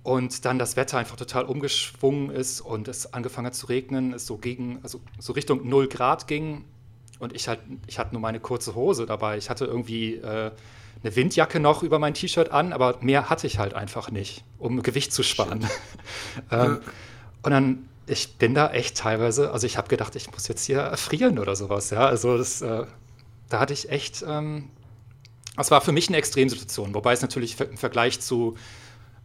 und 0.02 0.44
dann 0.44 0.58
das 0.58 0.76
Wetter 0.76 0.98
einfach 0.98 1.16
total 1.16 1.44
umgeschwungen 1.44 2.30
ist 2.30 2.60
und 2.60 2.88
es 2.88 3.12
angefangen 3.12 3.46
hat 3.46 3.54
zu 3.54 3.66
regnen, 3.66 4.12
es 4.14 4.26
so 4.26 4.38
gegen, 4.38 4.80
also 4.82 5.00
so 5.18 5.32
Richtung 5.32 5.68
0 5.68 5.88
Grad 5.88 6.26
ging 6.26 6.64
und 7.18 7.34
ich 7.34 7.48
halt, 7.48 7.60
ich 7.86 7.98
hatte 7.98 8.12
nur 8.12 8.20
meine 8.20 8.40
kurze 8.40 8.74
Hose 8.74 9.06
dabei. 9.06 9.36
Ich 9.36 9.50
hatte 9.50 9.64
irgendwie 9.66 10.14
äh, 10.14 10.50
eine 11.02 11.16
Windjacke 11.16 11.60
noch 11.60 11.82
über 11.82 11.98
mein 11.98 12.14
T-Shirt 12.14 12.50
an, 12.50 12.72
aber 12.72 12.96
mehr 13.00 13.28
hatte 13.28 13.46
ich 13.46 13.58
halt 13.58 13.74
einfach 13.74 14.10
nicht, 14.10 14.44
um 14.58 14.82
Gewicht 14.82 15.12
zu 15.12 15.22
sparen. 15.22 15.66
ähm, 16.50 16.80
und 17.42 17.50
dann 17.50 17.88
ich 18.08 18.36
bin 18.36 18.54
da 18.54 18.70
echt 18.70 18.96
teilweise, 18.96 19.52
also 19.52 19.66
ich 19.66 19.76
habe 19.76 19.88
gedacht, 19.88 20.16
ich 20.16 20.32
muss 20.32 20.48
jetzt 20.48 20.64
hier 20.64 20.78
erfrieren 20.78 21.38
oder 21.38 21.54
sowas, 21.56 21.90
ja. 21.90 22.06
Also 22.06 22.38
das, 22.38 22.62
äh, 22.62 22.86
da 23.48 23.60
hatte 23.60 23.72
ich 23.72 23.90
echt, 23.90 24.24
ähm, 24.26 24.70
das 25.58 25.70
war 25.70 25.80
für 25.80 25.92
mich 25.92 26.08
eine 26.08 26.16
Extremsituation, 26.16 26.94
wobei 26.94 27.12
es 27.12 27.22
natürlich 27.22 27.60
im 27.60 27.76
Vergleich 27.76 28.20
zu 28.20 28.56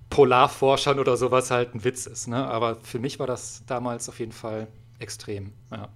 Polarforschern 0.10 1.00
oder 1.00 1.16
sowas 1.16 1.50
halt 1.52 1.74
ein 1.74 1.84
Witz 1.84 2.06
ist, 2.06 2.28
ne? 2.28 2.46
Aber 2.46 2.78
für 2.84 3.00
mich 3.00 3.20
war 3.20 3.28
das 3.28 3.64
damals 3.68 4.10
auf 4.10 4.20
jeden 4.20 4.32
Fall 4.32 4.68
extrem, 5.00 5.54
ja. 5.72 5.90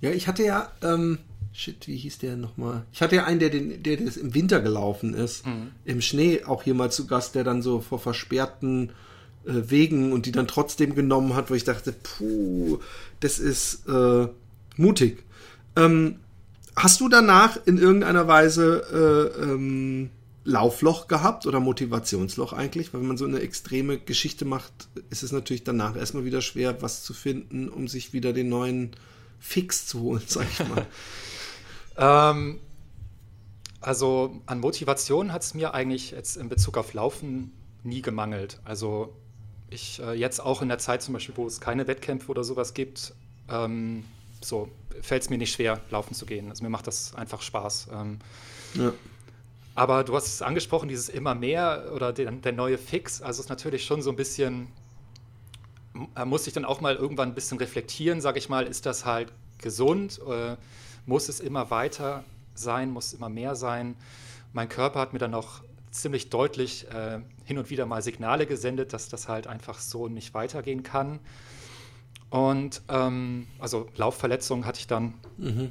Ja, 0.00 0.10
ich 0.10 0.28
hatte 0.28 0.44
ja, 0.44 0.70
ähm, 0.82 1.18
shit, 1.52 1.86
wie 1.86 1.96
hieß 1.96 2.18
der 2.18 2.36
nochmal? 2.36 2.84
Ich 2.92 3.02
hatte 3.02 3.16
ja 3.16 3.24
einen, 3.24 3.40
der, 3.40 3.50
den, 3.50 3.82
der, 3.82 3.96
der 3.96 4.16
im 4.16 4.34
Winter 4.34 4.60
gelaufen 4.60 5.14
ist, 5.14 5.46
mhm. 5.46 5.72
im 5.84 6.00
Schnee 6.00 6.44
auch 6.44 6.62
hier 6.62 6.74
mal 6.74 6.90
zu 6.90 7.06
Gast, 7.06 7.34
der 7.34 7.44
dann 7.44 7.60
so 7.60 7.80
vor 7.80 7.98
versperrten 7.98 8.90
äh, 9.44 9.52
Wegen 9.70 10.12
und 10.12 10.26
die 10.26 10.32
dann 10.32 10.48
trotzdem 10.48 10.94
genommen 10.94 11.34
hat, 11.34 11.50
wo 11.50 11.54
ich 11.54 11.64
dachte, 11.64 11.92
puh, 11.92 12.78
das 13.20 13.38
ist 13.38 13.86
äh, 13.88 14.28
mutig. 14.76 15.24
Ähm, 15.76 16.20
hast 16.82 17.00
du 17.00 17.08
danach 17.08 17.58
in 17.66 17.78
irgendeiner 17.78 18.28
Weise 18.28 19.32
äh, 19.38 19.42
ähm, 19.42 20.10
Laufloch 20.44 21.06
gehabt 21.08 21.46
oder 21.46 21.60
Motivationsloch 21.60 22.52
eigentlich? 22.52 22.92
Weil 22.92 23.00
wenn 23.00 23.08
man 23.08 23.16
so 23.16 23.24
eine 23.24 23.40
extreme 23.40 23.98
Geschichte 23.98 24.44
macht, 24.44 24.72
ist 25.10 25.22
es 25.22 25.32
natürlich 25.32 25.64
danach 25.64 25.96
erstmal 25.96 26.24
wieder 26.24 26.40
schwer, 26.40 26.82
was 26.82 27.02
zu 27.02 27.14
finden, 27.14 27.68
um 27.68 27.88
sich 27.88 28.12
wieder 28.12 28.32
den 28.32 28.48
neuen 28.48 28.92
Fix 29.38 29.86
zu 29.86 30.00
holen, 30.00 30.22
sag 30.26 30.46
ich 30.50 30.68
mal. 30.68 30.86
ähm, 31.96 32.60
also 33.80 34.40
an 34.46 34.60
Motivation 34.60 35.32
hat 35.32 35.42
es 35.42 35.54
mir 35.54 35.74
eigentlich 35.74 36.10
jetzt 36.10 36.36
in 36.36 36.48
Bezug 36.48 36.76
auf 36.76 36.92
Laufen 36.92 37.52
nie 37.82 38.02
gemangelt. 38.02 38.60
Also 38.64 39.14
ich 39.70 40.00
äh, 40.02 40.12
jetzt 40.12 40.40
auch 40.40 40.62
in 40.62 40.68
der 40.68 40.78
Zeit 40.78 41.02
zum 41.02 41.14
Beispiel, 41.14 41.36
wo 41.36 41.46
es 41.46 41.60
keine 41.60 41.86
Wettkämpfe 41.86 42.30
oder 42.30 42.44
sowas 42.44 42.74
gibt, 42.74 43.14
ähm, 43.48 44.04
so 44.42 44.68
fällt 45.02 45.22
es 45.22 45.30
mir 45.30 45.38
nicht 45.38 45.52
schwer, 45.52 45.80
laufen 45.90 46.14
zu 46.14 46.26
gehen. 46.26 46.48
Also 46.50 46.62
mir 46.62 46.70
macht 46.70 46.86
das 46.86 47.14
einfach 47.14 47.42
Spaß. 47.42 47.88
Ähm, 47.92 48.18
ja. 48.74 48.92
Aber 49.74 50.04
du 50.04 50.14
hast 50.14 50.26
es 50.26 50.42
angesprochen, 50.42 50.88
dieses 50.88 51.08
immer 51.08 51.34
mehr 51.34 51.90
oder 51.94 52.12
der, 52.12 52.30
der 52.30 52.52
neue 52.52 52.78
Fix. 52.78 53.22
Also 53.22 53.40
es 53.40 53.46
ist 53.46 53.50
natürlich 53.50 53.84
schon 53.84 54.02
so 54.02 54.10
ein 54.10 54.16
bisschen, 54.16 54.68
äh, 56.16 56.24
muss 56.24 56.46
ich 56.46 56.52
dann 56.52 56.64
auch 56.64 56.80
mal 56.80 56.96
irgendwann 56.96 57.30
ein 57.30 57.34
bisschen 57.34 57.58
reflektieren, 57.58 58.20
sage 58.20 58.38
ich 58.38 58.48
mal, 58.48 58.66
ist 58.66 58.86
das 58.86 59.04
halt 59.04 59.32
gesund? 59.58 60.20
Äh, 60.28 60.56
muss 61.06 61.28
es 61.28 61.40
immer 61.40 61.70
weiter 61.70 62.24
sein? 62.54 62.90
Muss 62.90 63.06
es 63.06 63.12
immer 63.14 63.28
mehr 63.28 63.54
sein? 63.54 63.96
Mein 64.52 64.68
Körper 64.68 65.00
hat 65.00 65.12
mir 65.12 65.18
dann 65.18 65.34
auch 65.34 65.62
ziemlich 65.90 66.30
deutlich 66.30 66.88
äh, 66.90 67.20
hin 67.44 67.58
und 67.58 67.70
wieder 67.70 67.86
mal 67.86 68.02
Signale 68.02 68.46
gesendet, 68.46 68.92
dass 68.92 69.08
das 69.08 69.28
halt 69.28 69.46
einfach 69.46 69.78
so 69.78 70.08
nicht 70.08 70.34
weitergehen 70.34 70.82
kann. 70.82 71.20
Und 72.30 72.82
ähm, 72.88 73.48
also 73.58 73.88
Laufverletzungen 73.96 74.64
hatte 74.64 74.78
ich 74.78 74.86
dann. 74.86 75.14
Mhm. 75.36 75.70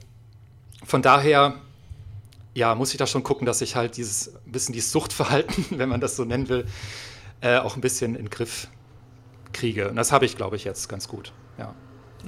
Von 0.84 1.02
daher, 1.02 1.56
ja, 2.54 2.76
muss 2.76 2.92
ich 2.92 2.98
da 2.98 3.08
schon 3.08 3.24
gucken, 3.24 3.46
dass 3.46 3.62
ich 3.62 3.76
halt 3.76 3.98
dieses 3.98 4.34
bisschen 4.46 4.74
dieses 4.74 4.92
Suchtverhalten, 4.92 5.66
wenn 5.72 5.90
man 5.90 6.02
das 6.02 6.16
so 6.16 6.26
nennen 6.26 6.50
will, 6.50 6.66
äh, 7.42 7.58
auch 7.58 7.76
ein 7.76 7.82
bisschen 7.82 8.16
in 8.16 8.26
den 8.26 8.30
Griff 8.30 8.68
kriege. 9.54 9.90
Und 9.90 9.96
das 9.96 10.12
habe 10.12 10.26
ich, 10.26 10.36
glaube 10.36 10.58
ich, 10.58 10.66
jetzt 10.66 10.90
ganz 10.90 11.08
gut. 11.08 11.34
Ja. 11.58 11.74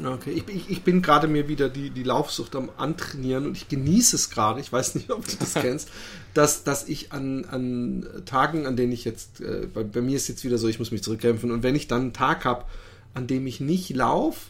Okay, 0.02 0.32
ich, 0.32 0.48
ich, 0.48 0.70
ich 0.70 0.84
bin 0.84 1.02
gerade 1.02 1.28
mir 1.28 1.50
wieder 1.50 1.68
die, 1.68 1.90
die 1.90 2.04
Laufsucht 2.04 2.56
am 2.56 2.70
Antrainieren 2.78 3.46
und 3.46 3.58
ich 3.58 3.68
genieße 3.68 4.16
es 4.16 4.30
gerade, 4.30 4.62
ich 4.62 4.72
weiß 4.72 4.96
nicht, 4.96 5.12
ob 5.12 5.28
du 5.28 5.36
das 5.38 5.54
kennst, 5.56 5.90
dass, 6.34 6.64
dass 6.64 6.88
ich 6.88 7.12
an, 7.12 7.44
an 7.46 8.06
Tagen, 8.26 8.66
an 8.66 8.78
denen 8.78 8.94
ich 8.94 9.04
jetzt, 9.04 9.42
äh, 9.42 9.68
bei, 9.72 9.84
bei, 9.84 10.02
mir 10.02 10.16
ist 10.16 10.30
jetzt 10.30 10.46
wieder 10.46 10.58
so, 10.58 10.70
ich 10.70 10.80
muss 10.80 10.92
mich 10.92 11.04
zurückkämpfen 11.04 11.52
und 11.52 11.62
wenn 11.64 11.76
ich 11.76 11.90
dann 11.90 12.02
einen 12.02 12.14
Tag 12.14 12.46
habe, 12.46 12.64
an 13.14 13.28
dem 13.28 13.48
ich 13.48 13.60
nicht 13.60 13.90
laufe, 13.92 14.50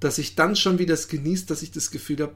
dass 0.00 0.18
ich 0.18 0.34
dann 0.34 0.56
schon 0.56 0.78
wieder 0.78 0.94
es 0.94 1.08
genieße, 1.08 1.46
dass 1.46 1.62
ich 1.62 1.70
das 1.70 1.90
Gefühl 1.90 2.20
habe, 2.20 2.34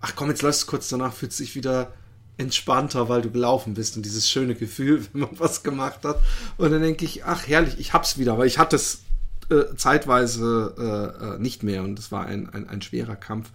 ach 0.00 0.14
komm, 0.16 0.28
jetzt 0.28 0.42
läufst 0.42 0.62
du 0.62 0.66
kurz 0.66 0.88
danach, 0.88 1.12
fühlt 1.12 1.32
sich 1.32 1.54
wieder 1.54 1.92
entspannter, 2.36 3.08
weil 3.08 3.22
du 3.22 3.30
gelaufen 3.30 3.74
bist 3.74 3.96
und 3.96 4.04
dieses 4.04 4.30
schöne 4.30 4.54
Gefühl, 4.54 5.06
wenn 5.12 5.22
man 5.22 5.38
was 5.38 5.62
gemacht 5.62 6.04
hat. 6.04 6.20
Und 6.56 6.70
dann 6.70 6.82
denke 6.82 7.04
ich, 7.04 7.24
ach 7.24 7.46
herrlich, 7.46 7.78
ich 7.78 7.92
hab's 7.92 8.18
wieder, 8.18 8.38
weil 8.38 8.46
ich 8.46 8.58
hatte 8.58 8.76
es 8.76 9.02
äh, 9.50 9.74
zeitweise 9.76 10.74
äh, 10.78 11.24
äh, 11.34 11.38
nicht 11.38 11.62
mehr 11.62 11.82
und 11.82 11.98
es 11.98 12.12
war 12.12 12.26
ein, 12.26 12.48
ein, 12.50 12.68
ein 12.68 12.82
schwerer 12.82 13.16
Kampf. 13.16 13.50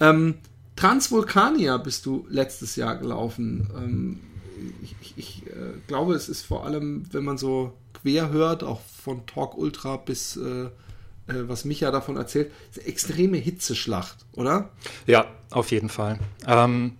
Ähm, 0.00 0.36
Transvulkania 0.76 1.76
bist 1.76 2.06
du 2.06 2.26
letztes 2.28 2.76
Jahr 2.76 2.96
gelaufen. 2.96 3.70
Ähm, 3.76 4.20
ich, 4.82 4.94
ich, 5.00 5.14
ich 5.16 5.46
äh, 5.46 5.78
glaube, 5.86 6.14
es 6.14 6.28
ist 6.28 6.42
vor 6.42 6.64
allem, 6.64 7.04
wenn 7.12 7.24
man 7.24 7.38
so 7.38 7.72
quer 7.94 8.30
hört, 8.30 8.62
auch 8.62 8.80
von 8.80 9.26
Talk 9.26 9.56
Ultra 9.56 9.96
bis 9.96 10.36
äh, 10.36 10.68
äh, 11.26 11.48
was 11.48 11.64
Micha 11.64 11.90
davon 11.90 12.16
erzählt, 12.16 12.52
eine 12.76 12.86
extreme 12.86 13.36
Hitzeschlacht, 13.38 14.18
oder? 14.32 14.70
Ja, 15.06 15.26
auf 15.50 15.70
jeden 15.70 15.88
Fall. 15.88 16.18
Ähm, 16.46 16.96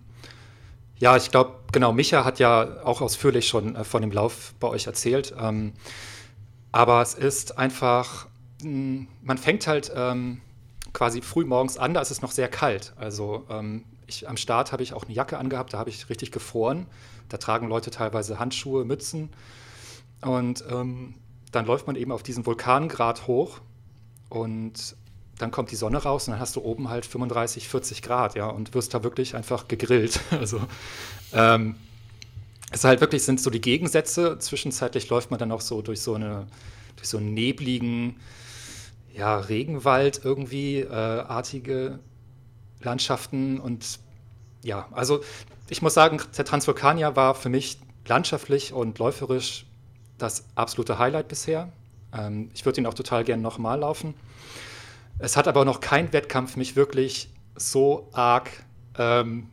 ja, 0.97 1.17
ich 1.17 1.29
glaube, 1.29 1.59
genau, 1.71 1.93
Micha 1.93 2.25
hat 2.25 2.39
ja 2.39 2.83
auch 2.83 3.01
ausführlich 3.01 3.47
schon 3.47 3.75
äh, 3.75 3.83
von 3.83 4.01
dem 4.01 4.11
Lauf 4.11 4.53
bei 4.59 4.67
euch 4.67 4.87
erzählt. 4.87 5.33
Ähm, 5.39 5.73
aber 6.71 7.01
es 7.01 7.13
ist 7.13 7.57
einfach, 7.57 8.27
hm, 8.61 9.07
man 9.21 9.37
fängt 9.37 9.67
halt 9.67 9.91
ähm, 9.95 10.41
quasi 10.93 11.21
früh 11.21 11.45
morgens 11.45 11.77
an, 11.77 11.93
da 11.93 12.01
ist 12.01 12.11
es 12.11 12.21
noch 12.21 12.31
sehr 12.31 12.47
kalt. 12.47 12.93
Also 12.95 13.45
ähm, 13.49 13.83
ich, 14.07 14.27
am 14.27 14.37
Start 14.37 14.71
habe 14.71 14.83
ich 14.83 14.93
auch 14.93 15.03
eine 15.05 15.13
Jacke 15.13 15.37
angehabt, 15.37 15.73
da 15.73 15.77
habe 15.77 15.89
ich 15.89 16.09
richtig 16.09 16.31
gefroren. 16.31 16.87
Da 17.29 17.37
tragen 17.37 17.67
Leute 17.67 17.91
teilweise 17.91 18.39
Handschuhe, 18.39 18.85
Mützen. 18.85 19.29
Und 20.21 20.63
ähm, 20.69 21.15
dann 21.51 21.65
läuft 21.65 21.87
man 21.87 21.95
eben 21.95 22.11
auf 22.11 22.23
diesen 22.23 22.45
Vulkangrat 22.45 23.27
hoch 23.27 23.61
und 24.29 24.95
dann 25.37 25.51
kommt 25.51 25.71
die 25.71 25.75
Sonne 25.75 25.97
raus 25.97 26.27
und 26.27 26.31
dann 26.31 26.39
hast 26.39 26.55
du 26.55 26.61
oben 26.61 26.89
halt 26.89 27.05
35, 27.05 27.67
40 27.67 28.01
Grad, 28.01 28.35
ja, 28.35 28.47
und 28.47 28.73
wirst 28.73 28.93
da 28.93 29.03
wirklich 29.03 29.35
einfach 29.35 29.67
gegrillt. 29.67 30.19
Also 30.31 30.61
ähm, 31.33 31.75
es 32.71 32.83
halt 32.83 33.01
wirklich 33.01 33.23
sind 33.23 33.39
so 33.39 33.49
die 33.49 33.61
Gegensätze. 33.61 34.37
Zwischenzeitlich 34.39 35.09
läuft 35.09 35.31
man 35.31 35.39
dann 35.39 35.51
auch 35.51 35.61
so 35.61 35.81
durch 35.81 36.01
so 36.01 36.15
eine 36.15 36.47
durch 36.95 37.09
so 37.09 37.17
einen 37.17 37.33
nebligen 37.33 38.19
ja, 39.13 39.37
Regenwald 39.37 40.21
irgendwie 40.23 40.79
äh, 40.79 40.89
artige 40.89 41.99
Landschaften 42.81 43.59
und 43.59 43.99
ja, 44.65 44.87
also 44.91 45.23
ich 45.69 45.81
muss 45.81 45.93
sagen, 45.93 46.19
der 46.37 46.43
Transvulkanier 46.43 47.15
war 47.15 47.35
für 47.35 47.49
mich 47.49 47.79
landschaftlich 48.07 48.73
und 48.73 48.97
läuferisch 48.99 49.65
das 50.17 50.45
absolute 50.55 50.97
Highlight 50.97 51.27
bisher. 51.27 51.71
Ähm, 52.11 52.49
ich 52.53 52.65
würde 52.65 52.81
ihn 52.81 52.87
auch 52.87 52.93
total 52.95 53.23
gerne 53.23 53.43
nochmal 53.43 53.79
laufen. 53.79 54.15
Es 55.19 55.37
hat 55.37 55.47
aber 55.47 55.65
noch 55.65 55.79
kein 55.79 56.11
Wettkampf 56.13 56.55
mich 56.57 56.75
wirklich 56.75 57.29
so 57.55 58.09
arg 58.11 58.49
ähm, 58.97 59.49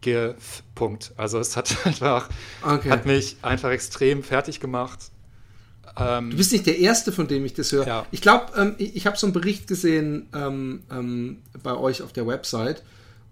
gepunkt. 0.00 1.12
Also 1.16 1.38
es 1.38 1.56
hat 1.56 1.76
einfach 1.84 2.28
okay. 2.62 2.90
hat 2.90 3.04
mich 3.04 3.36
einfach 3.42 3.70
extrem 3.70 4.22
fertig 4.22 4.58
gemacht. 4.58 5.10
Ähm, 5.98 6.30
du 6.30 6.38
bist 6.38 6.52
nicht 6.52 6.66
der 6.66 6.78
Erste, 6.78 7.12
von 7.12 7.28
dem 7.28 7.44
ich 7.44 7.52
das 7.52 7.72
höre. 7.72 7.86
Ja. 7.86 8.06
Ich 8.10 8.22
glaube, 8.22 8.52
ähm, 8.56 8.74
ich, 8.78 8.96
ich 8.96 9.06
habe 9.06 9.18
so 9.18 9.26
einen 9.26 9.34
Bericht 9.34 9.66
gesehen 9.66 10.28
ähm, 10.34 10.82
ähm, 10.90 11.42
bei 11.62 11.76
euch 11.76 12.00
auf 12.02 12.14
der 12.14 12.26
Website 12.26 12.82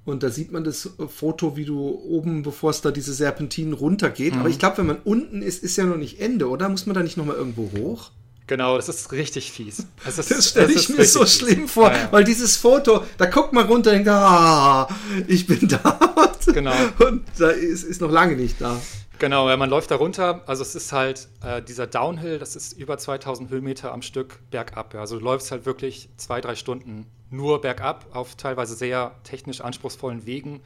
und 0.09 0.23
da 0.23 0.31
sieht 0.31 0.53
man 0.53 0.65
das 0.65 0.91
Foto, 1.09 1.57
wie 1.57 1.65
du 1.65 1.79
oben, 1.89 2.43
bevor 2.43 2.71
es 2.71 2.81
da 2.81 2.91
diese 2.91 3.13
Serpentinen 3.13 3.73
runtergeht. 3.73 4.35
Mhm. 4.35 4.41
Aber 4.41 4.49
ich 4.49 4.59
glaube, 4.59 4.79
wenn 4.79 4.87
man 4.87 4.99
unten 5.05 5.43
ist, 5.43 5.63
ist 5.63 5.77
ja 5.77 5.85
noch 5.85 5.97
nicht 5.97 6.21
Ende, 6.21 6.49
oder? 6.49 6.69
Muss 6.69 6.87
man 6.87 6.95
da 6.95 7.03
nicht 7.03 7.17
nochmal 7.17 7.37
irgendwo 7.37 7.71
hoch? 7.79 8.11
Genau, 8.47 8.77
das 8.77 8.89
ist 8.89 9.13
richtig 9.13 9.53
fies. 9.53 9.87
Das, 10.05 10.17
das 10.29 10.49
stelle 10.49 10.73
ich 10.73 10.89
mir 10.89 11.05
so 11.05 11.27
schlimm 11.27 11.63
fies. 11.63 11.71
vor, 11.71 11.91
ja, 11.91 11.99
ja. 11.99 12.13
weil 12.13 12.25
dieses 12.25 12.57
Foto, 12.57 13.05
da 13.19 13.27
guckt 13.27 13.53
man 13.53 13.67
runter 13.67 13.91
und 13.91 13.97
denkt, 13.97 14.09
ah, 14.09 14.89
ich 15.27 15.47
bin 15.47 15.69
da. 15.69 15.99
genau. 16.47 16.75
Und 16.99 17.25
da 17.39 17.51
ist, 17.51 17.85
ist 17.85 18.01
noch 18.01 18.11
lange 18.11 18.37
nicht 18.37 18.61
da. 18.61 18.81
Genau, 19.19 19.49
ja, 19.49 19.57
man 19.57 19.69
läuft 19.69 19.91
da 19.91 19.97
runter. 19.97 20.43
Also 20.47 20.63
es 20.63 20.75
ist 20.75 20.93
halt 20.93 21.29
äh, 21.43 21.61
dieser 21.61 21.87
Downhill, 21.87 22.39
das 22.39 22.57
ist 22.57 22.73
über 22.73 22.97
2000 22.97 23.51
Höhenmeter 23.51 23.93
am 23.93 24.01
Stück 24.01 24.39
bergab. 24.51 24.95
Ja. 24.95 25.01
Also 25.01 25.19
du 25.19 25.25
läufst 25.25 25.51
halt 25.51 25.67
wirklich 25.67 26.09
zwei, 26.17 26.41
drei 26.41 26.55
Stunden 26.55 27.07
nur 27.31 27.61
bergab 27.61 28.07
auf 28.15 28.37
teilweise 28.37 28.75
sehr 28.75 29.15
technisch 29.25 29.61
anspruchsvollen 29.61 30.27
Wegen, 30.27 30.61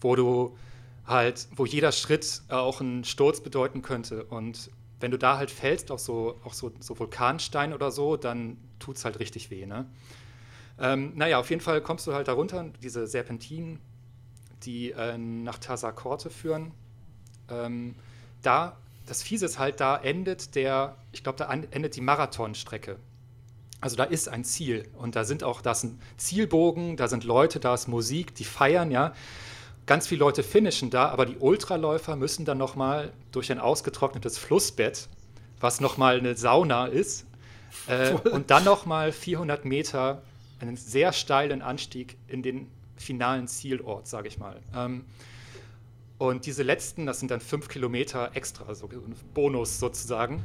wo 0.00 0.16
du 0.16 0.56
halt, 1.06 1.48
wo 1.56 1.66
jeder 1.66 1.92
Schritt 1.92 2.42
äh, 2.48 2.54
auch 2.54 2.80
einen 2.80 3.04
Sturz 3.04 3.40
bedeuten 3.40 3.82
könnte. 3.82 4.24
Und 4.24 4.70
wenn 5.00 5.10
du 5.10 5.18
da 5.18 5.36
halt 5.36 5.50
fällst 5.50 5.90
auf 5.90 6.00
so, 6.00 6.38
auf 6.44 6.54
so, 6.54 6.72
so 6.80 6.98
Vulkanstein 6.98 7.72
oder 7.72 7.90
so, 7.90 8.16
dann 8.16 8.56
tut 8.78 8.96
es 8.96 9.04
halt 9.04 9.20
richtig 9.20 9.50
weh. 9.50 9.66
Ne? 9.66 9.86
Ähm, 10.78 11.12
naja, 11.14 11.38
auf 11.38 11.50
jeden 11.50 11.62
Fall 11.62 11.80
kommst 11.80 12.06
du 12.06 12.14
halt 12.14 12.28
da 12.28 12.32
runter, 12.32 12.70
diese 12.82 13.06
Serpentinen, 13.06 13.80
die 14.62 14.92
äh, 14.92 15.18
nach 15.18 15.58
Tasakorte 15.58 16.30
führen. 16.30 16.72
Ähm, 17.50 17.94
da, 18.42 18.76
das 19.06 19.22
Fiese 19.22 19.46
ist 19.46 19.58
halt, 19.58 19.80
da 19.80 19.96
endet 19.96 20.54
der, 20.54 20.96
ich 21.12 21.22
glaube, 21.22 21.38
da 21.38 21.52
endet 21.52 21.96
die 21.96 22.00
Marathonstrecke. 22.00 22.98
Also 23.80 23.96
da 23.96 24.04
ist 24.04 24.28
ein 24.28 24.44
Ziel 24.44 24.88
und 24.96 25.14
da 25.16 25.24
sind 25.24 25.44
auch, 25.44 25.60
da 25.60 25.72
ist 25.72 25.84
ein 25.84 26.00
Zielbogen, 26.16 26.96
da 26.96 27.08
sind 27.08 27.24
Leute, 27.24 27.60
da 27.60 27.74
ist 27.74 27.88
Musik, 27.88 28.34
die 28.34 28.44
feiern, 28.44 28.90
ja. 28.90 29.12
Ganz 29.86 30.06
viele 30.06 30.20
Leute 30.20 30.42
finishen 30.42 30.88
da, 30.88 31.08
aber 31.08 31.26
die 31.26 31.36
Ultraläufer 31.36 32.16
müssen 32.16 32.46
dann 32.46 32.56
nochmal 32.56 33.12
durch 33.32 33.52
ein 33.52 33.58
ausgetrocknetes 33.58 34.38
Flussbett, 34.38 35.08
was 35.60 35.80
nochmal 35.80 36.18
eine 36.18 36.34
Sauna 36.36 36.86
ist, 36.86 37.26
äh, 37.86 38.12
und 38.30 38.50
dann 38.50 38.64
nochmal 38.64 39.12
400 39.12 39.66
Meter 39.66 40.22
einen 40.60 40.76
sehr 40.76 41.12
steilen 41.12 41.60
Anstieg 41.60 42.16
in 42.28 42.42
den 42.42 42.68
finalen 42.96 43.48
Zielort, 43.48 44.06
sage 44.06 44.28
ich 44.28 44.38
mal. 44.38 44.60
Ähm, 44.74 45.04
und 46.16 46.46
diese 46.46 46.62
letzten, 46.62 47.06
das 47.06 47.18
sind 47.18 47.30
dann 47.30 47.40
fünf 47.40 47.68
Kilometer 47.68 48.30
extra, 48.34 48.74
so 48.74 48.86
ein 48.86 49.14
Bonus 49.34 49.78
sozusagen, 49.78 50.44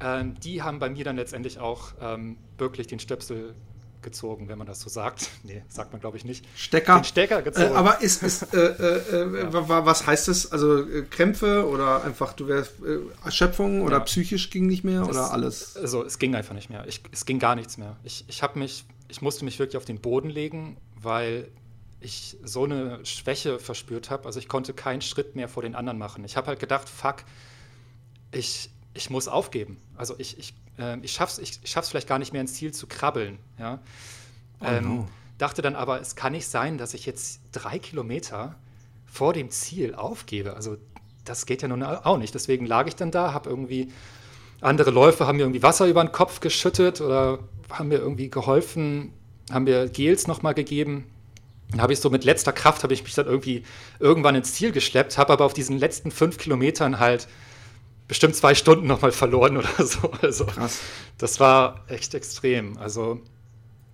ähm, 0.00 0.38
die 0.40 0.62
haben 0.62 0.78
bei 0.78 0.90
mir 0.90 1.04
dann 1.04 1.16
letztendlich 1.16 1.58
auch 1.58 1.92
ähm, 2.00 2.38
wirklich 2.58 2.86
den 2.86 2.98
Stöpsel 2.98 3.54
gezogen, 4.02 4.48
wenn 4.48 4.58
man 4.58 4.66
das 4.66 4.80
so 4.80 4.88
sagt. 4.88 5.30
Nee, 5.42 5.62
sagt 5.68 5.92
man 5.92 6.00
glaube 6.00 6.16
ich 6.16 6.24
nicht. 6.24 6.46
Stecker. 6.54 6.96
Den 6.96 7.04
Stecker 7.04 7.42
gezogen. 7.42 7.72
Äh, 7.72 7.76
aber 7.76 8.02
ist, 8.02 8.22
ist 8.22 8.54
äh, 8.54 8.58
äh, 8.58 9.16
äh 9.16 9.50
ja. 9.52 9.86
was 9.86 10.06
heißt 10.06 10.28
das? 10.28 10.52
Also 10.52 10.86
äh, 10.86 11.02
Krämpfe 11.02 11.68
oder 11.68 12.04
einfach 12.04 12.32
du 12.34 12.46
wärst 12.46 12.72
äh, 12.84 12.98
Erschöpfung 13.24 13.82
oder 13.82 13.98
ja. 13.98 14.04
psychisch 14.04 14.50
ging 14.50 14.66
nicht 14.66 14.84
mehr 14.84 15.00
das, 15.00 15.08
oder 15.08 15.32
alles? 15.32 15.76
Also 15.76 16.04
es 16.04 16.18
ging 16.18 16.34
einfach 16.34 16.54
nicht 16.54 16.70
mehr. 16.70 16.86
Ich, 16.86 17.02
es 17.10 17.24
ging 17.24 17.38
gar 17.38 17.54
nichts 17.54 17.78
mehr. 17.78 17.96
Ich, 18.04 18.24
ich 18.28 18.42
habe 18.42 18.58
mich, 18.58 18.84
ich 19.08 19.22
musste 19.22 19.44
mich 19.44 19.58
wirklich 19.58 19.76
auf 19.76 19.84
den 19.84 20.00
Boden 20.00 20.30
legen, 20.30 20.76
weil 21.00 21.48
ich 22.00 22.36
so 22.42 22.64
eine 22.64 23.04
Schwäche 23.04 23.58
verspürt 23.58 24.10
habe. 24.10 24.26
Also 24.26 24.38
ich 24.38 24.48
konnte 24.48 24.72
keinen 24.72 25.02
Schritt 25.02 25.36
mehr 25.36 25.48
vor 25.48 25.62
den 25.62 25.74
anderen 25.74 25.98
machen. 25.98 26.24
Ich 26.24 26.36
habe 26.36 26.48
halt 26.48 26.60
gedacht, 26.60 26.88
fuck, 26.88 27.24
ich, 28.32 28.70
ich 28.94 29.10
muss 29.10 29.28
aufgeben. 29.28 29.78
Also 29.96 30.14
ich, 30.18 30.38
ich, 30.38 30.54
äh, 30.78 30.98
ich 31.00 31.12
schaffe 31.12 31.32
es 31.32 31.38
ich, 31.38 31.60
ich 31.62 31.70
schaff's 31.70 31.88
vielleicht 31.88 32.08
gar 32.08 32.18
nicht 32.18 32.32
mehr 32.32 32.40
ins 32.40 32.54
Ziel 32.54 32.72
zu 32.72 32.86
krabbeln. 32.86 33.38
Ja? 33.58 33.80
Oh 34.60 34.66
ähm, 34.66 34.84
no. 34.84 35.08
Dachte 35.38 35.62
dann 35.62 35.76
aber, 35.76 36.00
es 36.00 36.16
kann 36.16 36.32
nicht 36.32 36.46
sein, 36.46 36.76
dass 36.76 36.92
ich 36.92 37.06
jetzt 37.06 37.40
drei 37.52 37.78
Kilometer 37.78 38.56
vor 39.06 39.32
dem 39.32 39.50
Ziel 39.50 39.94
aufgebe. 39.94 40.54
Also 40.54 40.76
das 41.24 41.46
geht 41.46 41.62
ja 41.62 41.68
nun 41.68 41.82
auch 41.82 42.18
nicht. 42.18 42.34
Deswegen 42.34 42.66
lag 42.66 42.86
ich 42.86 42.96
dann 42.96 43.10
da, 43.10 43.32
habe 43.32 43.48
irgendwie 43.48 43.90
andere 44.60 44.90
Läufer 44.90 45.26
haben 45.26 45.36
mir 45.36 45.44
irgendwie 45.44 45.62
Wasser 45.62 45.86
über 45.86 46.04
den 46.04 46.12
Kopf 46.12 46.40
geschüttet 46.40 47.00
oder 47.00 47.38
haben 47.70 47.88
mir 47.88 47.98
irgendwie 47.98 48.28
geholfen, 48.28 49.12
haben 49.50 49.64
mir 49.64 49.88
Gels 49.88 50.26
nochmal 50.26 50.54
gegeben. 50.54 51.06
Dann 51.70 51.80
habe 51.80 51.92
ich 51.92 52.00
so 52.00 52.10
mit 52.10 52.24
letzter 52.24 52.52
Kraft, 52.52 52.82
habe 52.82 52.92
ich 52.92 53.02
mich 53.02 53.14
dann 53.14 53.26
irgendwie 53.26 53.62
irgendwann 54.00 54.34
ins 54.34 54.54
Ziel 54.54 54.72
geschleppt, 54.72 55.18
habe 55.18 55.32
aber 55.32 55.44
auf 55.44 55.54
diesen 55.54 55.78
letzten 55.78 56.10
fünf 56.10 56.36
Kilometern 56.36 56.98
halt 56.98 57.28
bestimmt 58.10 58.34
zwei 58.34 58.56
Stunden 58.56 58.88
nochmal 58.88 59.12
verloren 59.12 59.56
oder 59.56 59.68
so. 59.86 60.10
Also, 60.20 60.44
Krass. 60.44 60.80
Das 61.16 61.38
war 61.38 61.84
echt 61.86 62.12
extrem. 62.14 62.76
Also, 62.76 63.20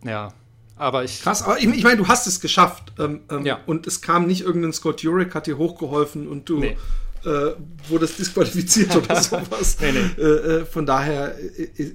ja. 0.02 0.32
Aber 0.74 1.04
ich. 1.04 1.20
Krass, 1.20 1.42
aber 1.42 1.58
ich, 1.58 1.66
ich 1.66 1.84
meine, 1.84 1.98
du 1.98 2.08
hast 2.08 2.26
es 2.26 2.40
geschafft. 2.40 2.94
Ähm, 2.98 3.20
ähm, 3.30 3.44
ja. 3.44 3.60
Und 3.66 3.86
es 3.86 4.00
kam 4.00 4.26
nicht 4.26 4.40
irgendein 4.40 4.72
Scott 4.72 5.02
Jurek, 5.02 5.34
hat 5.34 5.46
dir 5.46 5.58
hochgeholfen 5.58 6.28
und 6.28 6.48
du 6.48 6.60
nee. 6.60 6.78
äh, 7.26 7.52
wurdest 7.88 8.18
disqualifiziert 8.18 8.96
oder 8.96 9.16
sowas. 9.22 9.76
nee, 9.82 9.92
nee. 9.92 10.22
Äh, 10.22 10.60
äh, 10.60 10.64
von 10.64 10.86
daher 10.86 11.36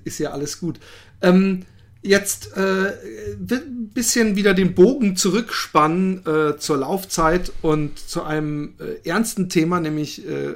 ist 0.04 0.20
ja 0.20 0.30
alles 0.30 0.60
gut. 0.60 0.80
Ähm, 1.22 1.66
jetzt 2.04 2.56
äh, 2.56 2.94
ein 3.40 3.90
bisschen 3.96 4.36
wieder 4.36 4.54
den 4.54 4.76
Bogen 4.76 5.16
zurückspannen 5.16 6.24
äh, 6.26 6.58
zur 6.58 6.78
Laufzeit 6.78 7.52
und 7.64 7.98
zu 7.98 8.22
einem 8.24 8.76
äh, 8.80 9.08
ernsten 9.08 9.50
Thema, 9.50 9.80
nämlich 9.80 10.28
äh, 10.28 10.56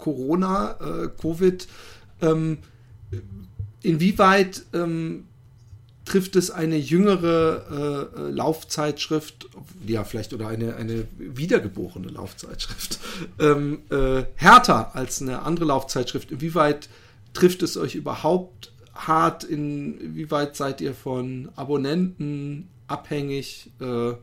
Corona, 0.00 0.76
äh, 0.80 1.08
Covid. 1.20 1.68
Ähm, 2.22 2.58
inwieweit 3.82 4.62
ähm, 4.72 5.24
trifft 6.04 6.34
es 6.36 6.50
eine 6.50 6.76
jüngere 6.76 8.10
äh, 8.18 8.30
Laufzeitschrift, 8.30 9.48
ja 9.86 10.04
vielleicht 10.04 10.32
oder 10.32 10.48
eine, 10.48 10.74
eine 10.76 11.06
wiedergeborene 11.18 12.08
Laufzeitschrift, 12.08 12.98
ähm, 13.38 13.82
äh, 13.90 14.24
härter 14.34 14.96
als 14.96 15.22
eine 15.22 15.42
andere 15.42 15.66
Laufzeitschrift? 15.66 16.32
Inwieweit 16.32 16.88
trifft 17.32 17.62
es 17.62 17.76
euch 17.76 17.94
überhaupt 17.94 18.72
hart? 18.92 19.44
Inwieweit 19.44 20.56
seid 20.56 20.80
ihr 20.80 20.94
von 20.94 21.50
Abonnenten 21.54 22.68
abhängig? 22.88 23.70
Äh, 23.80 24.14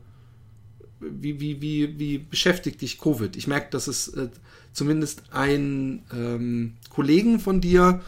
wie, 0.99 1.39
wie, 1.39 1.61
wie, 1.61 1.99
wie 1.99 2.17
beschäftigt 2.17 2.81
dich 2.81 2.99
Covid? 2.99 3.35
Ich 3.35 3.47
merke, 3.47 3.67
dass 3.71 3.87
es 3.87 4.09
äh, 4.09 4.29
zumindest 4.73 5.23
ein 5.31 6.03
ähm, 6.13 6.73
Kollegen 6.89 7.39
von 7.39 7.61
dir 7.61 8.01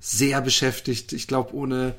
sehr 0.00 0.40
beschäftigt. 0.40 1.12
Ich 1.12 1.26
glaube, 1.26 1.54
ohne 1.54 1.94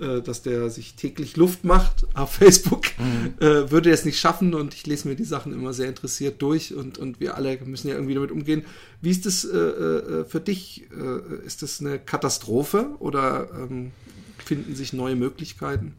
äh, 0.00 0.22
dass 0.22 0.40
der 0.40 0.70
sich 0.70 0.94
täglich 0.94 1.36
Luft 1.36 1.64
macht 1.64 2.06
auf 2.14 2.32
Facebook, 2.32 2.86
mhm. 2.98 3.34
äh, 3.40 3.70
würde 3.70 3.90
er 3.90 3.94
es 3.94 4.06
nicht 4.06 4.18
schaffen 4.18 4.54
und 4.54 4.74
ich 4.74 4.86
lese 4.86 5.06
mir 5.06 5.16
die 5.16 5.24
Sachen 5.24 5.52
immer 5.52 5.74
sehr 5.74 5.88
interessiert 5.88 6.40
durch 6.40 6.74
und, 6.74 6.96
und 6.96 7.20
wir 7.20 7.36
alle 7.36 7.58
müssen 7.64 7.88
ja 7.88 7.94
irgendwie 7.94 8.14
damit 8.14 8.30
umgehen. 8.30 8.64
Wie 9.02 9.10
ist 9.10 9.26
das 9.26 9.44
äh, 9.44 9.56
äh 9.56 10.24
für 10.24 10.40
dich? 10.40 10.86
Äh, 10.92 11.46
ist 11.46 11.62
das 11.62 11.80
eine 11.80 11.98
Katastrophe 11.98 12.90
oder 13.00 13.48
ähm, 13.52 13.92
finden 14.38 14.74
sich 14.74 14.94
neue 14.94 15.14
Möglichkeiten? 15.14 15.94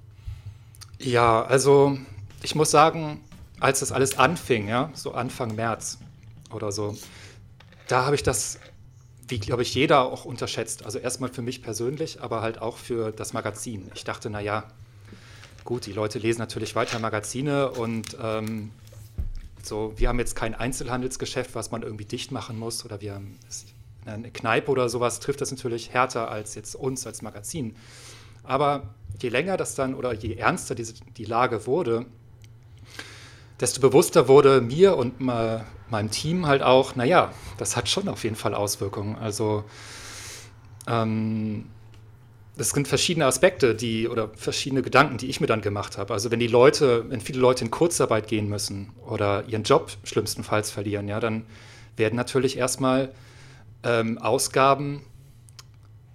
Ja, 1.00 1.44
also 1.44 1.98
ich 2.42 2.56
muss 2.56 2.72
sagen, 2.72 3.20
als 3.64 3.80
das 3.80 3.92
alles 3.92 4.18
anfing, 4.20 4.68
ja, 4.68 4.92
so 4.94 5.14
Anfang 5.14 5.56
März 5.56 5.98
oder 6.52 6.72
so, 6.72 6.98
da 7.88 8.06
habe 8.06 8.16
ich 8.16 8.24
das 8.24 8.60
wie, 9.28 9.40
glaube 9.40 9.62
ich, 9.62 9.74
jeder 9.74 10.02
auch 10.02 10.26
unterschätzt. 10.26 10.86
Also 10.86 11.00
erstmal 11.00 11.30
für 11.30 11.42
mich 11.42 11.62
persönlich, 11.62 12.22
aber 12.22 12.42
halt 12.42 12.62
auch 12.62 12.78
für 12.78 13.12
das 13.12 13.32
Magazin. 13.32 13.90
Ich 13.96 14.04
dachte, 14.04 14.30
naja, 14.30 14.66
gut, 15.64 15.86
die 15.86 15.94
Leute 15.94 16.20
lesen 16.20 16.40
natürlich 16.40 16.76
weiter 16.76 17.00
Magazine 17.00 17.72
und 17.72 18.18
ähm, 18.22 18.72
so, 19.64 19.94
wir 19.96 20.10
haben 20.10 20.20
jetzt 20.20 20.36
kein 20.36 20.54
Einzelhandelsgeschäft, 20.54 21.56
was 21.56 21.72
man 21.72 21.84
irgendwie 21.84 22.04
dicht 22.04 22.34
machen 22.34 22.60
muss 22.60 22.84
oder 22.84 23.00
wir 23.00 23.16
haben 23.16 23.40
eine 24.06 24.30
Kneipe 24.30 24.70
oder 24.70 24.90
sowas, 24.90 25.22
trifft 25.22 25.40
das 25.40 25.52
natürlich 25.52 25.94
härter 25.94 26.30
als 26.30 26.56
jetzt 26.56 26.76
uns 26.76 27.08
als 27.08 27.22
Magazin. 27.22 27.78
Aber 28.44 28.94
je 29.22 29.30
länger 29.30 29.56
das 29.56 29.74
dann 29.74 29.96
oder 29.96 30.14
je 30.14 30.36
ernster 30.36 30.76
diese, 30.76 30.96
die 31.16 31.24
Lage 31.24 31.66
wurde, 31.66 32.06
desto 33.60 33.82
bewusster 33.82 34.28
wurde 34.28 34.62
mir 34.62 34.98
und 34.98 35.20
meinem 35.20 36.12
Team 36.12 36.48
halt 36.48 36.62
auch, 36.62 36.96
naja, 36.96 37.32
das 37.58 37.76
hat 37.76 37.88
schon 37.90 38.08
auf 38.08 38.24
jeden 38.24 38.36
Fall 38.36 38.54
Auswirkungen. 38.54 39.16
Also 39.16 39.64
ähm, 40.88 41.66
das 42.56 42.70
sind 42.70 42.88
verschiedene 42.88 43.26
Aspekte, 43.26 43.74
die 43.74 44.08
oder 44.08 44.30
verschiedene 44.36 44.82
Gedanken, 44.82 45.18
die 45.18 45.28
ich 45.28 45.42
mir 45.42 45.48
dann 45.48 45.62
gemacht 45.62 45.98
habe. 45.98 46.14
Also 46.14 46.30
wenn 46.30 46.40
die 46.40 46.48
Leute, 46.48 47.10
wenn 47.10 47.20
viele 47.20 47.40
Leute 47.40 47.66
in 47.66 47.72
Kurzarbeit 47.72 48.28
gehen 48.28 48.48
müssen 48.48 48.92
oder 49.08 49.46
ihren 49.48 49.64
Job 49.64 49.92
schlimmstenfalls 50.04 50.70
verlieren, 50.70 51.08
ja, 51.08 51.20
dann 51.20 51.46
werden 51.98 52.16
natürlich 52.16 52.58
erstmal 52.58 53.12
ähm, 53.84 54.18
Ausgaben 54.18 55.02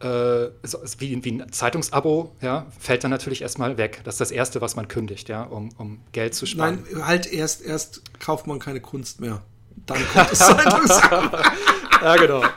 äh, 0.01 0.51
wie, 0.99 1.25
wie, 1.25 1.33
ein 1.33 1.53
Zeitungsabo, 1.53 2.35
ja, 2.41 2.67
fällt 2.79 3.05
dann 3.05 3.11
natürlich 3.11 3.43
erstmal 3.43 3.79
weg. 3.79 4.01
Das 4.05 4.15
ist 4.15 4.21
das 4.21 4.31
Erste, 4.31 4.61
was 4.61 4.77
man 4.77 4.89
kündigt, 4.89 5.29
ja, 5.29 5.43
um, 5.43 5.71
um 5.79 6.01
Geld 6.13 6.35
zu 6.35 6.47
sparen. 6.47 6.85
Nein, 6.91 7.07
halt 7.07 7.33
erst, 7.33 7.63
erst 7.63 8.03
kauft 8.21 8.47
man 8.47 8.59
keine 8.59 8.81
Kunst 8.81 9.21
mehr. 9.21 9.43
Dann 9.87 9.99
kommt 10.13 10.31
das 10.31 10.39
Zeitungsabo. 10.39 11.37
ja, 12.03 12.17
genau. 12.17 12.43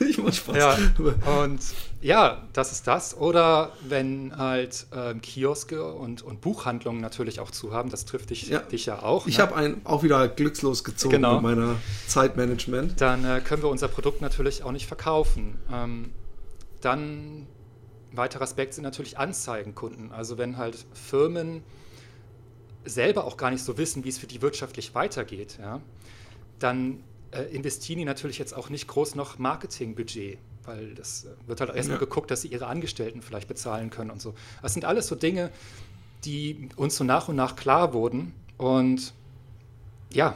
Ich 0.00 0.16
mach 0.16 0.32
Spaß. 0.32 0.56
Ja, 0.56 0.78
und 1.42 1.60
ja, 2.00 2.42
das 2.54 2.72
ist 2.72 2.86
das. 2.86 3.16
Oder 3.16 3.72
wenn 3.86 4.36
halt 4.36 4.86
ähm, 4.94 5.20
Kioske 5.20 5.92
und, 5.92 6.22
und 6.22 6.40
Buchhandlungen 6.40 7.00
natürlich 7.00 7.40
auch 7.40 7.50
zu 7.50 7.72
haben, 7.72 7.90
das 7.90 8.06
trifft 8.06 8.30
dich 8.30 8.48
ja, 8.48 8.60
dich 8.60 8.86
ja 8.86 9.02
auch. 9.02 9.26
Ich 9.26 9.36
ne? 9.36 9.42
habe 9.42 9.56
einen 9.56 9.82
auch 9.84 10.02
wieder 10.02 10.28
glückslos 10.28 10.82
gezogen 10.82 11.16
genau. 11.16 11.34
mit 11.34 11.42
meiner 11.42 11.76
Zeitmanagement. 12.06 13.00
Dann 13.00 13.24
äh, 13.24 13.40
können 13.40 13.62
wir 13.62 13.68
unser 13.68 13.88
Produkt 13.88 14.22
natürlich 14.22 14.62
auch 14.62 14.72
nicht 14.72 14.86
verkaufen. 14.86 15.58
Ähm, 15.70 16.10
dann 16.80 17.46
ein 18.12 18.16
weiterer 18.16 18.42
Aspekt 18.42 18.74
sind 18.74 18.84
natürlich 18.84 19.18
Anzeigenkunden. 19.18 20.12
Also 20.12 20.38
wenn 20.38 20.56
halt 20.56 20.86
Firmen 20.92 21.62
selber 22.84 23.24
auch 23.24 23.36
gar 23.36 23.50
nicht 23.50 23.64
so 23.64 23.78
wissen, 23.78 24.04
wie 24.04 24.08
es 24.08 24.18
für 24.18 24.26
die 24.26 24.42
wirtschaftlich 24.42 24.94
weitergeht, 24.94 25.58
ja, 25.60 25.80
dann 26.58 27.02
äh, 27.30 27.42
investieren 27.42 27.98
die 27.98 28.04
natürlich 28.04 28.38
jetzt 28.38 28.54
auch 28.54 28.70
nicht 28.70 28.88
groß 28.88 29.14
noch 29.14 29.38
Marketingbudget, 29.38 30.38
weil 30.64 30.94
das 30.94 31.24
äh, 31.24 31.28
wird 31.46 31.60
halt 31.60 31.74
erstmal 31.74 31.98
ja. 31.98 32.04
geguckt, 32.04 32.30
dass 32.30 32.42
sie 32.42 32.48
ihre 32.48 32.66
Angestellten 32.66 33.22
vielleicht 33.22 33.48
bezahlen 33.48 33.90
können 33.90 34.10
und 34.10 34.20
so. 34.20 34.34
Das 34.62 34.72
sind 34.72 34.84
alles 34.84 35.06
so 35.06 35.14
Dinge, 35.14 35.50
die 36.24 36.68
uns 36.76 36.96
so 36.96 37.04
nach 37.04 37.28
und 37.28 37.36
nach 37.36 37.56
klar 37.56 37.92
wurden. 37.92 38.34
Und 38.56 39.14
ja, 40.12 40.34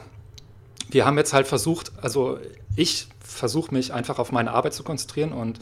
wir 0.89 1.05
haben 1.05 1.17
jetzt 1.17 1.33
halt 1.33 1.47
versucht, 1.47 1.91
also 2.01 2.39
ich 2.75 3.07
versuche 3.19 3.73
mich 3.73 3.93
einfach 3.93 4.19
auf 4.19 4.31
meine 4.31 4.51
Arbeit 4.51 4.73
zu 4.73 4.83
konzentrieren 4.83 5.33
und 5.33 5.59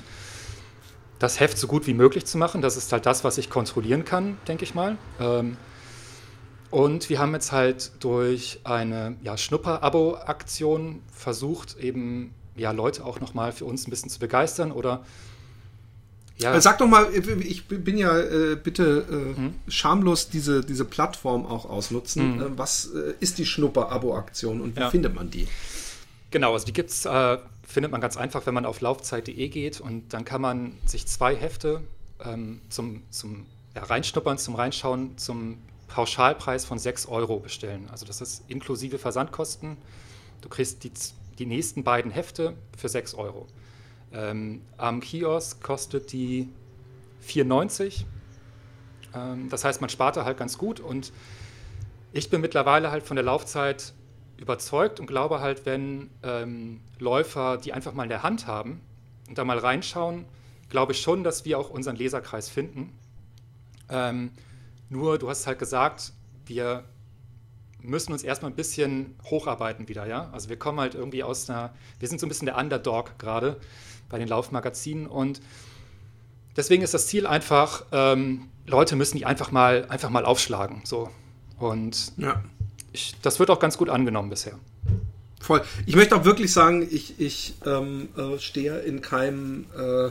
das 1.24 1.40
Heft 1.40 1.58
so 1.58 1.68
gut 1.68 1.88
wie 1.88 1.94
möglich 1.94 2.26
zu 2.26 2.38
machen. 2.38 2.62
Das 2.62 2.76
ist 2.76 2.92
halt 2.92 3.06
das, 3.06 3.24
was 3.24 3.38
ich 3.38 3.50
kontrollieren 3.50 4.04
kann, 4.04 4.38
denke 4.46 4.66
ich 4.66 4.76
mal. 4.76 4.98
Ähm, 5.22 5.56
und 6.70 7.10
wir 7.10 7.20
haben 7.20 7.34
jetzt 7.34 7.54
halt 7.54 7.92
durch 8.02 8.60
eine 8.66 9.16
ja, 9.24 9.38
Schnupper-Abo-Aktion 9.38 11.02
versucht, 11.14 11.78
eben 11.80 12.34
ja, 12.58 12.72
Leute 12.72 13.06
auch 13.06 13.22
nochmal 13.22 13.54
für 13.54 13.64
uns 13.64 13.88
ein 13.88 13.90
bisschen 13.90 14.10
zu 14.10 14.20
begeistern 14.20 14.74
oder 14.74 15.06
ja. 16.38 16.56
Äh, 16.56 16.62
sag 16.62 16.80
doch 16.80 16.88
mal, 16.88 17.08
ich 17.14 17.68
bin 17.68 17.98
ja 17.98 18.18
äh, 18.20 18.58
bitte 18.62 19.06
äh, 19.10 19.38
hm? 19.38 19.54
schamlos 19.70 20.30
diese, 20.30 20.62
diese 20.62 20.84
Plattform 20.84 21.46
auch 21.46 21.70
ausnutzen. 21.70 22.42
Hm. 22.42 22.58
was 22.58 22.88
äh, 22.88 23.14
ist 23.22 23.38
die 23.38 23.46
Schnupper-Abo-Aktion 23.46 24.60
und 24.60 24.76
wie 24.76 24.82
ja. 24.82 24.90
findet 24.90 25.16
man 25.16 25.30
die? 25.30 25.48
Genau, 26.32 26.54
also 26.54 26.66
die 26.66 26.74
gibt 26.74 26.90
es 26.90 27.06
äh, 27.06 27.38
findet 27.74 27.92
man 27.92 28.02
ganz 28.02 28.18
einfach, 28.18 28.46
wenn 28.46 28.54
man 28.54 28.68
auf 28.68 28.82
laufzeit.de 28.82 29.50
geht 29.50 29.82
und 29.82 30.14
dann 30.14 30.26
kann 30.26 30.42
man 30.42 30.78
sich 30.86 31.08
zwei 31.08 31.36
Hefte 31.36 31.82
ähm, 32.24 32.62
zum, 32.70 33.02
zum 33.10 33.48
ja, 33.76 33.84
Reinschnuppern, 33.84 34.38
zum 34.38 34.54
Reinschauen, 34.54 35.18
zum 35.18 35.58
Pauschalpreis 35.88 36.66
von 36.66 36.78
6 36.78 37.08
Euro 37.08 37.40
bestellen. 37.40 37.90
Also 37.92 38.06
das 38.06 38.22
ist 38.22 38.44
inklusive 38.48 39.00
Versandkosten. 39.00 39.78
Du 40.42 40.50
kriegst 40.50 40.84
die, 40.84 40.92
die 41.40 41.48
nächsten 41.48 41.84
beiden 41.84 42.12
Hefte 42.12 42.54
für 42.78 42.90
6 42.90 43.16
Euro. 43.16 43.48
Ähm, 44.14 44.62
am 44.78 45.00
Kiosk 45.00 45.64
kostet 45.64 46.12
die 46.12 46.50
4,90. 47.28 48.04
Ähm, 49.16 49.50
das 49.50 49.66
heißt, 49.66 49.82
man 49.82 49.90
spart 49.90 50.16
da 50.16 50.26
halt 50.26 50.38
ganz 50.38 50.60
gut 50.60 50.80
und 50.80 51.12
ich 52.12 52.30
bin 52.30 52.40
mittlerweile 52.42 52.92
halt 52.92 53.02
von 53.02 53.16
der 53.16 53.26
Laufzeit 53.26 53.94
überzeugt 54.38 55.00
und 55.00 55.08
glaube 55.08 55.40
halt, 55.40 55.66
wenn 55.66 56.10
ähm, 56.24 56.82
Läufer 57.00 57.58
die 57.58 57.74
einfach 57.74 57.94
mal 57.94 58.04
in 58.04 58.10
der 58.10 58.24
Hand 58.24 58.48
haben 58.48 58.82
und 59.28 59.38
da 59.38 59.44
mal 59.44 59.58
reinschauen, 59.58 60.26
glaube 60.70 60.94
ich 60.94 61.02
schon, 61.02 61.24
dass 61.24 61.46
wir 61.46 61.60
auch 61.60 61.70
unseren 61.70 61.96
Leserkreis 61.96 62.50
finden. 62.50 62.98
Ähm, 63.90 64.32
nur, 64.90 65.18
du 65.18 65.30
hast 65.30 65.48
halt 65.48 65.60
gesagt, 65.60 66.14
wir 66.46 66.84
müssen 67.82 68.14
uns 68.14 68.24
erstmal 68.24 68.52
ein 68.52 68.56
bisschen 68.56 69.16
hocharbeiten 69.26 69.88
wieder, 69.88 70.08
ja. 70.08 70.30
Also 70.32 70.50
wir 70.50 70.58
kommen 70.58 70.80
halt 70.80 70.96
irgendwie 70.96 71.24
aus 71.24 71.50
einer, 71.50 71.74
wir 72.00 72.08
sind 72.08 72.20
so 72.20 72.26
ein 72.26 72.30
bisschen 72.30 72.46
der 72.46 72.58
Underdog 72.58 73.18
gerade 73.20 73.60
bei 74.10 74.18
den 74.18 74.28
Laufmagazinen 74.28 75.08
und 75.08 75.42
deswegen 76.56 76.84
ist 76.84 76.94
das 76.94 77.08
Ziel 77.08 77.28
einfach, 77.28 77.86
ähm, 77.92 78.50
Leute 78.66 78.96
müssen 78.96 79.18
die 79.18 79.26
einfach 79.26 79.52
mal, 79.52 79.86
einfach 79.90 80.10
mal 80.10 80.26
aufschlagen. 80.26 80.82
So. 80.86 81.10
Und 81.58 82.14
ja. 82.18 82.44
Ich, 82.94 83.16
das 83.22 83.40
wird 83.40 83.50
auch 83.50 83.60
ganz 83.60 83.78
gut 83.78 83.90
angenommen 83.90 84.30
bisher. 84.30 84.58
Voll. 85.42 85.62
Ich 85.86 85.96
möchte 85.96 86.16
auch 86.16 86.24
wirklich 86.24 86.54
sagen, 86.54 86.88
ich, 86.90 87.20
ich 87.20 87.56
ähm, 87.66 88.08
äh, 88.16 88.40
stehe 88.40 88.80
in 88.80 89.02
keinem 89.02 89.66
äh, 89.78 90.10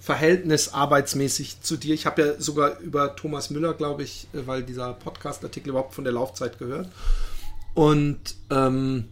Verhältnis 0.00 0.70
arbeitsmäßig 0.72 1.60
zu 1.60 1.76
dir. 1.76 1.94
Ich 1.94 2.06
habe 2.06 2.22
ja 2.22 2.40
sogar 2.40 2.80
über 2.80 3.14
Thomas 3.14 3.50
Müller, 3.50 3.74
glaube 3.74 4.02
ich, 4.02 4.26
äh, 4.32 4.38
weil 4.46 4.64
dieser 4.64 4.94
Podcast-Artikel 4.94 5.70
überhaupt 5.70 5.94
von 5.94 6.02
der 6.02 6.12
Laufzeit 6.12 6.58
gehört. 6.58 6.88
Und 7.74 8.34
ähm, 8.50 9.04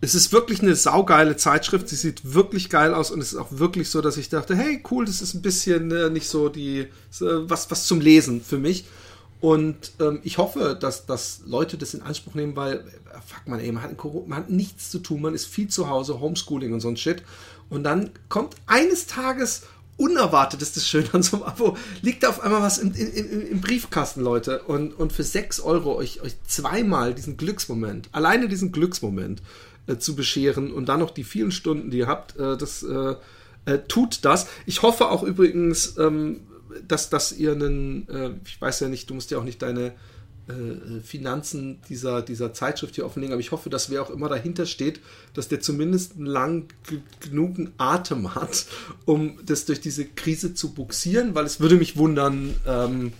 es 0.00 0.14
ist 0.14 0.32
wirklich 0.32 0.62
eine 0.62 0.74
saugeile 0.74 1.36
Zeitschrift. 1.36 1.88
Sie 1.88 1.96
sieht 1.96 2.34
wirklich 2.34 2.70
geil 2.70 2.94
aus 2.94 3.10
und 3.10 3.20
es 3.20 3.34
ist 3.34 3.38
auch 3.38 3.48
wirklich 3.50 3.90
so, 3.90 4.00
dass 4.00 4.16
ich 4.16 4.30
dachte, 4.30 4.56
hey, 4.56 4.82
cool, 4.90 5.04
das 5.04 5.20
ist 5.20 5.34
ein 5.34 5.42
bisschen 5.42 5.90
äh, 5.90 6.08
nicht 6.08 6.28
so 6.28 6.48
die 6.48 6.88
was 7.20 7.70
was 7.70 7.86
zum 7.86 8.00
Lesen 8.00 8.40
für 8.40 8.58
mich. 8.58 8.86
Und 9.44 9.92
ähm, 10.00 10.20
ich 10.22 10.38
hoffe, 10.38 10.74
dass, 10.80 11.04
dass 11.04 11.42
Leute 11.44 11.76
das 11.76 11.92
in 11.92 12.00
Anspruch 12.00 12.34
nehmen, 12.34 12.56
weil, 12.56 12.76
äh, 12.76 12.80
fuck 13.26 13.46
man, 13.46 13.60
ey, 13.60 13.70
man 13.70 13.82
hat, 13.82 14.02
man 14.26 14.38
hat 14.38 14.48
nichts 14.48 14.88
zu 14.88 15.00
tun, 15.00 15.20
man 15.20 15.34
ist 15.34 15.44
viel 15.44 15.68
zu 15.68 15.90
Hause, 15.90 16.18
Homeschooling 16.18 16.72
und 16.72 16.80
so 16.80 16.88
ein 16.88 16.96
Shit. 16.96 17.22
Und 17.68 17.84
dann 17.84 18.08
kommt 18.30 18.54
eines 18.64 19.06
Tages 19.06 19.64
unerwartet 19.98 20.62
ist 20.62 20.78
das 20.78 20.88
schön 20.88 21.04
an 21.12 21.22
so 21.22 21.36
einem 21.36 21.44
Abo, 21.44 21.76
liegt 22.00 22.22
da 22.22 22.30
auf 22.30 22.40
einmal 22.40 22.62
was 22.62 22.78
im, 22.78 22.94
im, 22.94 23.46
im 23.48 23.60
Briefkasten, 23.60 24.22
Leute. 24.22 24.62
Und, 24.62 24.94
und 24.94 25.12
für 25.12 25.24
6 25.24 25.60
Euro 25.60 25.94
euch, 25.94 26.22
euch 26.22 26.36
zweimal 26.46 27.12
diesen 27.12 27.36
Glücksmoment, 27.36 28.08
alleine 28.12 28.48
diesen 28.48 28.72
Glücksmoment 28.72 29.42
äh, 29.86 29.98
zu 29.98 30.16
bescheren 30.16 30.72
und 30.72 30.88
dann 30.88 31.00
noch 31.00 31.10
die 31.10 31.22
vielen 31.22 31.52
Stunden, 31.52 31.90
die 31.90 31.98
ihr 31.98 32.06
habt, 32.06 32.34
äh, 32.38 32.56
das 32.56 32.82
äh, 32.82 33.14
äh 33.66 33.78
tut 33.88 34.24
das. 34.24 34.46
Ich 34.64 34.80
hoffe 34.80 35.10
auch 35.10 35.22
übrigens, 35.22 35.98
ähm, 35.98 36.40
dass, 36.88 37.10
dass 37.10 37.32
ihr 37.32 37.52
einen, 37.52 38.08
äh, 38.08 38.30
ich 38.44 38.60
weiß 38.60 38.80
ja 38.80 38.88
nicht, 38.88 39.10
du 39.10 39.14
musst 39.14 39.30
ja 39.30 39.38
auch 39.38 39.44
nicht 39.44 39.62
deine 39.62 39.92
äh, 40.46 41.00
Finanzen 41.00 41.80
dieser, 41.88 42.20
dieser 42.20 42.52
Zeitschrift 42.52 42.96
hier 42.96 43.06
offenlegen, 43.06 43.32
aber 43.32 43.40
ich 43.40 43.50
hoffe, 43.50 43.70
dass 43.70 43.88
wer 43.88 44.02
auch 44.02 44.10
immer 44.10 44.28
dahinter 44.28 44.66
steht, 44.66 45.00
dass 45.32 45.48
der 45.48 45.60
zumindest 45.60 46.16
einen 46.16 46.26
lang 46.26 46.68
genugen 47.20 47.72
Atem 47.78 48.34
hat, 48.34 48.66
um 49.06 49.38
das 49.46 49.64
durch 49.64 49.80
diese 49.80 50.04
Krise 50.04 50.52
zu 50.52 50.74
buxieren, 50.74 51.34
weil 51.34 51.46
es 51.46 51.60
würde 51.60 51.76
mich 51.76 51.96
wundern, 51.96 52.54
ähm, 52.66 53.12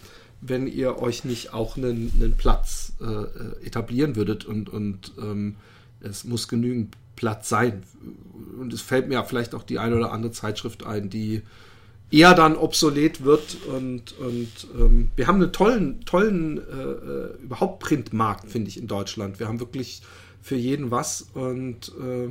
wenn 0.42 0.66
ihr 0.66 0.98
euch 0.98 1.24
nicht 1.24 1.54
auch 1.54 1.78
einen, 1.78 2.12
einen 2.14 2.34
Platz 2.36 2.92
äh, 3.00 3.64
etablieren 3.66 4.16
würdet 4.16 4.44
und, 4.44 4.68
und 4.68 5.12
ähm, 5.18 5.56
es 6.00 6.24
muss 6.24 6.48
genügend 6.48 6.94
Platz 7.16 7.48
sein. 7.48 7.84
Und 8.60 8.72
es 8.72 8.82
fällt 8.82 9.08
mir 9.08 9.14
ja 9.14 9.24
vielleicht 9.24 9.54
auch 9.54 9.62
die 9.62 9.78
eine 9.78 9.96
oder 9.96 10.12
andere 10.12 10.32
Zeitschrift 10.32 10.84
ein, 10.84 11.08
die 11.08 11.42
eher 12.14 12.34
dann 12.34 12.56
obsolet 12.56 13.24
wird 13.24 13.56
und, 13.66 14.16
und 14.18 14.48
ähm, 14.78 15.08
wir 15.16 15.26
haben 15.26 15.42
einen 15.42 15.52
tollen, 15.52 16.04
tollen 16.04 16.58
äh, 16.58 16.60
äh, 16.60 17.42
überhaupt 17.42 17.80
Printmarkt, 17.80 18.48
finde 18.48 18.68
ich, 18.68 18.78
in 18.78 18.86
Deutschland. 18.86 19.40
Wir 19.40 19.48
haben 19.48 19.58
wirklich 19.58 20.02
für 20.40 20.54
jeden 20.54 20.92
was 20.92 21.26
und 21.34 21.92
äh, 22.00 22.28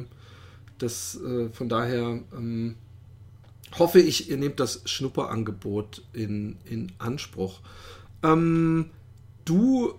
das 0.78 1.20
äh, 1.22 1.50
von 1.50 1.68
daher 1.68 2.22
ähm, 2.34 2.76
hoffe 3.78 4.00
ich, 4.00 4.30
ihr 4.30 4.38
nehmt 4.38 4.62
das 4.62 4.82
Schnupperangebot 4.86 6.04
in, 6.14 6.56
in 6.64 6.94
Anspruch. 6.98 7.60
Ähm, 8.24 8.90
du 9.44 9.96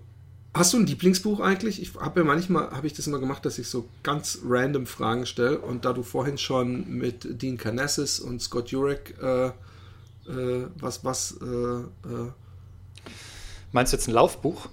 Hast 0.57 0.73
du 0.73 0.79
ein 0.79 0.87
Lieblingsbuch 0.87 1.41
eigentlich? 1.41 1.83
Ich 1.83 1.97
habe 1.97 2.21
ja 2.21 2.25
manchmal 2.25 2.71
habe 2.71 2.87
ich 2.87 2.93
das 2.93 3.09
immer 3.09 3.19
gemacht, 3.19 3.45
dass 3.45 3.59
ich 3.59 3.67
so 3.67 3.89
ganz 4.05 4.39
random 4.47 4.87
Fragen 4.87 5.27
stelle 5.27 5.59
und 5.59 5.85
da 5.85 5.93
du 5.93 6.05
vorhin 6.05 6.39
schon 6.39 6.89
mit 6.97 7.43
Dean 7.43 7.57
Carnassus 7.57 8.21
und 8.21 8.41
Scott 8.41 8.69
Jurek 8.69 9.17
äh, 9.21 9.51
äh, 10.29 10.67
was, 10.77 11.05
was, 11.05 11.37
äh, 11.41 11.45
äh, 11.45 12.31
Meinst 13.73 13.93
du 13.93 13.97
jetzt 13.97 14.07
ein 14.09 14.15
Laufbuch? 14.15 14.69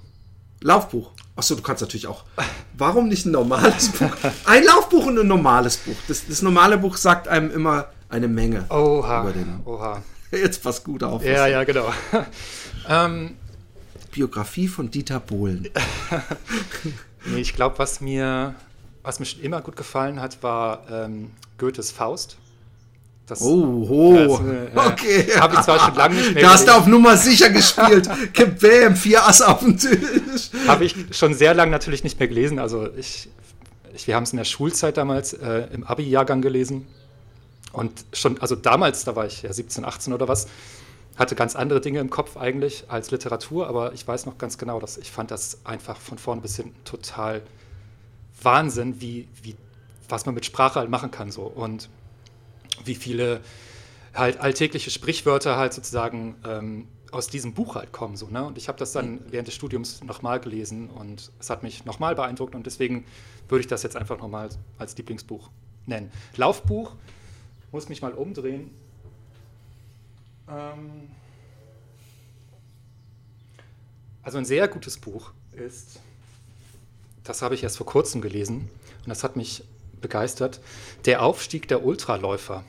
Laufbuch. 0.61 1.11
Achso, 1.35 1.55
du 1.55 1.63
kannst 1.63 1.81
natürlich 1.81 2.05
auch. 2.05 2.23
Warum 2.77 3.07
nicht 3.07 3.25
ein 3.25 3.31
normales 3.31 3.89
Buch? 3.89 4.11
Ein 4.45 4.63
Laufbuch 4.63 5.07
und 5.07 5.17
ein 5.17 5.27
normales 5.27 5.77
Buch. 5.77 5.95
Das, 6.07 6.27
das 6.27 6.41
normale 6.43 6.77
Buch 6.77 6.97
sagt 6.97 7.27
einem 7.27 7.49
immer 7.49 7.87
eine 8.09 8.27
Menge. 8.27 8.65
Oha. 8.69 9.21
Über 9.21 9.31
den, 9.31 9.59
Oha. 9.65 10.03
Jetzt 10.31 10.61
passt 10.61 10.83
gut 10.83 11.03
auf. 11.03 11.23
Ja, 11.23 11.47
ja, 11.47 11.63
genau. 11.63 11.91
ähm, 12.87 13.35
Biografie 14.11 14.67
von 14.67 14.91
Dieter 14.91 15.19
Bohlen. 15.19 15.67
nee, 17.25 17.39
ich 17.39 17.55
glaube, 17.55 17.79
was 17.79 18.01
mir, 18.01 18.55
was 19.03 19.19
mir 19.19 19.25
schon 19.25 19.41
immer 19.41 19.61
gut 19.61 19.75
gefallen 19.75 20.21
hat, 20.21 20.43
war 20.43 20.83
ähm, 20.91 21.31
Goethes 21.57 21.91
Faust. 21.91 22.37
Das, 23.31 23.39
oh, 23.43 23.87
oh. 23.89 24.13
Das, 24.13 24.41
äh, 24.41 24.71
okay. 24.91 25.39
Habe 25.39 25.55
ich 25.55 25.61
zwar 25.61 25.79
schon 25.79 25.95
lange 25.95 26.15
nicht 26.15 26.33
mehr. 26.33 26.43
Da 26.43 26.49
hast 26.51 26.67
du 26.67 26.75
auf 26.75 26.85
Nummer 26.85 27.15
sicher 27.15 27.49
gespielt. 27.49 28.09
Bam, 28.59 28.97
vier 28.97 29.25
Ass 29.25 29.41
auf 29.41 29.59
dem 29.59 29.77
Tisch. 29.77 30.49
Habe 30.67 30.83
ich 30.83 30.93
schon 31.11 31.33
sehr 31.33 31.53
lange 31.53 31.71
natürlich 31.71 32.03
nicht 32.03 32.19
mehr 32.19 32.27
gelesen. 32.27 32.59
Also 32.59 32.89
ich, 32.97 33.29
ich 33.95 34.05
wir 34.05 34.17
haben 34.17 34.23
es 34.23 34.33
in 34.33 34.37
der 34.37 34.43
Schulzeit 34.43 34.97
damals 34.97 35.31
äh, 35.31 35.67
im 35.71 35.85
Abi-Jahrgang 35.85 36.41
gelesen. 36.41 36.85
Und 37.71 38.03
schon, 38.11 38.37
also 38.41 38.57
damals, 38.57 39.05
da 39.05 39.15
war 39.15 39.25
ich 39.25 39.43
ja 39.43 39.53
17, 39.53 39.85
18 39.85 40.11
oder 40.11 40.27
was, 40.27 40.47
hatte 41.15 41.35
ganz 41.35 41.55
andere 41.55 41.79
Dinge 41.79 42.01
im 42.01 42.09
Kopf 42.09 42.35
eigentlich 42.35 42.83
als 42.89 43.11
Literatur, 43.11 43.69
aber 43.69 43.93
ich 43.93 44.05
weiß 44.05 44.25
noch 44.25 44.39
ganz 44.39 44.57
genau, 44.57 44.81
dass 44.81 44.97
ich 44.97 45.09
fand 45.09 45.31
das 45.31 45.59
einfach 45.63 45.95
von 45.95 46.17
vorn 46.17 46.41
bis 46.41 46.57
hinten 46.57 46.75
total 46.83 47.41
Wahnsinn, 48.41 48.99
wie, 48.99 49.29
wie, 49.41 49.55
was 50.09 50.25
man 50.25 50.35
mit 50.35 50.45
Sprache 50.45 50.79
halt 50.79 50.89
machen 50.89 51.11
kann 51.11 51.31
so. 51.31 51.43
Und 51.43 51.87
wie 52.85 52.95
viele 52.95 53.41
halt 54.13 54.39
alltägliche 54.39 54.91
Sprichwörter 54.91 55.57
halt 55.57 55.73
sozusagen 55.73 56.35
ähm, 56.45 56.87
aus 57.11 57.27
diesem 57.27 57.53
Buch 57.53 57.75
halt 57.75 57.91
kommen. 57.91 58.15
So, 58.15 58.27
ne? 58.27 58.43
Und 58.43 58.57
ich 58.57 58.67
habe 58.67 58.77
das 58.77 58.91
dann 58.93 59.13
mhm. 59.13 59.19
während 59.29 59.47
des 59.47 59.55
Studiums 59.55 60.03
nochmal 60.03 60.39
gelesen 60.39 60.89
und 60.89 61.31
es 61.39 61.49
hat 61.49 61.63
mich 61.63 61.85
nochmal 61.85 62.15
beeindruckt 62.15 62.55
und 62.55 62.65
deswegen 62.65 63.05
würde 63.49 63.61
ich 63.61 63.67
das 63.67 63.83
jetzt 63.83 63.95
einfach 63.95 64.17
nochmal 64.17 64.49
als 64.77 64.97
Lieblingsbuch 64.97 65.49
nennen. 65.85 66.11
Laufbuch, 66.37 66.93
muss 67.71 67.89
mich 67.89 68.01
mal 68.01 68.13
umdrehen. 68.13 68.71
Ähm 70.49 71.09
also 74.23 74.37
ein 74.37 74.45
sehr 74.45 74.67
gutes 74.67 74.97
Buch 74.97 75.31
ist, 75.53 75.99
das 77.23 77.41
habe 77.41 77.55
ich 77.55 77.63
erst 77.63 77.77
vor 77.77 77.85
kurzem 77.85 78.21
gelesen 78.21 78.69
und 79.03 79.09
das 79.09 79.23
hat 79.23 79.35
mich 79.35 79.63
begeistert. 80.01 80.59
Der 81.05 81.21
Aufstieg 81.21 81.67
der 81.67 81.85
Ultraläufer 81.85 82.63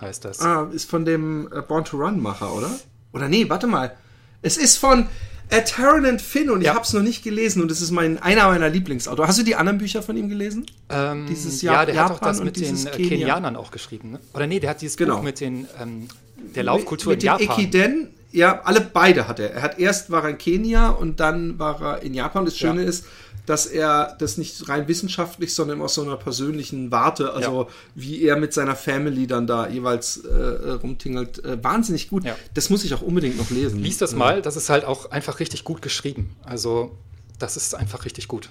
heißt 0.00 0.24
das. 0.24 0.40
Ah, 0.40 0.68
ist 0.72 0.88
von 0.88 1.04
dem 1.04 1.48
äh, 1.52 1.62
Born 1.62 1.84
to 1.84 1.96
Run-Macher, 1.96 2.52
oder? 2.54 2.70
Oder 3.12 3.28
nee, 3.28 3.48
warte 3.48 3.66
mal. 3.66 3.96
Es 4.42 4.56
ist 4.56 4.76
von 4.76 5.08
Taron 5.48 6.04
and 6.04 6.20
Finn 6.20 6.50
und 6.50 6.60
ja. 6.60 6.70
ich 6.70 6.74
habe 6.74 6.84
es 6.84 6.92
noch 6.92 7.02
nicht 7.02 7.24
gelesen 7.24 7.62
und 7.62 7.70
es 7.70 7.80
ist 7.80 7.90
mein, 7.90 8.18
einer 8.18 8.46
meiner 8.48 8.68
Lieblingsautor. 8.68 9.26
Hast 9.26 9.38
du 9.38 9.42
die 9.42 9.56
anderen 9.56 9.78
Bücher 9.78 10.02
von 10.02 10.16
ihm 10.16 10.28
gelesen? 10.28 10.66
Ähm, 10.90 11.26
dieses 11.26 11.62
Jahr, 11.62 11.74
ja, 11.74 11.86
der 11.86 11.94
Japan 11.94 12.10
hat 12.16 12.22
auch 12.22 12.26
das 12.26 12.42
mit 12.42 12.56
den 12.56 12.76
äh, 12.76 12.90
Kenia. 12.90 13.08
Kenianern 13.08 13.56
auch 13.56 13.70
geschrieben. 13.70 14.12
Ne? 14.12 14.20
Oder 14.34 14.46
nee, 14.46 14.60
der 14.60 14.70
hat 14.70 14.82
dieses 14.82 14.96
genau. 14.96 15.16
Buch 15.16 15.22
mit 15.22 15.40
den, 15.40 15.66
ähm, 15.80 16.08
der 16.54 16.64
Laufkultur 16.64 17.12
mit, 17.12 17.22
mit 17.22 17.32
in 17.32 17.46
Japan. 17.46 17.60
Ekiden, 17.60 18.08
ja, 18.30 18.60
alle 18.62 18.82
beide 18.82 19.26
hat 19.26 19.40
er. 19.40 19.52
Er 19.52 19.62
hat 19.62 19.78
erst 19.78 20.10
war 20.10 20.24
er 20.24 20.30
in 20.30 20.38
Kenia 20.38 20.90
und 20.90 21.18
dann 21.18 21.58
war 21.58 21.80
er 21.80 22.02
in 22.02 22.12
Japan. 22.12 22.44
Das 22.44 22.58
Schöne 22.58 22.82
ja. 22.82 22.88
ist, 22.88 23.06
dass 23.48 23.66
er 23.66 24.14
das 24.18 24.36
nicht 24.36 24.68
rein 24.68 24.88
wissenschaftlich, 24.88 25.54
sondern 25.54 25.80
aus 25.80 25.94
so 25.94 26.02
einer 26.02 26.16
persönlichen 26.16 26.90
Warte, 26.90 27.32
also 27.32 27.62
ja. 27.62 27.68
wie 27.94 28.22
er 28.22 28.36
mit 28.36 28.52
seiner 28.52 28.76
Family 28.76 29.26
dann 29.26 29.46
da 29.46 29.68
jeweils 29.68 30.18
äh, 30.18 30.70
rumtingelt, 30.72 31.42
äh, 31.44 31.62
wahnsinnig 31.64 32.10
gut. 32.10 32.24
Ja. 32.24 32.36
Das 32.52 32.68
muss 32.68 32.84
ich 32.84 32.92
auch 32.92 33.00
unbedingt 33.00 33.38
noch 33.38 33.50
lesen. 33.50 33.82
Lies 33.82 33.96
das 33.96 34.14
mal, 34.14 34.42
das 34.42 34.56
ist 34.56 34.68
halt 34.68 34.84
auch 34.84 35.10
einfach 35.10 35.40
richtig 35.40 35.64
gut 35.64 35.80
geschrieben. 35.80 36.36
Also 36.44 36.96
das 37.38 37.56
ist 37.56 37.74
einfach 37.74 38.04
richtig 38.04 38.28
gut. 38.28 38.50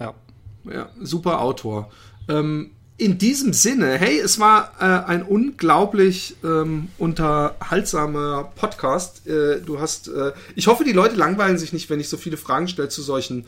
Ja. 0.00 0.14
Ja, 0.64 0.88
super 1.00 1.40
Autor. 1.40 1.90
Ähm, 2.28 2.70
in 2.96 3.16
diesem 3.16 3.52
Sinne, 3.52 3.96
hey, 3.96 4.18
es 4.18 4.40
war 4.40 4.72
äh, 4.80 4.84
ein 4.84 5.22
unglaublich 5.22 6.34
ähm, 6.42 6.88
unterhaltsamer 6.98 8.52
Podcast. 8.56 9.24
Äh, 9.26 9.60
du 9.60 9.78
hast, 9.78 10.08
äh, 10.08 10.32
ich 10.56 10.66
hoffe, 10.66 10.82
die 10.82 10.92
Leute 10.92 11.14
langweilen 11.14 11.58
sich 11.58 11.72
nicht, 11.72 11.88
wenn 11.90 12.00
ich 12.00 12.08
so 12.08 12.16
viele 12.16 12.36
Fragen 12.36 12.66
stelle 12.66 12.88
zu 12.88 13.00
solchen 13.00 13.46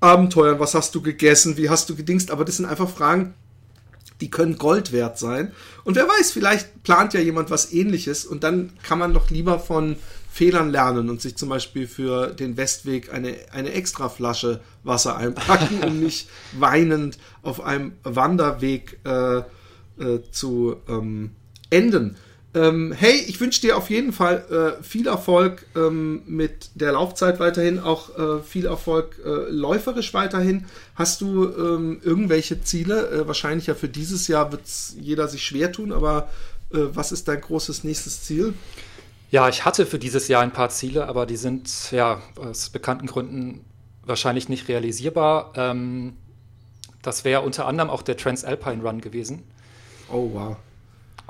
Abenteuern, 0.00 0.58
was 0.58 0.74
hast 0.74 0.94
du 0.94 1.02
gegessen, 1.02 1.56
wie 1.56 1.68
hast 1.68 1.88
du 1.90 1.96
gedingst, 1.96 2.30
aber 2.30 2.44
das 2.44 2.56
sind 2.56 2.66
einfach 2.66 2.88
Fragen, 2.88 3.34
die 4.20 4.30
können 4.30 4.58
Gold 4.58 4.92
wert 4.92 5.18
sein. 5.18 5.52
Und 5.84 5.96
wer 5.96 6.08
weiß, 6.08 6.32
vielleicht 6.32 6.82
plant 6.82 7.14
ja 7.14 7.20
jemand 7.20 7.50
was 7.50 7.72
ähnliches 7.72 8.24
und 8.24 8.44
dann 8.44 8.72
kann 8.82 8.98
man 8.98 9.14
doch 9.14 9.30
lieber 9.30 9.58
von 9.58 9.96
Fehlern 10.32 10.70
lernen 10.70 11.10
und 11.10 11.20
sich 11.20 11.36
zum 11.36 11.48
Beispiel 11.48 11.88
für 11.88 12.28
den 12.28 12.56
Westweg 12.56 13.12
eine, 13.12 13.34
eine 13.52 13.72
extra 13.72 14.08
Flasche 14.08 14.60
Wasser 14.84 15.16
einpacken, 15.16 15.82
um 15.82 16.00
nicht 16.02 16.28
weinend 16.52 17.18
auf 17.42 17.60
einem 17.62 17.92
Wanderweg 18.04 19.00
äh, 19.04 19.38
äh, 19.38 19.42
zu 20.30 20.76
ähm, 20.88 21.32
enden. 21.70 22.16
Ähm, 22.52 22.92
hey, 22.92 23.24
ich 23.28 23.40
wünsche 23.40 23.60
dir 23.60 23.76
auf 23.76 23.90
jeden 23.90 24.12
Fall 24.12 24.76
äh, 24.80 24.82
viel 24.82 25.06
Erfolg 25.06 25.66
ähm, 25.76 26.22
mit 26.26 26.70
der 26.74 26.92
Laufzeit 26.92 27.38
weiterhin, 27.38 27.78
auch 27.78 28.18
äh, 28.18 28.42
viel 28.42 28.66
Erfolg 28.66 29.20
äh, 29.24 29.50
läuferisch 29.50 30.12
weiterhin. 30.14 30.66
Hast 30.96 31.20
du 31.20 31.44
ähm, 31.44 32.00
irgendwelche 32.02 32.60
Ziele? 32.62 33.08
Äh, 33.10 33.28
wahrscheinlich 33.28 33.68
ja 33.68 33.74
für 33.74 33.88
dieses 33.88 34.26
Jahr 34.26 34.50
wird 34.50 34.62
jeder 35.00 35.28
sich 35.28 35.44
schwer 35.44 35.70
tun, 35.70 35.92
aber 35.92 36.28
äh, 36.72 36.78
was 36.92 37.12
ist 37.12 37.28
dein 37.28 37.40
großes 37.40 37.84
nächstes 37.84 38.24
Ziel? 38.24 38.54
Ja, 39.30 39.48
ich 39.48 39.64
hatte 39.64 39.86
für 39.86 40.00
dieses 40.00 40.26
Jahr 40.26 40.42
ein 40.42 40.52
paar 40.52 40.70
Ziele, 40.70 41.06
aber 41.06 41.26
die 41.26 41.36
sind 41.36 41.92
ja 41.92 42.20
aus 42.34 42.70
bekannten 42.70 43.06
Gründen 43.06 43.64
wahrscheinlich 44.04 44.48
nicht 44.48 44.66
realisierbar. 44.66 45.52
Ähm, 45.54 46.14
das 47.02 47.24
wäre 47.24 47.42
unter 47.42 47.66
anderem 47.66 47.90
auch 47.90 48.02
der 48.02 48.16
Transalpine 48.16 48.82
Run 48.82 49.00
gewesen. 49.00 49.44
Oh, 50.10 50.30
wow. 50.32 50.56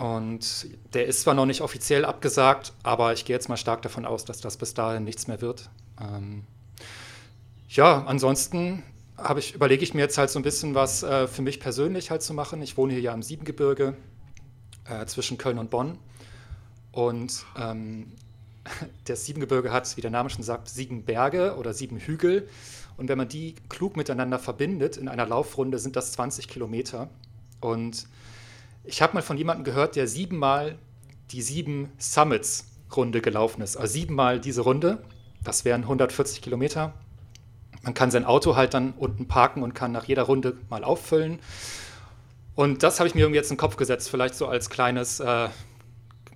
Und 0.01 0.67
der 0.95 1.05
ist 1.05 1.21
zwar 1.21 1.35
noch 1.35 1.45
nicht 1.45 1.61
offiziell 1.61 2.07
abgesagt, 2.07 2.73
aber 2.83 3.13
ich 3.13 3.27
gehe 3.27 3.37
jetzt 3.37 3.51
mal 3.51 3.59
stark 3.59 3.83
davon 3.83 4.07
aus, 4.07 4.25
dass 4.25 4.41
das 4.41 4.57
bis 4.57 4.73
dahin 4.73 5.05
nichts 5.05 5.27
mehr 5.27 5.43
wird. 5.43 5.69
Ähm, 6.01 6.45
ja, 7.69 8.03
ansonsten 8.07 8.83
ich, 9.37 9.55
überlege 9.55 9.83
ich 9.83 9.93
mir 9.93 10.01
jetzt 10.01 10.17
halt 10.17 10.31
so 10.31 10.39
ein 10.39 10.43
bisschen 10.43 10.75
was 10.75 11.03
äh, 11.03 11.29
für 11.29 11.43
mich 11.43 11.61
persönlich 11.61 12.11
halt 12.11 12.23
zu 12.23 12.33
machen. 12.33 12.63
Ich 12.63 12.79
wohne 12.79 12.95
hier 12.95 13.03
ja 13.03 13.13
im 13.13 13.23
Siebengebirge 13.23 13.95
äh, 14.87 15.05
zwischen 15.05 15.37
Köln 15.37 15.59
und 15.59 15.69
Bonn. 15.69 15.99
Und 16.93 17.45
ähm, 17.59 18.13
das 19.05 19.27
Siebengebirge 19.27 19.71
hat, 19.71 19.99
wie 19.99 20.01
der 20.01 20.11
Name 20.11 20.31
schon 20.31 20.43
sagt, 20.43 20.71
sieben 20.71 21.05
Berge 21.05 21.57
oder 21.59 21.75
sieben 21.75 21.99
Hügel. 21.99 22.49
Und 22.97 23.11
wenn 23.11 23.19
man 23.19 23.29
die 23.29 23.55
klug 23.69 23.99
miteinander 23.99 24.39
verbindet 24.39 24.97
in 24.97 25.09
einer 25.09 25.27
Laufrunde, 25.27 25.79
sind 25.79 25.95
das 25.95 26.13
20 26.13 26.49
Kilometer. 26.49 27.11
Und 27.61 28.07
ich 28.85 29.03
habe 29.03 29.15
mal 29.15 29.23
von 29.23 29.37
jemandem 29.37 29.65
gehört, 29.65 29.97
der 29.97 30.07
siebenmal 30.07 30.79
die 31.31 31.43
sieben 31.43 31.93
Summits-Runde 31.99 33.21
gelaufen 33.21 33.63
ist. 33.63 33.77
Also 33.77 33.93
siebenmal 33.93 34.41
diese 34.41 34.63
Runde. 34.63 35.03
Das 35.45 35.65
wären 35.65 35.83
140 35.83 36.43
Kilometer. 36.43 36.93
Man 37.83 37.95
kann 37.95 38.11
sein 38.11 38.25
Auto 38.25 38.57
halt 38.57 38.75
dann 38.75 38.93
unten 38.93 39.27
parken 39.27 39.63
und 39.63 39.75
kann 39.75 39.93
nach 39.93 40.05
jeder 40.05 40.25
Runde 40.25 40.59
mal 40.69 40.85
auffüllen. 40.85 41.39
Und 42.55 42.83
das 42.83 43.01
habe 43.01 43.09
ich 43.09 43.15
mir 43.15 43.29
jetzt 43.31 43.51
in 43.51 43.55
den 43.55 43.61
Kopf 43.61 43.77
gesetzt, 43.77 44.11
vielleicht 44.11 44.35
so 44.35 44.47
als 44.47 44.69
kleines, 44.69 45.21
äh, 45.21 45.49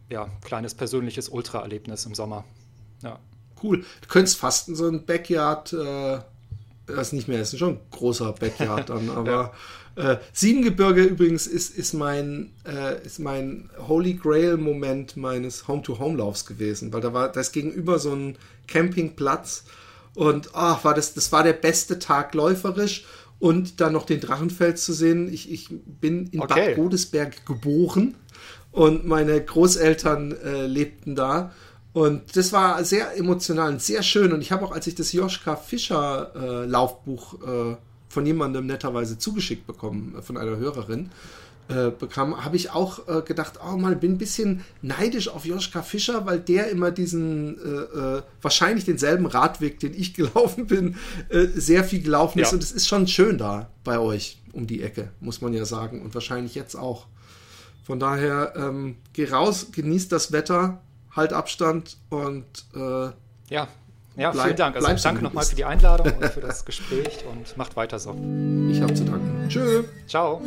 ja, 0.08 0.28
kleines 0.42 0.74
persönliches 0.74 1.28
Ultra-Erlebnis 1.28 2.06
im 2.06 2.14
Sommer. 2.14 2.44
Ja. 3.02 3.18
Cool. 3.62 3.84
Du 4.00 4.08
könntest 4.08 4.38
fast 4.38 4.68
in 4.68 4.74
so 4.76 4.88
ein 4.88 5.04
Backyard, 5.04 5.72
äh, 5.72 6.20
das 6.86 7.12
nicht 7.12 7.28
mehr, 7.28 7.40
ist 7.40 7.58
schon 7.58 7.74
ein 7.74 7.80
großer 7.90 8.32
Backyard 8.32 8.88
dann, 8.90 9.10
aber 9.10 9.52
ja. 9.96 10.12
äh, 10.12 10.18
Siebengebirge 10.32 11.02
übrigens 11.02 11.46
ist, 11.46 11.76
ist 11.76 11.94
mein, 11.94 12.52
äh, 12.66 13.04
ist 13.04 13.18
mein 13.18 13.70
Holy 13.88 14.14
Grail-Moment 14.14 15.16
meines 15.16 15.68
Home-to-Home-Laufs 15.68 16.46
gewesen, 16.46 16.92
weil 16.92 17.00
da 17.00 17.12
war 17.12 17.30
das 17.30 17.52
gegenüber 17.52 17.98
so 17.98 18.14
ein 18.14 18.36
Campingplatz 18.66 19.64
und 20.14 20.50
oh, 20.54 20.76
war 20.82 20.94
das, 20.94 21.14
das 21.14 21.32
war 21.32 21.42
der 21.42 21.54
beste 21.54 21.98
Tag 21.98 22.34
läuferisch 22.34 23.04
und 23.38 23.80
dann 23.80 23.92
noch 23.92 24.06
den 24.06 24.20
Drachenfels 24.20 24.84
zu 24.84 24.92
sehen. 24.92 25.32
Ich, 25.32 25.50
ich 25.52 25.68
bin 25.70 26.26
in 26.28 26.40
okay. 26.40 26.68
Bad 26.68 26.76
Godesberg 26.76 27.46
geboren 27.46 28.14
und 28.70 29.06
meine 29.06 29.40
Großeltern 29.42 30.32
äh, 30.32 30.66
lebten 30.66 31.14
da. 31.14 31.52
Und 31.94 32.36
das 32.36 32.52
war 32.52 32.84
sehr 32.84 33.16
emotional 33.16 33.72
und 33.72 33.80
sehr 33.80 34.02
schön. 34.02 34.32
Und 34.32 34.40
ich 34.40 34.50
habe 34.50 34.66
auch, 34.66 34.72
als 34.72 34.88
ich 34.88 34.96
das 34.96 35.12
Joschka 35.12 35.54
Fischer 35.54 36.32
äh, 36.34 36.66
Laufbuch 36.66 37.34
äh, 37.34 37.76
von 38.08 38.26
jemandem 38.26 38.66
netterweise 38.66 39.16
zugeschickt 39.16 39.64
bekommen, 39.64 40.16
äh, 40.18 40.22
von 40.22 40.36
einer 40.36 40.56
Hörerin, 40.56 41.10
äh, 41.68 41.90
bekam, 41.90 42.44
habe 42.44 42.56
ich 42.56 42.72
auch 42.72 43.06
äh, 43.06 43.22
gedacht, 43.22 43.60
oh 43.64 43.76
mal, 43.76 43.94
bin 43.94 44.14
ein 44.14 44.18
bisschen 44.18 44.64
neidisch 44.82 45.28
auf 45.28 45.46
Joschka 45.46 45.82
Fischer, 45.82 46.26
weil 46.26 46.40
der 46.40 46.68
immer 46.68 46.90
diesen 46.90 47.58
äh, 47.58 48.16
äh 48.18 48.22
wahrscheinlich 48.42 48.84
denselben 48.84 49.26
Radweg, 49.26 49.78
den 49.78 49.94
ich 49.94 50.14
gelaufen 50.14 50.66
bin, 50.66 50.96
äh, 51.28 51.46
sehr 51.54 51.84
viel 51.84 52.02
gelaufen 52.02 52.40
ist. 52.40 52.50
Ja. 52.50 52.54
Und 52.54 52.62
es 52.64 52.72
ist 52.72 52.88
schon 52.88 53.06
schön 53.06 53.38
da 53.38 53.70
bei 53.84 54.00
euch 54.00 54.42
um 54.52 54.66
die 54.66 54.82
Ecke, 54.82 55.10
muss 55.20 55.40
man 55.40 55.54
ja 55.54 55.64
sagen. 55.64 56.02
Und 56.02 56.12
wahrscheinlich 56.12 56.56
jetzt 56.56 56.74
auch. 56.74 57.06
Von 57.84 58.00
daher, 58.00 58.54
ähm, 58.56 58.96
geh 59.12 59.26
raus, 59.26 59.68
genieß 59.70 60.08
das 60.08 60.32
Wetter, 60.32 60.80
halt 61.14 61.32
Abstand 61.32 61.96
und 62.10 62.46
äh, 62.74 63.10
ja, 63.52 63.68
ja, 64.16 64.30
bleib, 64.30 64.44
vielen 64.44 64.56
Dank. 64.56 64.76
Also 64.76 65.02
danke 65.02 65.22
nochmal 65.22 65.44
für 65.44 65.56
die 65.56 65.64
Einladung 65.64 66.12
und 66.12 66.24
für 66.32 66.40
das 66.40 66.64
Gespräch 66.64 67.24
und 67.30 67.56
macht 67.56 67.76
weiter 67.76 67.98
so. 67.98 68.14
Ich 68.70 68.80
habe 68.80 68.94
zu 68.94 69.04
danken. 69.04 69.48
Tschö. 69.48 69.84
Ciao. 70.06 70.40